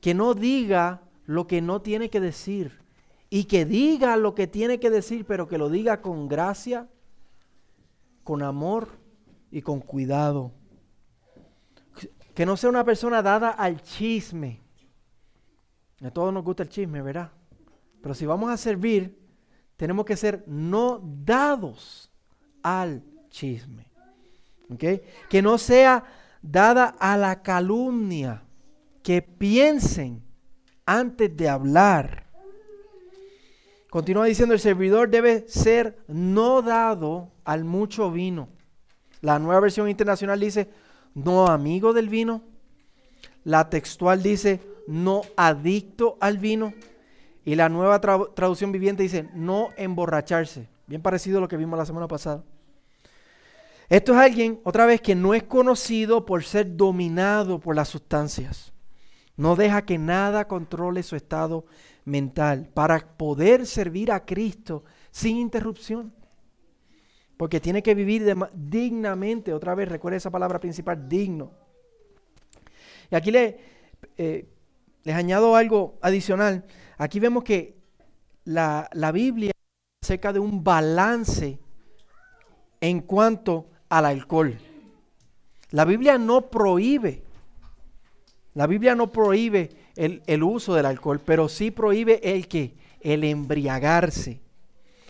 que 0.00 0.14
no 0.14 0.34
diga 0.34 1.02
lo 1.26 1.46
que 1.46 1.60
no 1.60 1.82
tiene 1.82 2.10
que 2.10 2.20
decir 2.20 2.80
y 3.28 3.44
que 3.44 3.64
diga 3.64 4.16
lo 4.16 4.34
que 4.34 4.46
tiene 4.46 4.80
que 4.80 4.90
decir, 4.90 5.24
pero 5.24 5.46
que 5.46 5.58
lo 5.58 5.68
diga 5.68 6.02
con 6.02 6.28
gracia, 6.28 6.88
con 8.24 8.42
amor 8.42 8.88
y 9.50 9.62
con 9.62 9.80
cuidado. 9.80 10.52
Que 12.34 12.46
no 12.46 12.56
sea 12.56 12.70
una 12.70 12.84
persona 12.84 13.22
dada 13.22 13.50
al 13.50 13.82
chisme. 13.82 14.60
A 16.02 16.10
todos 16.10 16.32
nos 16.32 16.42
gusta 16.42 16.62
el 16.62 16.68
chisme, 16.68 17.02
¿verdad? 17.02 17.30
Pero 18.02 18.14
si 18.14 18.24
vamos 18.26 18.50
a 18.50 18.56
servir, 18.56 19.20
tenemos 19.76 20.04
que 20.06 20.16
ser 20.16 20.42
no 20.46 21.00
dados 21.24 22.10
al 22.62 23.04
chisme. 23.28 23.86
Que 24.78 25.42
no 25.42 25.58
sea 25.58 26.04
dada 26.42 26.96
a 26.98 27.16
la 27.16 27.42
calumnia 27.42 28.42
que 29.02 29.22
piensen 29.22 30.22
antes 30.86 31.36
de 31.36 31.48
hablar. 31.48 32.26
Continúa 33.90 34.26
diciendo, 34.26 34.54
el 34.54 34.60
servidor 34.60 35.10
debe 35.10 35.48
ser 35.48 35.98
no 36.06 36.62
dado 36.62 37.32
al 37.44 37.64
mucho 37.64 38.10
vino. 38.10 38.48
La 39.20 39.38
nueva 39.38 39.60
versión 39.60 39.88
internacional 39.88 40.38
dice, 40.38 40.70
no 41.14 41.46
amigo 41.46 41.92
del 41.92 42.08
vino. 42.08 42.42
La 43.44 43.68
textual 43.68 44.22
dice, 44.22 44.60
no 44.86 45.22
adicto 45.36 46.16
al 46.20 46.38
vino. 46.38 46.72
Y 47.44 47.54
la 47.54 47.68
nueva 47.68 48.00
traducción 48.00 48.70
viviente 48.70 49.02
dice, 49.02 49.28
no 49.34 49.70
emborracharse. 49.76 50.68
Bien 50.86 51.02
parecido 51.02 51.38
a 51.38 51.40
lo 51.40 51.48
que 51.48 51.56
vimos 51.56 51.78
la 51.78 51.86
semana 51.86 52.06
pasada. 52.06 52.44
Esto 53.88 54.12
es 54.12 54.18
alguien, 54.18 54.60
otra 54.62 54.86
vez, 54.86 55.00
que 55.00 55.16
no 55.16 55.34
es 55.34 55.42
conocido 55.42 56.24
por 56.24 56.44
ser 56.44 56.76
dominado 56.76 57.58
por 57.58 57.74
las 57.74 57.88
sustancias. 57.88 58.72
No 59.36 59.56
deja 59.56 59.86
que 59.86 59.98
nada 59.98 60.46
controle 60.48 61.02
su 61.02 61.16
estado 61.16 61.64
mental 62.04 62.68
para 62.74 63.16
poder 63.16 63.66
servir 63.66 64.12
a 64.12 64.24
Cristo 64.24 64.84
sin 65.10 65.36
interrupción. 65.36 66.12
Porque 67.36 67.60
tiene 67.60 67.82
que 67.82 67.94
vivir 67.94 68.34
dignamente. 68.52 69.54
Otra 69.54 69.74
vez, 69.74 69.88
recuerda 69.88 70.18
esa 70.18 70.30
palabra 70.30 70.60
principal, 70.60 71.08
digno. 71.08 71.52
Y 73.10 73.14
aquí 73.14 73.30
le, 73.30 73.58
eh, 74.18 74.46
les 75.04 75.14
añado 75.14 75.56
algo 75.56 75.98
adicional. 76.02 76.66
Aquí 76.98 77.18
vemos 77.18 77.44
que 77.44 77.78
la, 78.44 78.90
la 78.92 79.10
Biblia 79.10 79.52
acerca 80.02 80.32
de 80.32 80.38
un 80.38 80.62
balance 80.62 81.58
en 82.80 83.00
cuanto 83.00 83.70
al 83.88 84.06
alcohol. 84.06 84.58
La 85.70 85.84
Biblia 85.84 86.18
no 86.18 86.50
prohíbe 86.50 87.22
la 88.54 88.66
Biblia 88.66 88.94
no 88.94 89.12
prohíbe 89.12 89.70
el, 89.96 90.42
uso 90.42 90.74
del 90.74 90.86
alcohol, 90.86 91.20
pero 91.24 91.48
sí 91.48 91.70
prohíbe 91.70 92.20
el 92.22 92.48
que, 92.48 92.74
el 93.00 93.24
embriagarse. 93.24 94.40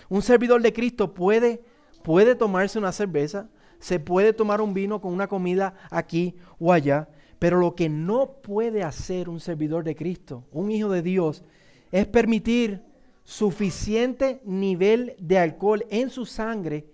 Un 0.09 0.23
servidor 0.23 0.61
de 0.63 0.73
Cristo 0.73 1.15
puede, 1.15 1.63
puede 2.03 2.35
tomarse 2.35 2.79
una 2.79 2.93
cerveza, 2.93 3.49
se 3.79 3.99
puede 3.99 4.33
tomar 4.33 4.61
un 4.61 4.75
vino 4.75 5.01
con 5.01 5.13
una 5.13 5.27
comida 5.27 5.75
aquí 5.91 6.37
o 6.59 6.73
allá, 6.73 7.09
pero 7.39 7.59
lo 7.59 7.75
que 7.75 7.89
no 7.89 8.33
puede 8.43 8.83
hacer 8.83 9.29
un 9.29 9.41
servidor 9.41 9.85
de 9.85 9.97
Cristo, 9.97 10.45
un 10.53 10.71
hijo 10.71 10.91
de 10.91 11.01
Dios, 11.01 11.43
es 11.91 12.07
permitir 12.07 12.83
suficiente 13.25 14.43
nivel 14.45 15.15
de 15.19 15.39
alcohol 15.39 15.87
en 15.89 16.11
su 16.11 16.27
sangre 16.27 16.87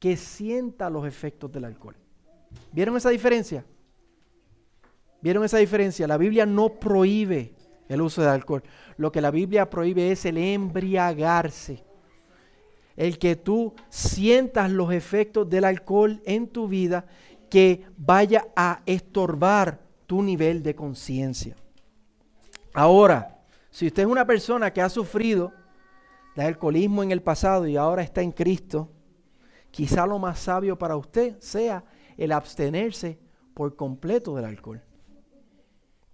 que 0.00 0.16
sienta 0.16 0.90
los 0.90 1.06
efectos 1.06 1.52
del 1.52 1.64
alcohol. 1.64 1.94
¿Vieron 2.72 2.96
esa 2.96 3.10
diferencia? 3.10 3.64
¿Vieron 5.20 5.44
esa 5.44 5.58
diferencia? 5.58 6.06
La 6.06 6.18
Biblia 6.18 6.46
no 6.46 6.68
prohíbe 6.68 7.54
el 7.88 8.00
uso 8.00 8.22
de 8.22 8.28
alcohol. 8.28 8.62
Lo 8.96 9.12
que 9.12 9.20
la 9.20 9.30
Biblia 9.30 9.68
prohíbe 9.70 10.10
es 10.10 10.24
el 10.24 10.38
embriagarse. 10.38 11.84
El 12.96 13.18
que 13.18 13.36
tú 13.36 13.74
sientas 13.88 14.70
los 14.70 14.92
efectos 14.92 15.48
del 15.48 15.64
alcohol 15.64 16.22
en 16.24 16.48
tu 16.48 16.68
vida 16.68 17.06
que 17.50 17.84
vaya 17.96 18.48
a 18.56 18.82
estorbar 18.86 19.80
tu 20.06 20.22
nivel 20.22 20.62
de 20.62 20.74
conciencia. 20.74 21.56
Ahora, 22.72 23.32
Si 23.68 23.86
usted 23.86 24.04
es 24.04 24.08
una 24.08 24.24
persona 24.24 24.72
que 24.72 24.80
ha 24.80 24.88
sufrido 24.88 25.52
de 26.34 26.44
alcoholismo 26.44 27.02
en 27.02 27.10
el 27.10 27.20
pasado 27.20 27.66
y 27.66 27.76
ahora 27.76 28.02
está 28.02 28.22
en 28.22 28.32
Cristo, 28.32 28.90
quizá 29.70 30.06
lo 30.06 30.18
más 30.18 30.38
sabio 30.38 30.78
para 30.78 30.96
usted 30.96 31.38
sea 31.40 31.84
el 32.16 32.32
abstenerse 32.32 33.18
por 33.52 33.76
completo 33.76 34.34
del 34.34 34.46
alcohol 34.46 34.82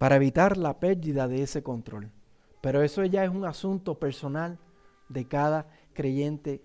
para 0.03 0.17
evitar 0.17 0.57
la 0.57 0.81
pérdida 0.81 1.29
de 1.29 1.43
ese 1.43 1.63
control. 1.63 2.11
Pero 2.59 2.81
eso 2.81 3.05
ya 3.05 3.23
es 3.23 3.29
un 3.29 3.45
asunto 3.45 3.97
personal 3.97 4.59
de 5.07 5.25
cada 5.29 5.65
creyente 5.93 6.61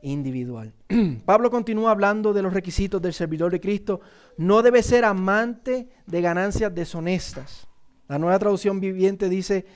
individual. 0.00 0.72
Pablo 1.26 1.50
continúa 1.50 1.90
hablando 1.90 2.32
de 2.32 2.40
los 2.40 2.54
requisitos 2.54 3.02
del 3.02 3.12
servidor 3.12 3.52
de 3.52 3.60
Cristo. 3.60 4.00
No 4.38 4.62
debe 4.62 4.82
ser 4.82 5.04
amante 5.04 5.90
de 6.06 6.22
ganancias 6.22 6.74
deshonestas. 6.74 7.68
La 8.08 8.18
nueva 8.18 8.38
traducción 8.38 8.80
viviente 8.80 9.28
dice 9.28 9.66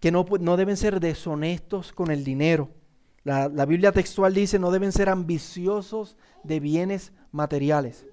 que 0.00 0.10
no, 0.10 0.26
no 0.40 0.56
deben 0.56 0.76
ser 0.76 0.98
deshonestos 0.98 1.92
con 1.92 2.10
el 2.10 2.24
dinero. 2.24 2.70
La, 3.22 3.48
la 3.48 3.66
Biblia 3.66 3.92
textual 3.92 4.34
dice 4.34 4.58
no 4.58 4.72
deben 4.72 4.90
ser 4.90 5.08
ambiciosos 5.08 6.16
de 6.42 6.58
bienes 6.58 7.12
materiales. 7.30 8.04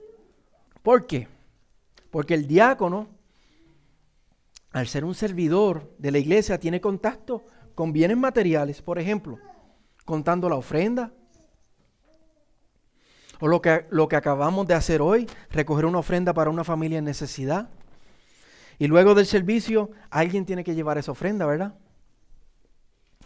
¿Por 0.84 1.08
qué? 1.08 1.28
Porque 2.12 2.36
el 2.36 2.46
diácono, 2.46 3.08
al 4.72 4.88
ser 4.88 5.04
un 5.04 5.16
servidor 5.16 5.94
de 5.98 6.12
la 6.12 6.20
iglesia, 6.20 6.60
tiene 6.60 6.80
contacto 6.80 7.44
con 7.76 7.92
bienes 7.92 8.18
materiales. 8.18 8.82
Por 8.82 9.00
ejemplo, 9.00 9.38
contando 10.06 10.50
la 10.50 10.56
ofrenda. 10.56 11.12
O 13.40 13.48
lo 13.48 13.62
que, 13.62 13.86
lo 13.90 14.08
que 14.08 14.16
acabamos 14.16 14.68
de 14.68 14.76
hacer 14.76 15.02
hoy, 15.02 15.28
recoger 15.50 15.86
una 15.86 16.00
ofrenda 16.00 16.34
para 16.34 16.50
una 16.50 16.64
familia 16.64 17.00
en 17.00 17.06
necesidad. 17.06 17.70
Y 18.78 18.88
luego 18.88 19.16
del 19.16 19.26
servicio, 19.26 19.92
alguien 20.10 20.46
tiene 20.46 20.64
que 20.64 20.76
llevar 20.76 20.98
esa 20.98 21.12
ofrenda, 21.12 21.46
¿verdad? 21.46 21.76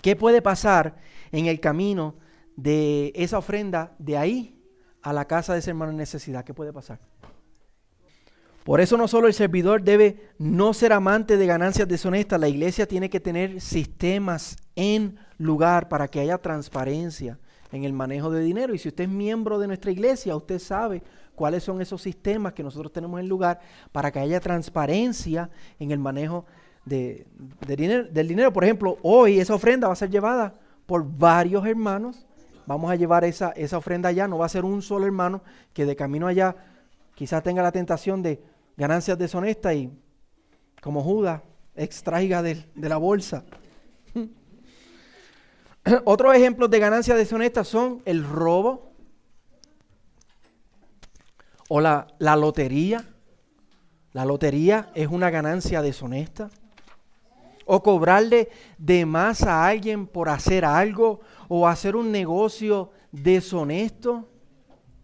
¿Qué 0.01 0.15
puede 0.15 0.41
pasar 0.41 0.95
en 1.31 1.47
el 1.47 1.60
camino 1.60 2.15
de 2.55 3.12
esa 3.15 3.38
ofrenda 3.38 3.95
de 3.99 4.17
ahí 4.17 4.62
a 5.01 5.12
la 5.13 5.25
casa 5.25 5.53
de 5.53 5.60
ese 5.60 5.71
hermano 5.71 5.91
en 5.91 5.97
necesidad? 5.97 6.45
¿Qué 6.45 6.53
puede 6.53 6.71
pasar? 6.71 6.99
Por 8.65 8.82
eso 8.82 8.97
no 8.97 9.08
solo 9.08 9.28
el 9.28 9.36
servidor 9.36 9.84
debe 9.84 10.17
no 10.39 10.73
ser 10.73 10.91
amante 10.91 11.38
de 11.38 11.45
ganancias 11.45 11.88
deshonestas, 11.88 12.39
la 12.39 12.47
iglesia 12.47 12.88
tiene 12.88 13.12
que 13.12 13.19
tener 13.19 13.62
sistemas 13.62 14.58
en 14.75 15.19
lugar 15.38 15.88
para 15.88 16.08
que 16.08 16.19
haya 16.19 16.39
transparencia 16.39 17.38
en 17.71 17.84
el 17.84 17.93
manejo 17.93 18.32
de 18.32 18.41
dinero. 18.41 18.73
Y 18.73 18.80
si 18.80 18.88
usted 18.88 19.04
es 19.04 19.10
miembro 19.12 19.60
de 19.60 19.67
nuestra 19.67 19.91
iglesia, 19.91 20.36
usted 20.36 20.58
sabe 20.58 21.04
cuáles 21.36 21.63
son 21.63 21.80
esos 21.80 22.01
sistemas 22.01 22.54
que 22.54 22.63
nosotros 22.63 22.91
tenemos 22.91 23.19
en 23.19 23.30
lugar 23.30 23.60
para 23.91 24.12
que 24.12 24.17
haya 24.17 24.39
transparencia 24.39 25.51
en 25.78 25.91
el 25.91 25.99
manejo 25.99 26.47
del 26.86 27.23
dinero. 28.28 28.51
Por 28.51 28.63
ejemplo, 28.63 28.97
hoy 29.04 29.39
esa 29.39 29.54
ofrenda 29.54 29.86
va 29.86 29.93
a 29.93 29.95
ser 29.95 30.10
llevada 30.10 30.56
por 30.88 31.06
varios 31.08 31.67
hermanos. 31.67 32.25
Vamos 32.65 32.89
a 32.89 32.95
llevar 32.95 33.25
esa, 33.25 33.51
esa 33.51 33.78
ofrenda 33.78 34.10
allá, 34.10 34.28
no 34.28 34.39
va 34.39 34.47
a 34.47 34.49
ser 34.49 34.65
un 34.65 34.82
solo 34.82 35.06
hermano 35.06 35.43
que 35.71 35.86
de 35.86 35.95
camino 35.95 36.25
allá 36.25 36.56
quizás 37.13 37.43
tenga 37.43 37.62
la 37.62 37.71
tentación 37.71 38.23
de 38.23 38.55
ganancias 38.77 39.17
deshonestas 39.17 39.75
y 39.75 39.89
como 40.81 41.01
Judas 41.01 41.41
extraiga 41.75 42.41
de, 42.41 42.63
la 42.75 42.97
bolsa. 42.97 43.43
Otros 46.05 46.35
ejemplos 46.35 46.69
de 46.69 46.79
ganancias 46.79 47.17
deshonestas 47.17 47.67
son 47.67 48.01
el 48.05 48.23
robo 48.23 48.91
o 51.69 51.81
la, 51.81 52.07
la 52.19 52.35
lotería. 52.35 53.05
La 54.13 54.25
lotería 54.25 54.91
es 54.93 55.07
una 55.07 55.29
ganancia 55.29 55.81
deshonesta. 55.81 56.49
O 57.65 57.81
cobrarle 57.81 58.49
de 58.77 59.05
más 59.05 59.41
a 59.41 59.65
alguien 59.65 60.05
por 60.05 60.29
hacer 60.29 60.63
algo 60.63 61.21
o 61.47 61.67
hacer 61.67 61.95
un 61.95 62.11
negocio 62.11 62.91
deshonesto. 63.11 64.29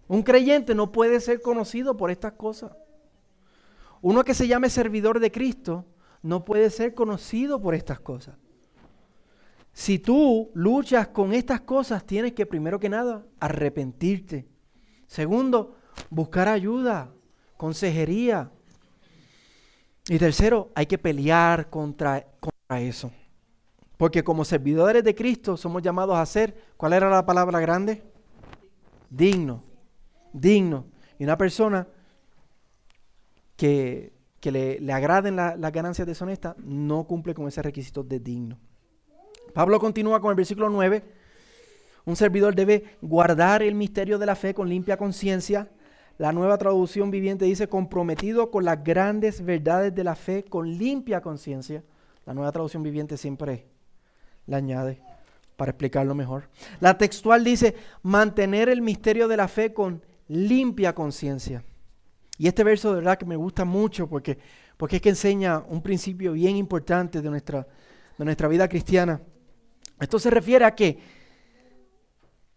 Un 0.07 0.21
creyente 0.21 0.75
no 0.75 0.91
puede 0.91 1.19
ser 1.19 1.41
conocido 1.41 1.97
por 1.97 2.11
estas 2.11 2.33
cosas. 2.33 2.71
Uno 4.01 4.23
que 4.23 4.33
se 4.33 4.47
llame 4.47 4.69
servidor 4.69 5.19
de 5.19 5.31
Cristo 5.31 5.85
no 6.23 6.43
puede 6.43 6.69
ser 6.69 6.93
conocido 6.93 7.61
por 7.61 7.75
estas 7.75 7.99
cosas. 7.99 8.35
Si 9.73 9.99
tú 9.99 10.51
luchas 10.53 11.07
con 11.07 11.33
estas 11.33 11.61
cosas, 11.61 12.05
tienes 12.05 12.33
que 12.33 12.45
primero 12.45 12.79
que 12.79 12.89
nada 12.89 13.25
arrepentirte. 13.39 14.47
Segundo, 15.07 15.75
buscar 16.09 16.47
ayuda, 16.47 17.11
consejería. 17.57 18.51
Y 20.09 20.17
tercero, 20.17 20.71
hay 20.75 20.87
que 20.87 20.97
pelear 20.97 21.69
contra, 21.69 22.25
contra 22.39 22.81
eso. 22.81 23.11
Porque 23.97 24.23
como 24.23 24.43
servidores 24.43 25.03
de 25.03 25.15
Cristo 25.15 25.55
somos 25.55 25.83
llamados 25.83 26.17
a 26.17 26.25
ser, 26.25 26.55
¿cuál 26.75 26.93
era 26.93 27.09
la 27.09 27.25
palabra 27.25 27.59
grande? 27.59 28.03
Digno, 29.09 29.63
digno. 30.33 30.87
Y 31.19 31.23
una 31.23 31.37
persona 31.37 31.87
que, 33.61 34.51
le, 34.51 34.91
agraden 34.91 35.35
las 35.35 35.71
ganancias 35.71 36.07
deshonestas, 36.07 36.55
no 36.57 37.03
cumple 37.03 37.35
con 37.35 37.47
ese 37.47 37.61
requisito 37.61 38.03
de 38.03 38.19
digno. 38.19 38.57
Pablo 39.53 39.79
continúa 39.79 40.19
con 40.19 40.31
el 40.31 40.35
versículo 40.35 40.67
9. 40.69 41.03
Un 42.05 42.15
servidor 42.15 42.55
debe 42.55 42.97
guardar 43.01 43.61
el 43.61 43.75
misterio 43.75 44.17
de 44.17 44.25
la 44.25 44.35
fe 44.35 44.55
con 44.55 44.67
limpia 44.67 44.97
conciencia. 44.97 45.69
La 46.17 46.31
nueva 46.31 46.57
traducción 46.57 47.11
viviente 47.11 47.45
dice 47.45 47.69
comprometido 47.69 48.49
con 48.49 48.65
las 48.65 48.83
grandes 48.83 49.45
verdades 49.45 49.93
de 49.93 50.03
la 50.03 50.15
fe 50.15 50.43
con 50.43 50.67
limpia 50.67 51.21
conciencia. 51.21 51.83
La 52.25 52.33
nueva 52.33 52.51
traducción 52.51 52.81
viviente 52.81 53.15
siempre 53.15 53.67
la 54.47 54.57
añade 54.57 55.03
para 55.55 55.69
explicarlo 55.69 56.15
mejor. 56.15 56.49
La 56.79 56.97
textual 56.97 57.43
dice 57.43 57.75
mantener 58.01 58.69
el 58.69 58.81
misterio 58.81 59.27
de 59.27 59.37
la 59.37 59.47
fe 59.47 59.71
con 59.71 60.03
limpia 60.27 60.95
conciencia. 60.95 61.63
Y 62.37 62.47
este 62.47 62.63
verso 62.63 62.89
de 62.89 62.95
verdad 62.95 63.17
que 63.17 63.25
me 63.25 63.35
gusta 63.35 63.65
mucho 63.65 64.07
porque, 64.07 64.37
porque 64.77 64.97
es 64.97 65.01
que 65.01 65.09
enseña 65.09 65.59
un 65.67 65.81
principio 65.81 66.33
bien 66.33 66.55
importante 66.55 67.21
de 67.21 67.29
nuestra, 67.29 67.67
de 68.17 68.25
nuestra 68.25 68.47
vida 68.47 68.67
cristiana. 68.67 69.21
Esto 69.99 70.17
se 70.17 70.29
refiere 70.29 70.65
a 70.65 70.73
que 70.75 70.99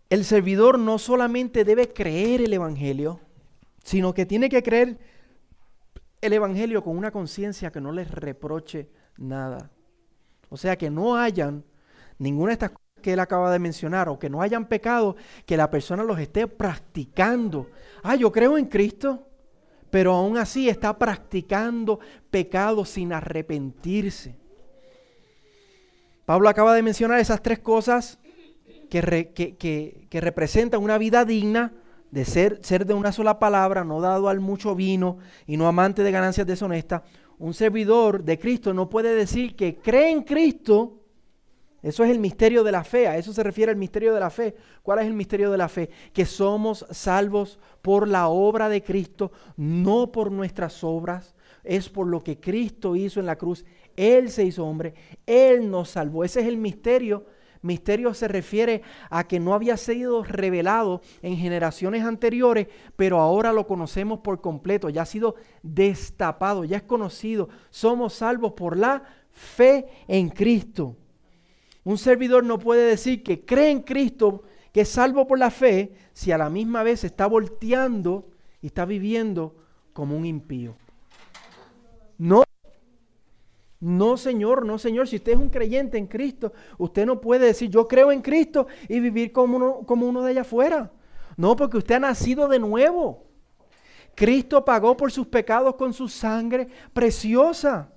el 0.09 0.25
servidor 0.25 0.79
no 0.79 0.99
solamente 0.99 1.65
debe 1.65 1.93
creer 1.93 2.41
el 2.43 2.53
Evangelio, 2.53 3.21
sino 3.83 4.15
que 4.15 4.27
tiene 4.27 4.49
que 4.49 4.63
creer 4.63 4.99
el 6.21 6.33
Evangelio 6.33 6.83
con 6.83 6.97
una 6.97 7.11
conciencia 7.11 7.71
que 7.71 7.81
no 7.81 7.93
les 7.93 8.11
reproche 8.11 8.89
nada. 9.19 9.71
O 10.49 10.57
sea, 10.57 10.77
que 10.77 10.89
no 10.89 11.17
hayan 11.17 11.65
ninguna 12.19 12.51
de 12.51 12.53
estas 12.55 12.71
cosas 12.71 12.85
que 13.03 13.13
él 13.13 13.21
acaba 13.21 13.53
de 13.53 13.59
mencionar 13.59 14.09
o 14.09 14.19
que 14.19 14.31
no 14.31 14.41
hayan 14.41 14.67
pecado, 14.67 15.17
que 15.45 15.57
la 15.57 15.71
persona 15.71 16.03
los 16.03 16.19
esté 16.19 16.47
practicando. 16.47 17.69
Ah, 18.03 18.15
yo 18.15 18.33
creo 18.33 18.57
en 18.57 18.67
Cristo, 18.67 19.29
pero 19.95 20.13
aún 20.13 20.37
así 20.39 20.69
está 20.69 20.99
practicando 20.99 22.01
pecado 22.29 22.85
sin 22.85 23.13
arrepentirse. 23.13 24.35
Pablo 26.25 26.49
acaba 26.49 26.75
de 26.75 26.83
mencionar 26.83 27.21
esas 27.21 27.41
tres 27.41 27.61
cosas 27.61 28.19
que, 28.91 29.31
que, 30.11 30.21
representan 30.21 30.83
una 30.83 30.99
vida 30.99 31.25
digna 31.25 31.75
de 32.11 32.25
ser, 32.25 32.59
ser 32.65 32.87
de 32.87 32.95
una 32.95 33.13
sola 33.13 33.39
palabra, 33.39 33.85
no 33.85 34.01
dado 34.01 34.29
al 34.29 34.41
mucho 34.41 34.75
vino 34.75 35.19
y 35.47 35.57
no 35.57 35.69
amante 35.69 36.03
de 36.03 36.11
ganancias 36.11 36.45
deshonestas. 36.45 37.03
Un 37.39 37.55
servidor 37.55 38.25
de 38.25 38.37
Cristo 38.41 38.75
no 38.75 38.91
puede 38.91 39.15
decir 39.15 39.55
que 39.55 39.77
cree 39.77 40.11
en 40.11 40.25
Cristo 40.25 41.04
eso 41.85 42.03
es 42.03 42.11
el 42.11 42.19
misterio 42.19 42.65
de 42.65 42.73
la 42.73 42.83
fe, 42.83 43.07
a 43.07 43.19
eso 43.19 43.35
se 43.35 43.43
refiere 43.43 43.71
el 43.71 43.77
misterio 43.77 44.15
de 44.15 44.21
la 44.21 44.31
fe. 44.31 44.55
¿Cuál 44.83 45.01
es 45.01 45.07
el 45.07 45.13
misterio 45.13 45.51
de 45.51 45.59
la 45.59 45.69
fe? 45.69 45.91
Que 46.15 46.25
somos 46.25 46.87
salvos 46.91 47.59
por 47.83 48.09
la 48.09 48.29
obra 48.29 48.71
de 48.71 48.83
Cristo, 48.83 49.33
no 49.59 50.11
por 50.11 50.33
nuestras 50.33 50.83
obras, 50.83 51.35
es 51.63 51.91
por 51.91 52.07
lo 52.07 52.25
que 52.25 52.41
Cristo 52.41 52.97
hizo 52.97 53.21
en 53.21 53.27
la 53.27 53.37
cruz. 53.37 53.67
Él 53.97 54.31
se 54.31 54.45
hizo 54.45 54.65
hombre, 54.65 54.95
Él 55.27 55.71
nos 55.71 55.91
salvó. 55.91 56.25
Ese 56.25 56.41
es 56.41 56.47
el 56.47 56.57
misterio. 56.57 57.27
Misterio 57.61 58.15
se 58.15 58.29
refiere 58.29 58.81
a 59.11 59.29
que 59.29 59.39
no 59.39 59.53
había 59.53 59.77
sido 59.77 60.25
revelado 60.25 61.03
en 61.21 61.37
generaciones 61.37 62.03
anteriores, 62.03 62.67
pero 62.97 63.21
ahora 63.21 63.53
lo 63.53 63.67
conocemos 63.67 64.21
por 64.21 64.41
completo, 64.41 64.89
ya 64.89 65.03
ha 65.03 65.07
sido 65.07 65.35
destapado, 65.63 66.65
ya 66.65 66.79
es 66.79 66.83
conocido. 66.83 67.51
Somos 67.69 68.15
salvos 68.15 68.55
por 68.55 68.79
la 68.79 69.03
fe 69.31 69.87
en 70.09 70.31
Cristo. 70.31 70.97
Un 71.85 71.99
servidor 71.99 72.45
no 72.45 72.59
puede 72.59 72.87
decir 72.87 73.23
que 73.23 73.45
cree 73.45 73.71
en 73.71 73.83
Cristo, 73.83 74.43
que 74.73 74.83
es 74.83 74.89
salvo 74.89 75.27
por 75.27 75.39
la 75.39 75.51
fe, 75.51 75.95
si 76.13 76.33
a 76.33 76.39
la 76.39 76.49
misma 76.51 76.83
vez 76.83 77.05
está 77.05 77.27
volteando 77.27 78.31
y 78.63 78.69
está 78.69 78.85
viviendo 78.87 79.55
como 79.93 80.17
un 80.17 80.25
impío. 80.25 80.75
No, 82.17 82.45
no 83.81 84.17
Señor, 84.17 84.65
no 84.65 84.79
Señor, 84.79 85.09
si 85.09 85.17
usted 85.17 85.33
es 85.33 85.39
un 85.39 85.51
creyente 85.51 85.99
en 85.99 86.07
Cristo, 86.07 86.53
usted 86.79 87.05
no 87.05 87.21
puede 87.21 87.47
decir 87.47 87.69
yo 87.69 87.87
creo 87.87 88.11
en 88.11 88.23
Cristo 88.23 88.67
y 88.89 89.01
vivir 89.01 89.31
como 89.33 89.57
uno, 89.57 89.81
como 89.85 90.09
uno 90.09 90.23
de 90.23 90.31
allá 90.31 90.41
afuera. 90.41 90.91
No, 91.37 91.55
porque 91.57 91.77
usted 91.79 91.97
ha 91.97 92.01
nacido 92.01 92.49
de 92.49 92.59
nuevo. 92.59 93.25
Cristo 94.15 94.65
pagó 94.65 94.97
por 94.97 95.11
sus 95.13 95.27
pecados 95.27 95.75
con 95.75 95.93
su 95.93 96.09
sangre 96.09 96.69
preciosa. 96.93 97.91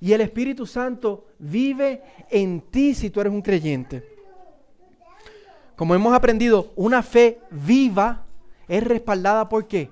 Y 0.00 0.12
el 0.12 0.20
Espíritu 0.20 0.66
Santo 0.66 1.28
vive 1.38 2.02
en 2.30 2.60
ti 2.60 2.94
si 2.94 3.10
tú 3.10 3.20
eres 3.20 3.32
un 3.32 3.42
creyente. 3.42 4.16
Como 5.76 5.94
hemos 5.94 6.14
aprendido, 6.14 6.72
una 6.76 7.02
fe 7.02 7.40
viva 7.50 8.24
es 8.68 8.82
respaldada 8.82 9.48
por 9.48 9.66
qué? 9.66 9.90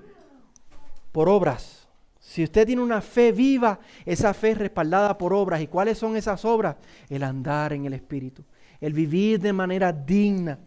Por 1.11 1.29
obras. 1.29 1.87
Si 2.19 2.43
usted 2.43 2.65
tiene 2.65 2.81
una 2.81 3.01
fe 3.01 3.31
viva, 3.31 3.79
esa 4.03 4.33
fe 4.33 4.51
es 4.51 4.57
respaldada 4.57 5.17
por 5.17 5.33
obras. 5.33 5.61
¿Y 5.61 5.67
cuáles 5.67 5.97
son 5.97 6.17
esas 6.17 6.43
obras? 6.43 6.75
El 7.07 7.23
andar 7.23 7.71
en 7.73 7.85
el 7.85 7.93
Espíritu, 7.93 8.43
el 8.81 8.93
vivir 8.93 9.39
de 9.39 9.53
manera 9.53 9.93
digna. 9.93 10.59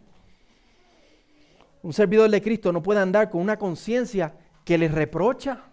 Un 1.82 1.92
servidor 1.92 2.30
de 2.30 2.40
Cristo 2.40 2.72
no 2.72 2.82
puede 2.82 3.00
andar 3.00 3.28
con 3.28 3.40
una 3.40 3.58
conciencia 3.58 4.34
que 4.64 4.78
le 4.78 4.88
reprocha. 4.88 5.64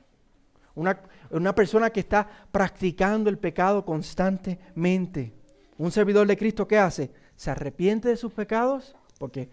Una, 0.75 1.01
una 1.31 1.55
persona 1.55 1.89
que 1.89 2.01
está 2.01 2.27
practicando 2.51 3.29
el 3.29 3.37
pecado 3.37 3.83
constantemente. 3.85 5.33
Un 5.77 5.91
servidor 5.91 6.27
de 6.27 6.37
Cristo, 6.37 6.67
¿qué 6.67 6.77
hace? 6.77 7.11
Se 7.35 7.49
arrepiente 7.49 8.09
de 8.09 8.17
sus 8.17 8.33
pecados, 8.33 8.95
porque 9.17 9.49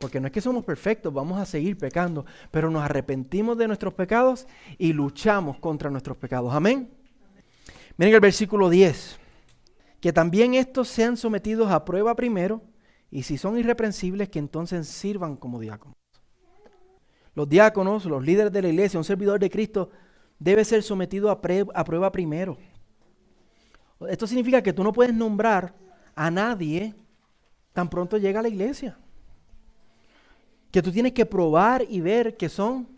porque 0.00 0.18
no 0.18 0.28
es 0.28 0.32
que 0.32 0.40
somos 0.40 0.64
perfectos, 0.64 1.12
vamos 1.12 1.38
a 1.38 1.44
seguir 1.44 1.76
pecando, 1.76 2.24
pero 2.50 2.70
nos 2.70 2.82
arrepentimos 2.82 3.58
de 3.58 3.66
nuestros 3.66 3.92
pecados 3.92 4.46
y 4.78 4.94
luchamos 4.94 5.58
contra 5.58 5.90
nuestros 5.90 6.16
pecados. 6.16 6.54
Amén. 6.54 6.90
Miren 7.98 8.14
el 8.14 8.20
versículo 8.20 8.70
10. 8.70 9.18
Que 10.00 10.10
también 10.10 10.54
estos 10.54 10.88
sean 10.88 11.18
sometidos 11.18 11.70
a 11.70 11.84
prueba 11.84 12.16
primero, 12.16 12.62
y 13.10 13.24
si 13.24 13.36
son 13.36 13.58
irreprensibles, 13.58 14.30
que 14.30 14.38
entonces 14.38 14.88
sirvan 14.88 15.36
como 15.36 15.60
diáconos. 15.60 15.98
Los 17.34 17.46
diáconos, 17.46 18.06
los 18.06 18.24
líderes 18.24 18.52
de 18.52 18.62
la 18.62 18.68
iglesia, 18.68 18.98
un 18.98 19.04
servidor 19.04 19.38
de 19.38 19.50
Cristo, 19.50 19.90
debe 20.40 20.64
ser 20.64 20.82
sometido 20.82 21.30
a, 21.30 21.40
prueba 21.40 22.10
primero. 22.10 22.58
Esto 24.08 24.26
significa 24.26 24.62
que 24.62 24.72
tú 24.72 24.82
no 24.82 24.92
puedes 24.92 25.14
nombrar 25.14 25.74
a 26.16 26.30
nadie 26.30 26.94
tan 27.72 27.88
pronto 27.88 28.16
llega 28.16 28.40
a 28.40 28.42
la 28.42 28.48
iglesia 28.48 28.98
que 30.72 30.82
tú 30.82 30.90
tienes 30.90 31.12
que 31.12 31.26
probar 31.26 31.84
y 31.88 32.00
ver 32.00 32.36
que 32.36 32.48
son 32.48 32.88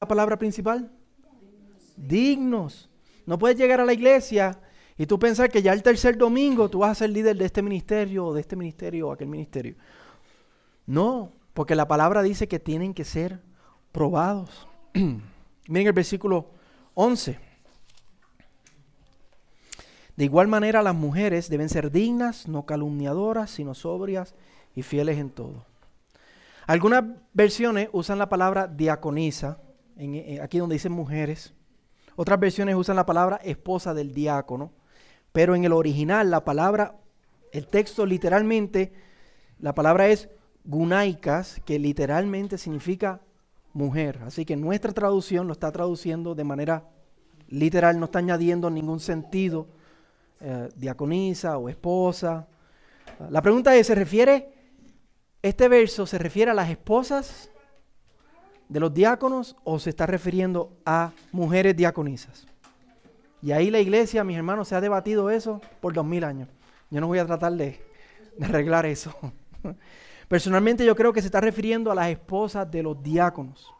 la 0.00 0.08
palabra 0.08 0.38
principal 0.38 0.90
dignos. 1.96 2.88
No 3.26 3.38
puedes 3.38 3.56
llegar 3.56 3.80
a 3.80 3.84
la 3.84 3.92
iglesia 3.92 4.58
y 4.96 5.06
tú 5.06 5.18
pensar 5.18 5.50
que 5.50 5.62
ya 5.62 5.72
el 5.72 5.82
tercer 5.82 6.16
domingo 6.16 6.68
tú 6.68 6.80
vas 6.80 6.92
a 6.92 6.94
ser 6.94 7.10
líder 7.10 7.36
de 7.36 7.44
este 7.44 7.62
ministerio 7.62 8.26
o 8.26 8.34
de 8.34 8.40
este 8.40 8.56
ministerio 8.56 9.08
o 9.08 9.12
aquel 9.12 9.28
ministerio. 9.28 9.76
No, 10.86 11.32
porque 11.54 11.74
la 11.74 11.86
palabra 11.86 12.22
dice 12.22 12.48
que 12.48 12.58
tienen 12.58 12.94
que 12.94 13.04
ser 13.04 13.40
probados. 13.92 14.66
Miren 14.94 15.88
el 15.88 15.92
versículo 15.92 16.57
11. 17.00 17.38
De 20.16 20.24
igual 20.24 20.48
manera 20.48 20.82
las 20.82 20.96
mujeres 20.96 21.48
deben 21.48 21.68
ser 21.68 21.92
dignas, 21.92 22.48
no 22.48 22.66
calumniadoras, 22.66 23.52
sino 23.52 23.74
sobrias 23.74 24.34
y 24.74 24.82
fieles 24.82 25.16
en 25.18 25.30
todo. 25.30 25.64
Algunas 26.66 27.04
versiones 27.32 27.88
usan 27.92 28.18
la 28.18 28.28
palabra 28.28 28.66
diaconisa, 28.66 29.58
eh, 29.96 30.40
aquí 30.42 30.58
donde 30.58 30.74
dicen 30.74 30.90
mujeres. 30.90 31.54
Otras 32.16 32.40
versiones 32.40 32.74
usan 32.74 32.96
la 32.96 33.06
palabra 33.06 33.36
esposa 33.44 33.94
del 33.94 34.12
diácono. 34.12 34.72
Pero 35.30 35.54
en 35.54 35.64
el 35.64 35.74
original, 35.74 36.32
la 36.32 36.44
palabra, 36.44 36.96
el 37.52 37.68
texto 37.68 38.06
literalmente, 38.06 38.92
la 39.60 39.72
palabra 39.72 40.08
es 40.08 40.30
gunaikas, 40.64 41.60
que 41.64 41.78
literalmente 41.78 42.58
significa 42.58 43.20
mujer. 43.78 44.20
Así 44.26 44.44
que 44.44 44.56
nuestra 44.56 44.92
traducción 44.92 45.46
lo 45.46 45.52
está 45.52 45.72
traduciendo 45.72 46.34
de 46.34 46.44
manera 46.44 46.84
literal, 47.48 47.98
no 47.98 48.06
está 48.06 48.18
añadiendo 48.18 48.68
ningún 48.68 49.00
sentido, 49.00 49.68
eh, 50.40 50.68
diaconisa 50.76 51.56
o 51.56 51.68
esposa. 51.68 52.46
La 53.30 53.40
pregunta 53.40 53.74
es, 53.74 53.86
¿se 53.86 53.94
refiere 53.94 54.58
¿Este 55.42 55.68
verso 55.68 56.04
se 56.04 56.18
refiere 56.18 56.50
a 56.50 56.54
las 56.54 56.68
esposas 56.68 57.48
de 58.68 58.80
los 58.80 58.92
diáconos 58.92 59.56
o 59.62 59.78
se 59.78 59.90
está 59.90 60.04
refiriendo 60.04 60.76
a 60.84 61.12
mujeres 61.30 61.76
diaconisas? 61.76 62.46
Y 63.40 63.52
ahí 63.52 63.70
la 63.70 63.78
iglesia, 63.78 64.24
mis 64.24 64.36
hermanos, 64.36 64.66
se 64.66 64.74
ha 64.74 64.80
debatido 64.80 65.30
eso 65.30 65.60
por 65.80 65.92
dos 65.92 66.04
mil 66.04 66.24
años. 66.24 66.48
Yo 66.90 67.00
no 67.00 67.06
voy 67.06 67.20
a 67.20 67.26
tratar 67.26 67.52
de, 67.52 67.80
arreglar 68.42 68.84
eso. 68.86 69.14
Personalmente 70.28 70.84
yo 70.84 70.94
creo 70.94 71.12
que 71.12 71.20
se 71.20 71.26
está 71.28 71.40
refiriendo 71.40 71.90
a 71.90 71.94
las 71.94 72.10
esposas 72.10 72.70
de 72.70 72.82
los 72.82 73.02
diáconos. 73.02 73.72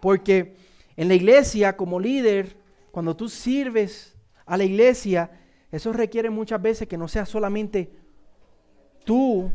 Porque 0.00 0.54
en 0.96 1.08
la 1.08 1.14
iglesia, 1.14 1.76
como 1.76 2.00
líder, 2.00 2.56
cuando 2.90 3.16
tú 3.16 3.28
sirves 3.28 4.16
a 4.46 4.56
la 4.56 4.64
iglesia, 4.64 5.30
eso 5.70 5.92
requiere 5.92 6.30
muchas 6.30 6.62
veces 6.62 6.88
que 6.88 6.96
no 6.96 7.08
sea 7.08 7.26
solamente 7.26 7.90
tú 9.04 9.50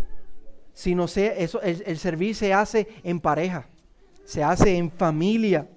sino 0.74 1.08
sea, 1.08 1.34
eso, 1.34 1.62
el, 1.62 1.84
el 1.86 1.98
servir 1.98 2.36
se 2.36 2.54
hace 2.54 2.88
en 3.04 3.20
pareja, 3.20 3.68
se 4.26 4.44
hace 4.44 4.76
en 4.76 4.92
familia, 4.92 5.70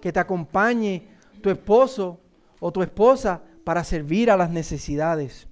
que 0.00 0.12
te 0.12 0.20
acompañe 0.20 1.08
tu 1.40 1.50
esposo 1.50 2.20
o 2.60 2.70
tu 2.72 2.82
esposa 2.82 3.42
para 3.64 3.82
servir 3.84 4.30
a 4.30 4.36
las 4.36 4.50
necesidades 4.50 5.48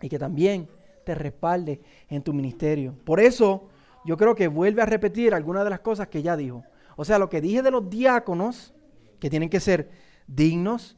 y 0.00 0.08
que 0.08 0.18
también 0.18 0.68
te 1.04 1.14
respalde 1.14 1.80
en 2.08 2.22
tu 2.22 2.32
ministerio. 2.32 2.94
Por 3.04 3.18
eso 3.18 3.68
yo 4.04 4.16
creo 4.16 4.34
que 4.34 4.48
vuelve 4.48 4.82
a 4.82 4.86
repetir 4.86 5.34
algunas 5.34 5.64
de 5.64 5.70
las 5.70 5.80
cosas 5.80 6.08
que 6.08 6.22
ya 6.22 6.36
dijo. 6.36 6.64
O 6.96 7.04
sea, 7.04 7.18
lo 7.18 7.28
que 7.28 7.40
dije 7.40 7.62
de 7.62 7.70
los 7.70 7.88
diáconos, 7.88 8.74
que 9.18 9.30
tienen 9.30 9.48
que 9.48 9.60
ser 9.60 9.90
dignos, 10.26 10.96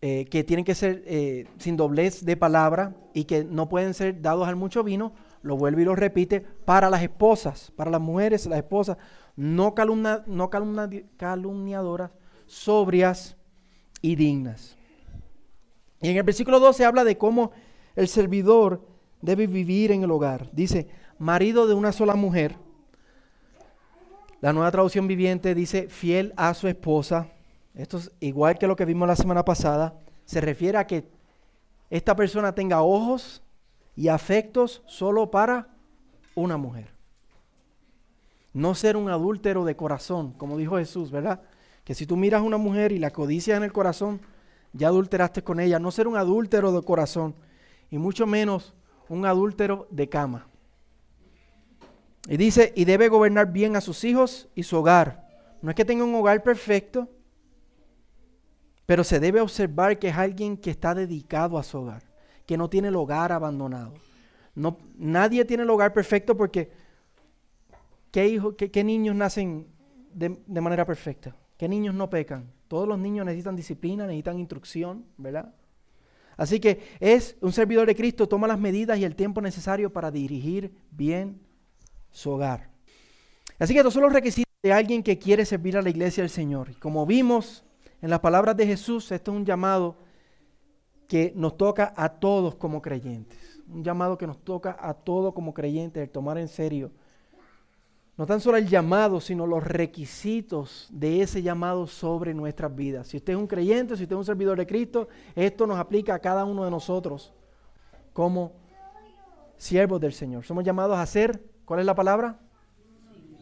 eh, 0.00 0.26
que 0.26 0.44
tienen 0.44 0.64
que 0.64 0.74
ser 0.74 1.02
eh, 1.06 1.46
sin 1.58 1.76
doblez 1.76 2.24
de 2.24 2.36
palabra 2.36 2.94
y 3.14 3.24
que 3.24 3.44
no 3.44 3.68
pueden 3.68 3.94
ser 3.94 4.20
dados 4.20 4.46
al 4.46 4.56
mucho 4.56 4.84
vino, 4.84 5.12
lo 5.42 5.56
vuelve 5.56 5.82
y 5.82 5.84
lo 5.84 5.94
repite, 5.94 6.40
para 6.40 6.90
las 6.90 7.02
esposas, 7.02 7.72
para 7.76 7.90
las 7.90 8.00
mujeres, 8.00 8.46
las 8.46 8.58
esposas, 8.58 8.98
no, 9.36 9.74
no 10.26 10.50
calumniadoras, 10.50 12.10
sobrias 12.46 13.36
y 14.02 14.16
dignas. 14.16 14.76
Y 16.00 16.10
en 16.10 16.16
el 16.16 16.22
versículo 16.22 16.60
12 16.60 16.84
habla 16.84 17.04
de 17.04 17.16
cómo 17.16 17.52
el 17.94 18.08
servidor 18.08 18.86
debe 19.22 19.46
vivir 19.46 19.92
en 19.92 20.02
el 20.02 20.10
hogar. 20.10 20.50
Dice, 20.52 20.88
marido 21.18 21.66
de 21.66 21.74
una 21.74 21.92
sola 21.92 22.14
mujer. 22.14 22.56
La 24.40 24.52
nueva 24.52 24.70
traducción 24.70 25.06
viviente 25.06 25.54
dice, 25.54 25.88
fiel 25.88 26.32
a 26.36 26.52
su 26.54 26.68
esposa. 26.68 27.28
Esto 27.74 27.98
es 27.98 28.12
igual 28.20 28.58
que 28.58 28.66
lo 28.66 28.76
que 28.76 28.84
vimos 28.84 29.08
la 29.08 29.16
semana 29.16 29.44
pasada. 29.44 29.94
Se 30.24 30.40
refiere 30.40 30.78
a 30.78 30.86
que 30.86 31.08
esta 31.90 32.14
persona 32.16 32.54
tenga 32.54 32.82
ojos 32.82 33.42
y 33.94 34.08
afectos 34.08 34.82
solo 34.86 35.30
para 35.30 35.68
una 36.34 36.56
mujer. 36.56 36.94
No 38.52 38.74
ser 38.74 38.96
un 38.96 39.08
adúltero 39.08 39.64
de 39.64 39.76
corazón, 39.76 40.32
como 40.32 40.56
dijo 40.56 40.76
Jesús, 40.78 41.10
¿verdad? 41.10 41.42
Que 41.84 41.94
si 41.94 42.06
tú 42.06 42.16
miras 42.16 42.40
a 42.40 42.44
una 42.44 42.56
mujer 42.56 42.92
y 42.92 42.98
la 42.98 43.10
codicias 43.10 43.56
en 43.56 43.64
el 43.64 43.72
corazón, 43.72 44.20
ya 44.72 44.88
adulteraste 44.88 45.42
con 45.42 45.60
ella. 45.60 45.78
No 45.78 45.90
ser 45.90 46.08
un 46.08 46.16
adúltero 46.16 46.72
de 46.72 46.82
corazón 46.82 47.34
y 47.90 47.98
mucho 47.98 48.26
menos 48.26 48.74
un 49.08 49.24
adúltero 49.26 49.86
de 49.90 50.08
cama. 50.08 50.46
Y 52.28 52.36
dice, 52.36 52.72
y 52.74 52.84
debe 52.84 53.08
gobernar 53.08 53.52
bien 53.52 53.76
a 53.76 53.80
sus 53.80 54.04
hijos 54.04 54.48
y 54.54 54.64
su 54.64 54.76
hogar. 54.76 55.26
No 55.62 55.70
es 55.70 55.76
que 55.76 55.84
tenga 55.84 56.04
un 56.04 56.14
hogar 56.14 56.42
perfecto, 56.42 57.08
pero 58.84 59.04
se 59.04 59.20
debe 59.20 59.40
observar 59.40 59.98
que 59.98 60.08
es 60.08 60.16
alguien 60.16 60.56
que 60.56 60.70
está 60.70 60.94
dedicado 60.94 61.58
a 61.58 61.62
su 61.62 61.78
hogar 61.78 62.02
que 62.46 62.56
no 62.56 62.70
tiene 62.70 62.88
el 62.88 62.96
hogar 62.96 63.32
abandonado. 63.32 63.94
No, 64.54 64.78
nadie 64.96 65.44
tiene 65.44 65.64
el 65.64 65.70
hogar 65.70 65.92
perfecto 65.92 66.36
porque 66.36 66.70
¿qué, 68.10 68.40
qué, 68.72 68.84
niños 68.84 69.14
nacen 69.14 69.66
de, 70.14 70.40
de, 70.46 70.60
manera 70.60 70.86
perfecta? 70.86 71.36
¿Qué 71.58 71.68
niños 71.68 71.94
no 71.94 72.08
pecan? 72.08 72.50
Todos 72.68 72.88
los 72.88 72.98
niños 72.98 73.26
necesitan 73.26 73.56
disciplina, 73.56 74.06
necesitan 74.06 74.38
instrucción, 74.38 75.04
¿verdad? 75.18 75.54
Así 76.36 76.60
que 76.60 76.80
es 77.00 77.36
un 77.40 77.52
servidor 77.52 77.86
de 77.86 77.96
Cristo, 77.96 78.28
toma 78.28 78.46
las 78.46 78.58
medidas 78.58 78.98
y 78.98 79.04
el 79.04 79.16
tiempo 79.16 79.40
necesario 79.40 79.92
para 79.92 80.10
dirigir 80.10 80.72
bien 80.90 81.40
su 82.16 82.30
hogar. 82.30 82.70
Así 83.58 83.74
que 83.74 83.80
estos 83.80 83.92
son 83.92 84.04
los 84.04 84.12
requisitos 84.12 84.50
de 84.62 84.72
alguien 84.72 85.02
que 85.02 85.18
quiere 85.18 85.44
servir 85.44 85.76
a 85.76 85.82
la 85.82 85.90
iglesia 85.90 86.22
del 86.22 86.30
Señor. 86.30 86.78
Como 86.78 87.04
vimos 87.04 87.62
en 88.00 88.08
las 88.08 88.20
palabras 88.20 88.56
de 88.56 88.66
Jesús, 88.66 89.12
esto 89.12 89.32
es 89.32 89.36
un 89.36 89.44
llamado 89.44 89.96
que 91.06 91.34
nos 91.36 91.58
toca 91.58 91.92
a 91.94 92.08
todos 92.08 92.54
como 92.54 92.80
creyentes. 92.80 93.60
Un 93.68 93.84
llamado 93.84 94.16
que 94.16 94.26
nos 94.26 94.38
toca 94.38 94.78
a 94.80 94.94
todos 94.94 95.34
como 95.34 95.52
creyentes, 95.52 96.02
el 96.02 96.08
tomar 96.08 96.38
en 96.38 96.48
serio. 96.48 96.90
No 98.16 98.24
tan 98.24 98.40
solo 98.40 98.56
el 98.56 98.66
llamado, 98.66 99.20
sino 99.20 99.46
los 99.46 99.62
requisitos 99.62 100.88
de 100.90 101.20
ese 101.20 101.42
llamado 101.42 101.86
sobre 101.86 102.32
nuestras 102.32 102.74
vidas. 102.74 103.08
Si 103.08 103.18
usted 103.18 103.34
es 103.34 103.38
un 103.38 103.46
creyente, 103.46 103.94
si 103.94 104.04
usted 104.04 104.16
es 104.16 104.20
un 104.20 104.24
servidor 104.24 104.56
de 104.56 104.66
Cristo, 104.66 105.08
esto 105.34 105.66
nos 105.66 105.78
aplica 105.78 106.14
a 106.14 106.18
cada 106.18 106.46
uno 106.46 106.64
de 106.64 106.70
nosotros 106.70 107.34
como 108.14 108.52
siervos 109.58 110.00
del 110.00 110.14
Señor. 110.14 110.46
Somos 110.46 110.64
llamados 110.64 110.96
a 110.96 111.04
ser, 111.04 111.55
¿cuál 111.66 111.80
es 111.80 111.86
la 111.86 111.94
palabra? 111.94 112.40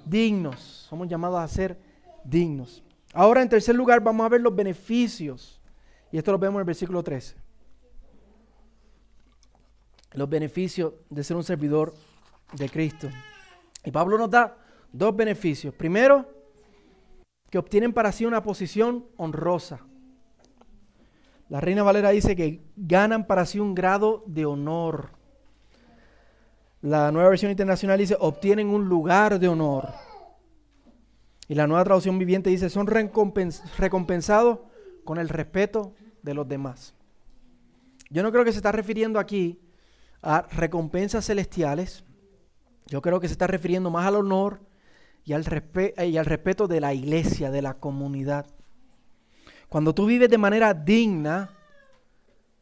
Dignos. 0.05 0.87
Somos 0.89 1.07
llamados 1.07 1.39
a 1.39 1.47
ser 1.47 1.79
dignos. 2.25 2.83
Ahora, 3.13 3.41
en 3.41 3.49
tercer 3.49 3.77
lugar, 3.77 4.01
vamos 4.01 4.27
a 4.27 4.29
ver 4.29 4.41
los 4.41 4.57
beneficios. 4.57 5.61
Y 6.11 6.19
esto 6.19 6.33
lo 6.33 6.39
vemos 6.39 6.57
en 6.57 6.61
el 6.61 6.67
versículo 6.67 7.05
13. 7.05 7.45
los 10.15 10.29
beneficios 10.29 10.95
de 11.11 11.25
ser 11.25 11.37
un 11.37 11.45
servidor 11.45 11.95
de 12.53 12.69
Cristo. 12.69 13.09
Y 13.85 13.91
Pablo 13.91 14.17
nos 14.17 14.31
da 14.31 14.57
dos 14.93 15.15
beneficios. 15.15 15.75
Primero, 15.75 16.31
que 17.51 17.59
obtienen 17.59 17.93
para 17.93 18.13
sí 18.13 18.25
una 18.25 18.43
posición 18.43 19.07
honrosa. 19.17 19.81
La 21.49 21.61
Reina 21.61 21.83
Valera 21.83 22.11
dice 22.11 22.35
que 22.35 22.63
ganan 22.77 23.27
para 23.27 23.45
sí 23.45 23.61
un 23.61 23.75
grado 23.75 24.25
de 24.27 24.47
honor. 24.47 25.11
La 26.85 27.11
nueva 27.11 27.31
versión 27.31 27.51
internacional 27.51 27.99
dice 27.99 28.15
obtienen 28.21 28.69
un 28.69 28.91
lugar 28.91 29.41
de 29.41 29.49
honor. 29.49 29.89
Y 31.49 31.55
la 31.55 31.67
nueva 31.67 31.83
traducción 31.83 32.19
viviente 32.19 32.51
dice 32.51 32.69
son 32.69 32.87
recompensados 32.87 34.59
con 35.03 35.17
el 35.17 35.31
respeto 35.31 35.95
de 36.21 36.35
los 36.35 36.47
demás. 36.47 36.95
Yo 38.11 38.23
no 38.23 38.31
creo 38.31 38.45
que 38.45 38.53
se 38.53 38.59
está 38.59 38.71
refiriendo 38.71 39.19
aquí 39.19 39.59
a 40.21 40.43
recompensas 40.43 41.25
celestiales. 41.25 42.05
Yo 42.85 43.01
creo 43.01 43.19
que 43.19 43.29
se 43.29 43.33
está 43.33 43.47
refiriendo 43.47 43.91
más 43.91 44.07
al 44.07 44.17
honor 44.17 44.61
y 45.25 45.33
al, 45.33 45.43
y 46.07 46.19
al 46.19 46.27
respeto 46.27 46.69
de 46.69 46.83
la 46.83 46.93
iglesia, 46.93 47.51
de 47.51 47.63
la 47.63 47.73
comunidad. 47.73 48.45
Cuando 49.71 49.95
tú 49.95 50.05
vives 50.05 50.29
de 50.29 50.37
manera 50.37 50.75
digna, 50.75 51.49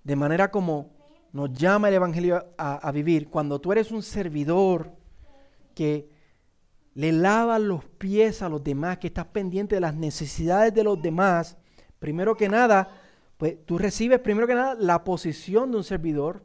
de 0.05 0.15
manera 0.15 0.53
como 0.53 1.02
nos 1.33 1.53
llama 1.53 1.89
el 1.89 1.95
Evangelio 1.95 2.45
a, 2.59 2.93
vivir, 2.93 3.29
cuando 3.29 3.61
tú 3.61 3.73
eres 3.73 3.91
un 3.91 4.03
servidor 4.03 4.93
que 5.75 6.11
le 6.95 7.11
lava 7.11 7.59
los 7.59 7.85
pies 7.85 8.43
a 8.43 8.51
los 8.51 8.63
demás, 8.63 8.99
que 8.99 9.07
estás 9.07 9.27
pendiente 9.27 9.77
de 9.77 9.81
las 9.81 9.95
necesidades 9.95 10.75
de 10.75 10.85
los 10.85 11.01
demás, 11.01 11.57
primero 11.99 12.37
que 12.37 12.51
nada, 12.51 13.01
pues 13.39 13.65
tú 13.65 13.79
recibes 13.79 14.21
primero 14.21 14.47
que 14.47 14.55
nada 14.55 14.75
la 14.79 15.05
posición 15.05 15.71
de 15.71 15.79
un 15.79 15.85
servidor, 15.85 16.45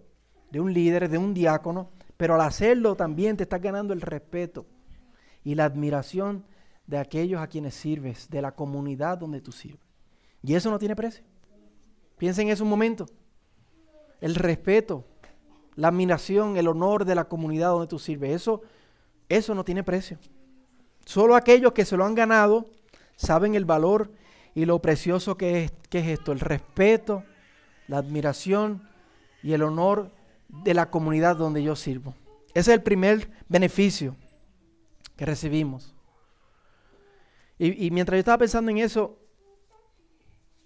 de 0.51 0.61
un 0.61 0.73
líder, 0.73 1.09
de 1.09 1.17
un 1.17 1.33
diácono, 1.33 1.91
pero 2.15 2.35
al 2.35 2.41
hacerlo 2.41 2.95
también 2.95 3.35
te 3.35 3.43
estás 3.43 3.61
ganando 3.61 3.93
el 3.93 3.99
respeto 3.99 4.65
y 5.43 5.55
la 5.55 5.65
admiración 5.65 6.45
de 6.85 6.97
aquellos 6.97 7.41
a 7.41 7.47
quienes 7.47 7.75
sirves, 7.75 8.29
de 8.29 8.41
la 8.41 8.53
comunidad 8.53 9.17
donde 9.17 9.41
tú 9.41 9.51
sirves. 9.51 9.81
Y 10.41 10.55
eso 10.55 10.71
no 10.71 10.79
tiene 10.79 10.95
precio. 10.95 11.25
Piensa 12.17 12.41
en 12.41 12.49
eso 12.49 12.63
un 12.63 12.69
momento. 12.69 13.05
El 14.21 14.35
respeto, 14.35 15.05
la 15.75 15.89
admiración, 15.89 16.57
el 16.57 16.67
honor 16.67 17.05
de 17.05 17.15
la 17.15 17.25
comunidad 17.25 17.69
donde 17.69 17.87
tú 17.87 17.99
sirves, 17.99 18.31
eso, 18.31 18.61
eso 19.29 19.53
no 19.53 19.63
tiene 19.63 19.83
precio. 19.83 20.17
Solo 21.05 21.35
aquellos 21.35 21.73
que 21.73 21.85
se 21.85 21.97
lo 21.97 22.05
han 22.05 22.15
ganado 22.15 22.65
saben 23.15 23.55
el 23.55 23.65
valor 23.65 24.11
y 24.55 24.65
lo 24.65 24.79
precioso 24.79 25.37
que 25.37 25.63
es, 25.63 25.73
que 25.89 25.99
es 25.99 26.07
esto, 26.07 26.31
el 26.31 26.39
respeto, 26.39 27.23
la 27.87 27.99
admiración 27.99 28.81
y 29.43 29.53
el 29.53 29.63
honor 29.63 30.11
de 30.49 30.73
la 30.73 30.89
comunidad 30.89 31.35
donde 31.35 31.63
yo 31.63 31.75
sirvo. 31.75 32.15
Ese 32.53 32.71
es 32.71 32.77
el 32.77 32.83
primer 32.83 33.29
beneficio 33.47 34.15
que 35.15 35.25
recibimos. 35.25 35.93
Y, 37.59 37.89
mientras 37.89 38.17
yo 38.17 38.19
estaba 38.19 38.37
pensando 38.37 38.69
en 38.69 38.77
eso, 38.77 39.17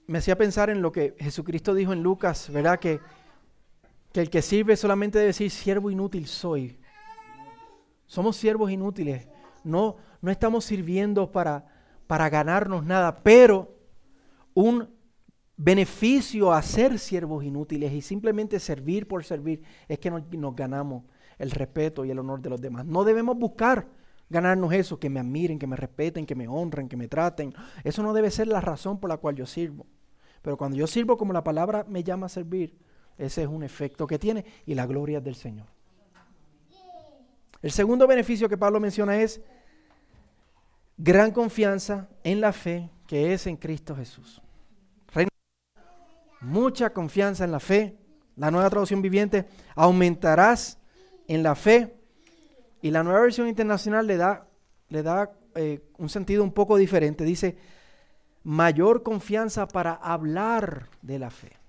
me 0.07 0.17
hacía 0.17 0.37
pensar 0.37 0.69
en 0.69 0.81
lo 0.81 0.91
que 0.91 1.15
Jesucristo 1.19 1.73
dijo 1.73 1.93
en 1.93 2.03
Lucas, 2.03 2.49
¿verdad? 2.51 2.79
Que, 2.79 2.99
que 4.11 4.21
el 4.21 4.29
que 4.29 4.41
sirve 4.41 4.75
solamente 4.75 5.17
debe 5.17 5.27
decir, 5.27 5.49
siervo 5.49 5.89
inútil 5.89 6.27
soy. 6.27 6.79
Somos 8.05 8.35
siervos 8.35 8.71
inútiles. 8.71 9.27
No, 9.63 9.95
no 10.21 10.31
estamos 10.31 10.65
sirviendo 10.65 11.31
para, 11.31 11.65
para 12.07 12.29
ganarnos 12.29 12.85
nada, 12.85 13.23
pero 13.23 13.77
un 14.53 14.89
beneficio 15.63 16.51
a 16.51 16.61
ser 16.61 16.97
siervos 16.97 17.43
inútiles 17.43 17.93
y 17.93 18.01
simplemente 18.01 18.59
servir 18.59 19.07
por 19.07 19.23
servir 19.23 19.61
es 19.87 19.99
que 19.99 20.09
nos, 20.09 20.55
ganamos 20.55 21.03
el 21.37 21.51
respeto 21.51 22.03
y 22.03 22.11
el 22.11 22.19
honor 22.19 22.41
de 22.41 22.49
los 22.49 22.59
demás. 22.59 22.85
No 22.85 23.03
debemos 23.03 23.37
buscar 23.37 23.87
ganarnos 24.29 24.73
eso, 24.73 24.99
que 24.99 25.09
me 25.09 25.19
admiren, 25.19 25.59
que 25.59 25.67
me 25.67 25.75
respeten, 25.75 26.25
que 26.25 26.35
me 26.35 26.47
honren, 26.47 26.89
que 26.89 26.97
me 26.97 27.07
traten. 27.07 27.53
Eso 27.83 28.01
no 28.01 28.13
debe 28.13 28.31
ser 28.31 28.47
la 28.47 28.59
razón 28.59 28.99
por 28.99 29.09
la 29.09 29.17
cual 29.17 29.35
yo 29.35 29.45
sirvo. 29.45 29.85
Pero 30.41 30.57
cuando 30.57 30.77
yo 30.77 30.87
sirvo 30.87 31.17
como 31.17 31.33
la 31.33 31.43
palabra 31.43 31.85
me 31.87 32.03
llama 32.03 32.25
a 32.25 32.29
servir, 32.29 32.75
ese 33.17 33.43
es 33.43 33.47
un 33.47 33.63
efecto 33.63 34.07
que 34.07 34.19
tiene 34.19 34.45
y 34.65 34.75
la 34.75 34.85
gloria 34.85 35.19
del 35.21 35.35
Señor. 35.35 35.67
El 37.61 37.71
segundo 37.71 38.07
beneficio 38.07 38.49
que 38.49 38.57
Pablo 38.57 38.79
menciona 38.79 39.17
es 39.21 39.41
gran 40.97 41.31
confianza 41.31 42.09
en 42.23 42.41
la 42.41 42.53
fe 42.53 42.89
que 43.07 43.33
es 43.33 43.45
en 43.47 43.57
Cristo 43.57 43.95
Jesús 43.95 44.41
mucha 46.41 46.91
confianza 46.91 47.45
en 47.45 47.51
la 47.51 47.59
fe. 47.59 47.95
La 48.35 48.51
nueva 48.51 48.69
traducción 48.69 49.01
viviente, 49.01 49.45
aumentarás 49.75 50.79
en 51.27 51.43
la 51.43 51.55
fe. 51.55 51.95
Y 52.81 52.91
la 52.91 53.03
nueva 53.03 53.21
versión 53.21 53.47
internacional 53.47 54.07
le 54.07 54.17
da, 54.17 54.47
le 54.89 55.03
da 55.03 55.31
eh, 55.55 55.81
un 55.97 56.09
sentido 56.09 56.43
un 56.43 56.51
poco 56.51 56.77
diferente. 56.77 57.23
Dice, 57.23 57.57
mayor 58.43 59.03
confianza 59.03 59.67
para 59.67 59.93
hablar 59.93 60.89
de 61.01 61.19
la 61.19 61.29
fe. 61.29 61.60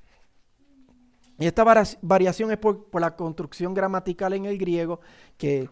Y 1.43 1.47
esta 1.47 1.65
variación 2.03 2.53
es 2.53 2.57
por, 2.57 2.87
la 3.01 3.17
construcción 3.17 3.75
gramatical 3.75 4.33
en 4.33 4.45
el 4.45 4.57
griego 4.57 5.01
que, 5.37 5.69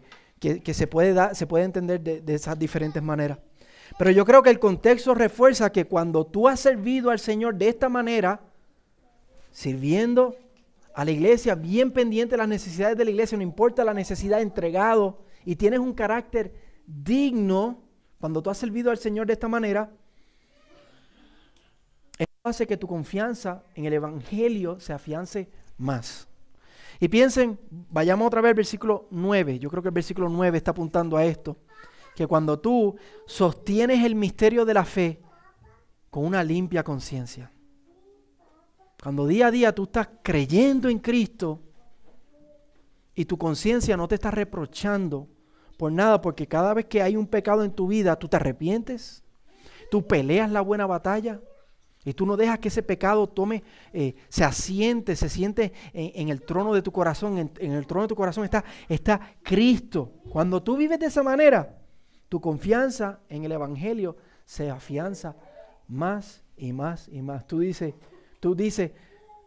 se, 0.73 0.87
puede 0.89 1.33
se 1.37 1.47
puede 1.47 1.65
entender 1.65 2.01
de, 2.01 2.21
de 2.21 2.35
esas 2.35 2.59
diferentes 2.59 3.01
maneras. 3.01 3.39
Pero 3.97 4.11
yo 4.11 4.25
creo 4.25 4.43
que 4.43 4.51
el 4.51 4.59
contexto 4.59 5.15
refuerza 5.15 5.71
que 5.71 5.85
cuando 5.85 6.27
tú 6.27 6.49
has 6.49 6.59
servido 6.59 7.11
al 7.11 7.21
Señor 7.21 7.55
de 7.55 7.69
esta 7.69 7.89
manera, 7.89 8.41
sirviendo 9.53 10.35
a 10.93 11.05
la 11.05 11.13
iglesia, 11.13 11.55
bien 11.55 11.93
pendiente 11.93 12.33
de 12.33 12.39
las 12.39 12.49
necesidades 12.49 12.97
de 12.97 13.05
la 13.05 13.13
iglesia, 13.13 13.39
no 13.39 13.45
importa 13.45 13.85
la 13.85 13.95
necesidad, 13.95 14.43
entregado, 14.43 15.23
y 15.45 15.55
tienes 15.55 15.79
un 15.79 15.95
carácter 15.95 16.53
digno, 16.85 17.81
cuando 18.19 18.43
tú 18.43 18.51
has 18.51 18.59
servido 18.59 18.91
al 18.91 18.99
Señor 18.99 19.29
de 19.29 19.35
esta 19.35 19.47
manera, 19.47 19.93
eso 22.19 22.29
hace 22.43 22.67
que 22.67 22.77
tu 22.77 22.89
confianza 22.89 23.63
en 23.77 23.85
el 23.85 23.93
Evangelio 23.93 24.81
se 24.81 24.93
afiance 24.93 25.60
más. 25.81 26.29
Y 27.01 27.09
piensen, 27.09 27.59
vayamos 27.91 28.27
otra 28.27 28.43
vez 28.43 28.51
al 28.51 28.57
versículo 28.57 29.09
9, 29.11 29.59
yo 29.59 29.71
creo 29.71 29.83
que 29.83 29.89
el 29.89 29.95
versículo 29.95 30.29
9 30.29 30.59
está 30.59 30.73
apuntando 30.73 31.17
a 31.17 31.25
esto, 31.25 31.57
que 32.15 32.27
cuando 32.27 32.59
tú 32.59 32.97
sostienes 33.27 34.05
el 34.05 34.15
misterio 34.15 34.67
de 34.67 34.75
la 34.75 34.85
fe 34.85 35.21
con 36.11 36.25
una 36.27 36.45
limpia 36.45 36.85
conciencia, 36.85 37.51
cuando 39.03 39.27
día 39.27 39.47
a 39.47 39.51
día 39.51 39.75
tú 39.75 39.85
estás 39.85 40.11
creyendo 40.23 40.91
en 40.91 40.99
Cristo 40.99 41.61
y 43.15 43.25
tu 43.25 43.39
conciencia 43.39 43.97
no 43.97 44.07
te 44.07 44.17
está 44.17 44.31
reprochando 44.31 45.27
por 45.79 45.91
nada, 45.91 46.21
porque 46.21 46.47
cada 46.47 46.75
vez 46.75 46.85
que 46.85 47.01
hay 47.01 47.17
un 47.17 47.27
pecado 47.27 47.65
en 47.65 47.73
tu 47.73 47.87
vida, 47.89 48.19
tú 48.19 48.29
te 48.29 48.37
arrepientes, 48.37 49.25
tú 49.91 50.07
peleas 50.07 50.51
la 50.51 50.61
buena 50.61 50.87
batalla 50.87 51.41
y 52.05 52.15
tú 52.15 52.25
no 52.25 52.37
dejas 52.37 52.59
que 52.59 52.69
ese 52.69 52.83
pecado 52.83 53.27
tome, 53.27 53.63
eh, 53.93 54.15
se 54.29 54.45
asiente, 54.45 55.17
se 55.17 55.29
siente 55.29 55.73
en, 55.93 56.29
el 56.31 56.43
trono 56.43 56.73
de 56.73 56.83
tu 56.83 56.93
corazón. 56.93 57.39
En, 57.39 57.51
en, 57.59 57.73
el 57.73 57.87
trono 57.87 58.03
de 58.03 58.09
tu 58.09 58.17
corazón 58.17 58.45
está, 58.45 58.65
está 58.89 59.21
Cristo. 59.43 60.13
Cuando 60.31 60.63
tú 60.63 60.77
vives 60.77 60.99
de 60.99 61.07
esa 61.07 61.23
manera, 61.23 61.79
tu 62.29 62.41
confianza 62.41 63.21
en 63.29 63.45
el 63.45 63.53
Evangelio 63.53 64.17
se 64.47 64.71
afianza 64.71 65.37
más 65.89 66.43
y 66.57 66.73
más 66.73 67.09
y 67.09 67.21
más. 67.21 67.47
Tú 67.47 67.59
dices, 67.59 67.95
Tú 68.41 68.55
dices, 68.55 68.93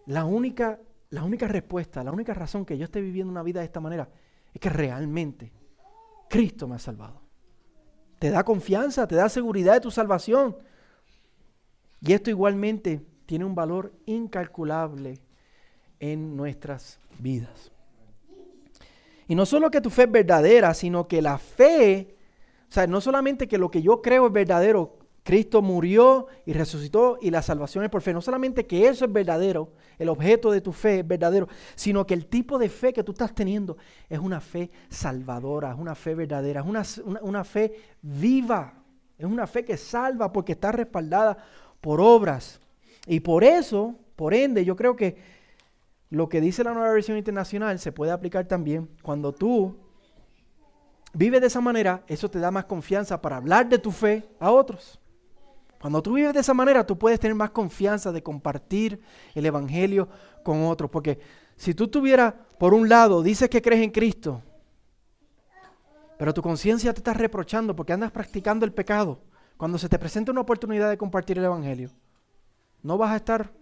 la 0.06 0.24
única, 0.24 0.80
la 1.10 1.24
única 1.24 1.48
respuesta, 1.48 2.04
la 2.04 2.12
única 2.12 2.34
razón 2.34 2.64
que 2.64 2.78
yo 2.78 2.86
esté 2.86 3.02
viviendo 3.02 3.32
una 3.32 3.44
vida 3.44 3.60
de 3.60 3.66
esta 3.66 3.80
manera 3.80 4.08
es 4.54 4.62
que 4.62 4.70
realmente 4.70 5.52
Cristo 6.30 6.68
me 6.68 6.76
ha 6.76 6.80
salvado. 6.80 7.22
Te 8.20 8.30
da 8.30 8.44
confianza, 8.44 9.08
te 9.08 9.16
da 9.16 9.28
seguridad 9.28 9.74
de 9.74 9.82
tu 9.82 9.92
salvación. 9.92 10.56
Y 12.06 12.14
esto 12.14 12.30
igualmente 12.30 13.02
tiene 13.26 13.46
un 13.46 13.56
valor 13.56 13.94
incalculable 14.06 15.20
en 16.00 16.36
nuestras 16.36 17.00
vidas. 17.20 17.72
Y 19.28 19.36
no 19.36 19.46
solo 19.46 19.72
que 19.72 19.80
tu 19.80 19.90
fe 19.90 20.04
es 20.04 20.12
verdadera, 20.12 20.74
sino 20.74 21.08
que 21.08 21.22
la 21.22 21.38
fe, 21.38 22.18
o 22.70 22.72
sea, 22.72 22.88
no 22.88 23.00
solamente 23.00 23.48
que 23.48 23.58
lo 23.58 23.72
que 23.72 23.82
yo 23.82 24.02
creo 24.02 24.28
es 24.28 24.34
verdadero, 24.34 25.00
Cristo 25.24 25.62
murió 25.62 26.28
y 26.46 26.52
resucitó 26.52 27.18
y 27.22 27.32
la 27.32 27.42
salvación 27.42 27.86
es 27.86 27.90
por 27.90 28.02
fe. 28.02 28.12
No 28.12 28.22
solamente 28.22 28.68
que 28.68 28.88
eso 28.90 29.06
es 29.06 29.14
verdadero, 29.14 29.72
el 29.98 30.10
objeto 30.10 30.52
de 30.52 30.60
tu 30.60 30.74
fe 30.74 31.00
es 31.00 31.08
verdadero, 31.08 31.48
sino 31.76 32.06
que 32.06 32.14
el 32.14 32.26
tipo 32.26 32.60
de 32.60 32.68
fe 32.68 32.92
que 32.92 33.04
tú 33.04 33.14
estás 33.14 33.34
teniendo 33.34 33.78
es 34.10 34.20
una 34.20 34.42
fe 34.42 34.70
salvadora, 34.90 35.72
es 35.72 35.80
una 35.80 35.96
fe 35.96 36.14
verdadera, 36.14 36.60
es 36.60 36.68
una, 36.68 36.84
una 37.22 37.46
fe 37.46 37.74
viva, 38.02 38.74
es 39.18 39.26
una 39.26 39.48
fe 39.48 39.64
que 39.64 39.78
salva 39.78 40.34
porque 40.34 40.52
está 40.52 40.74
respaldada 40.74 41.38
por 41.84 42.00
obras. 42.00 42.62
Y 43.06 43.20
por 43.20 43.44
eso, 43.44 43.96
por 44.16 44.34
ende, 44.34 44.64
yo 44.64 44.78
creo 44.78 44.96
que 44.96 45.18
lo 46.10 46.30
que 46.30 46.40
dice 46.40 46.64
la 46.64 46.74
nueva 46.74 46.94
versión 46.94 47.18
internacional 47.18 47.78
se 47.78 47.92
puede 47.92 48.14
aplicar 48.14 48.48
también 48.48 48.90
cuando 49.02 49.34
tú 49.34 49.76
vives 51.14 51.42
de 51.42 51.48
esa 51.48 51.60
manera, 51.60 52.02
eso 52.08 52.32
te 52.32 52.40
da 52.40 52.52
más 52.52 52.66
confianza 52.66 53.22
para 53.22 53.36
hablar 53.36 53.68
de 53.68 53.80
tu 53.80 53.92
fe 53.92 54.24
a 54.40 54.50
otros. 54.50 54.98
Cuando 55.82 56.02
tú 56.02 56.14
vives 56.14 56.34
de 56.34 56.40
esa 56.40 56.54
manera, 56.54 56.88
tú 56.88 56.98
puedes 56.98 57.20
tener 57.20 57.36
más 57.36 57.50
confianza 57.50 58.14
de 58.14 58.24
compartir 58.24 59.02
el 59.36 59.46
Evangelio 59.46 60.08
con 60.42 60.64
otros. 60.64 60.90
Porque 60.90 61.20
Si 61.58 61.74
tú 61.74 61.90
tuvieras, 61.90 62.34
por 62.58 62.74
un 62.74 62.88
lado, 62.88 63.22
dices 63.22 63.50
que 63.50 63.62
crees 63.62 63.84
en 63.84 63.92
Cristo, 63.92 64.42
pero 66.18 66.34
tu 66.34 66.42
conciencia 66.42 66.94
te 66.94 67.02
está 67.02 67.14
reprochando 67.14 67.76
porque 67.76 67.92
andas 67.92 68.12
practicando 68.12 68.66
el 68.66 68.72
pecado, 68.72 69.20
cuando 69.64 69.78
se 69.78 69.88
te 69.88 69.98
presenta 69.98 70.30
una 70.30 70.42
oportunidad 70.42 70.90
de 70.90 70.98
compartir 70.98 71.38
el 71.38 71.46
Evangelio, 71.46 71.90
no 72.82 72.98
vas 72.98 73.12
a 73.12 73.16
estar 73.16 73.54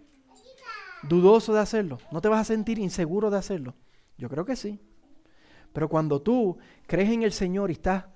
dudoso 1.04 1.54
de 1.54 1.60
hacerlo, 1.60 1.98
no 2.10 2.20
te 2.20 2.26
vas 2.26 2.40
a 2.40 2.44
sentir 2.44 2.80
inseguro 2.80 3.30
de 3.30 3.38
hacerlo. 3.38 3.76
Yo 4.18 4.28
creo 4.28 4.44
que 4.44 4.56
sí. 4.56 4.80
Pero 5.72 5.88
cuando 5.88 6.20
tú 6.20 6.58
crees 6.88 7.08
en 7.12 7.22
el 7.22 7.30
Señor 7.30 7.70
y 7.70 7.74
estás 7.74 8.06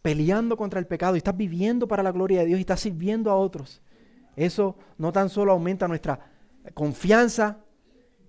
peleando 0.00 0.56
contra 0.56 0.78
el 0.78 0.86
pecado 0.86 1.16
y 1.16 1.18
estás 1.18 1.36
viviendo 1.36 1.88
para 1.88 2.04
la 2.04 2.12
gloria 2.12 2.38
de 2.38 2.46
Dios 2.46 2.58
y 2.58 2.60
estás 2.60 2.78
sirviendo 2.78 3.32
a 3.32 3.34
otros, 3.34 3.82
eso 4.36 4.76
no 4.96 5.10
tan 5.10 5.28
solo 5.28 5.50
aumenta 5.50 5.88
nuestra 5.88 6.30
confianza 6.72 7.64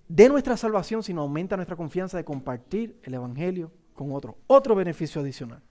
de 0.08 0.30
nuestra 0.30 0.58
salvación, 0.58 1.04
sino 1.04 1.22
aumenta 1.22 1.56
nuestra 1.56 1.76
confianza 1.76 2.18
de 2.18 2.26
compartir 2.26 3.00
el 3.04 3.14
Evangelio 3.14 3.72
con 3.94 4.12
otros. 4.14 4.34
Otro 4.48 4.74
beneficio 4.74 5.22
adicional. 5.22 5.62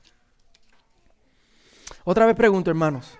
Otra 2.04 2.26
vez 2.26 2.36
pregunto, 2.36 2.70
hermanos. 2.70 3.18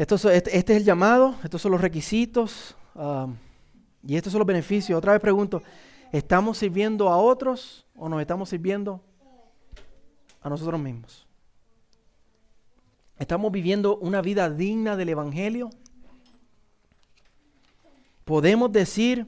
Esto, 0.00 0.14
este, 0.14 0.56
este, 0.56 0.72
es 0.72 0.78
el 0.78 0.84
llamado, 0.86 1.34
estos 1.44 1.60
son 1.60 1.72
los 1.72 1.80
requisitos 1.82 2.74
um, 2.94 3.36
y 4.02 4.16
estos 4.16 4.32
son 4.32 4.38
los 4.38 4.46
beneficios. 4.46 4.96
Otra 4.96 5.12
vez 5.12 5.20
pregunto, 5.20 5.62
¿estamos 6.10 6.56
sirviendo 6.56 7.10
a 7.10 7.18
otros 7.18 7.86
o 7.94 8.08
nos 8.08 8.18
estamos 8.22 8.48
sirviendo 8.48 9.02
a 10.40 10.48
nosotros 10.48 10.80
mismos? 10.80 11.28
¿Estamos 13.18 13.52
viviendo 13.52 13.98
una 13.98 14.22
vida 14.22 14.48
digna 14.48 14.96
del 14.96 15.10
Evangelio? 15.10 15.68
¿Podemos 18.24 18.72
decir 18.72 19.26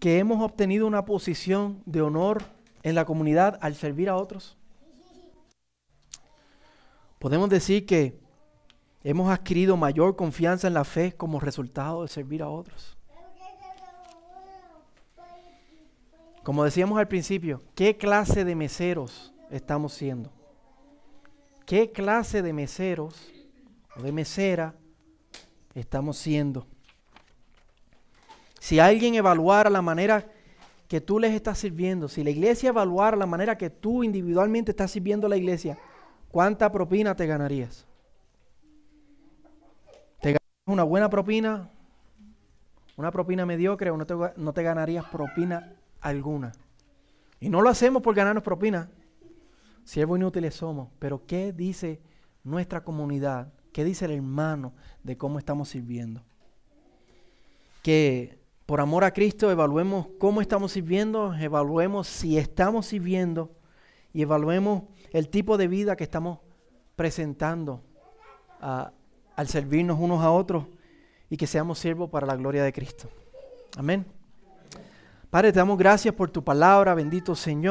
que 0.00 0.18
hemos 0.18 0.42
obtenido 0.42 0.86
una 0.86 1.04
posición 1.04 1.82
de 1.84 2.00
honor 2.00 2.42
en 2.82 2.94
la 2.94 3.04
comunidad 3.04 3.58
al 3.60 3.74
servir 3.74 4.08
a 4.08 4.16
otros? 4.16 4.56
Podemos 7.18 7.50
decir 7.50 7.84
que 7.84 8.23
hemos 9.04 9.30
adquirido 9.30 9.76
mayor 9.76 10.16
confianza 10.16 10.66
en 10.66 10.74
la 10.74 10.84
fe 10.84 11.12
como 11.12 11.38
resultado 11.38 12.02
de 12.02 12.08
servir 12.08 12.42
a 12.42 12.48
otros. 12.48 12.96
Como 16.42 16.64
decíamos 16.64 16.98
al 16.98 17.08
principio, 17.08 17.62
¿qué 17.74 17.96
clase 17.96 18.44
de 18.44 18.54
meseros 18.54 19.32
estamos 19.50 19.92
siendo? 19.92 20.32
¿Qué 21.66 21.92
clase 21.92 22.42
de 22.42 22.52
meseros 22.52 23.30
o 23.96 24.02
de 24.02 24.12
mesera 24.12 24.74
estamos 25.74 26.18
siendo? 26.18 26.66
Si 28.60 28.78
alguien 28.78 29.14
evaluara 29.14 29.70
la 29.70 29.82
manera 29.82 30.26
que 30.88 31.00
tú 31.00 31.18
les 31.18 31.32
estás 31.32 31.58
sirviendo, 31.58 32.08
si 32.08 32.24
la 32.24 32.30
iglesia 32.30 32.70
evaluara 32.70 33.16
la 33.16 33.26
manera 33.26 33.56
que 33.56 33.70
tú 33.70 34.02
individualmente 34.02 34.70
estás 34.70 34.90
sirviendo 34.90 35.26
a 35.26 35.30
la 35.30 35.36
iglesia, 35.36 35.78
¿cuánta 36.30 36.70
propina 36.70 37.14
te 37.14 37.26
ganarías? 37.26 37.86
¿Te 40.64 40.70
ganarías 40.70 40.82
una 40.82 40.84
buena 40.84 41.10
propina? 41.10 41.70
¿Una 42.96 43.10
propina 43.10 43.44
mediocre 43.44 43.90
no 43.90 44.06
te, 44.06 44.14
no 44.36 44.52
te 44.54 44.62
ganarías 44.62 45.04
propina 45.04 45.74
alguna? 46.00 46.52
Y 47.38 47.50
no 47.50 47.60
lo 47.60 47.68
hacemos 47.68 48.02
por 48.02 48.14
ganarnos 48.14 48.42
propina. 48.42 48.88
Siervos 49.84 50.18
inútiles 50.18 50.54
somos. 50.54 50.88
Pero 50.98 51.26
¿qué 51.26 51.52
dice 51.52 52.00
nuestra 52.44 52.82
comunidad? 52.82 53.52
¿Qué 53.72 53.84
dice 53.84 54.06
el 54.06 54.12
hermano 54.12 54.72
de 55.02 55.18
cómo 55.18 55.38
estamos 55.38 55.68
sirviendo? 55.68 56.22
Que 57.82 58.38
por 58.64 58.80
amor 58.80 59.04
a 59.04 59.12
Cristo, 59.12 59.50
evaluemos 59.50 60.06
cómo 60.18 60.40
estamos 60.40 60.72
sirviendo, 60.72 61.34
evaluemos 61.34 62.06
si 62.06 62.38
estamos 62.38 62.86
sirviendo 62.86 63.50
y 64.14 64.22
evaluemos 64.22 64.84
el 65.10 65.28
tipo 65.28 65.58
de 65.58 65.68
vida 65.68 65.96
que 65.96 66.04
estamos 66.04 66.38
presentando 66.96 67.82
al 69.36 69.48
servirnos 69.48 69.98
unos 70.00 70.22
a 70.22 70.30
otros 70.30 70.66
y 71.30 71.36
que 71.36 71.46
seamos 71.46 71.78
siervos 71.78 72.10
para 72.10 72.26
la 72.26 72.36
gloria 72.36 72.62
de 72.62 72.72
Cristo. 72.72 73.08
Amén. 73.76 74.06
Padre, 75.30 75.52
te 75.52 75.58
damos 75.58 75.76
gracias 75.78 76.14
por 76.14 76.30
tu 76.30 76.44
palabra, 76.44 76.94
bendito 76.94 77.34
Señor. 77.34 77.62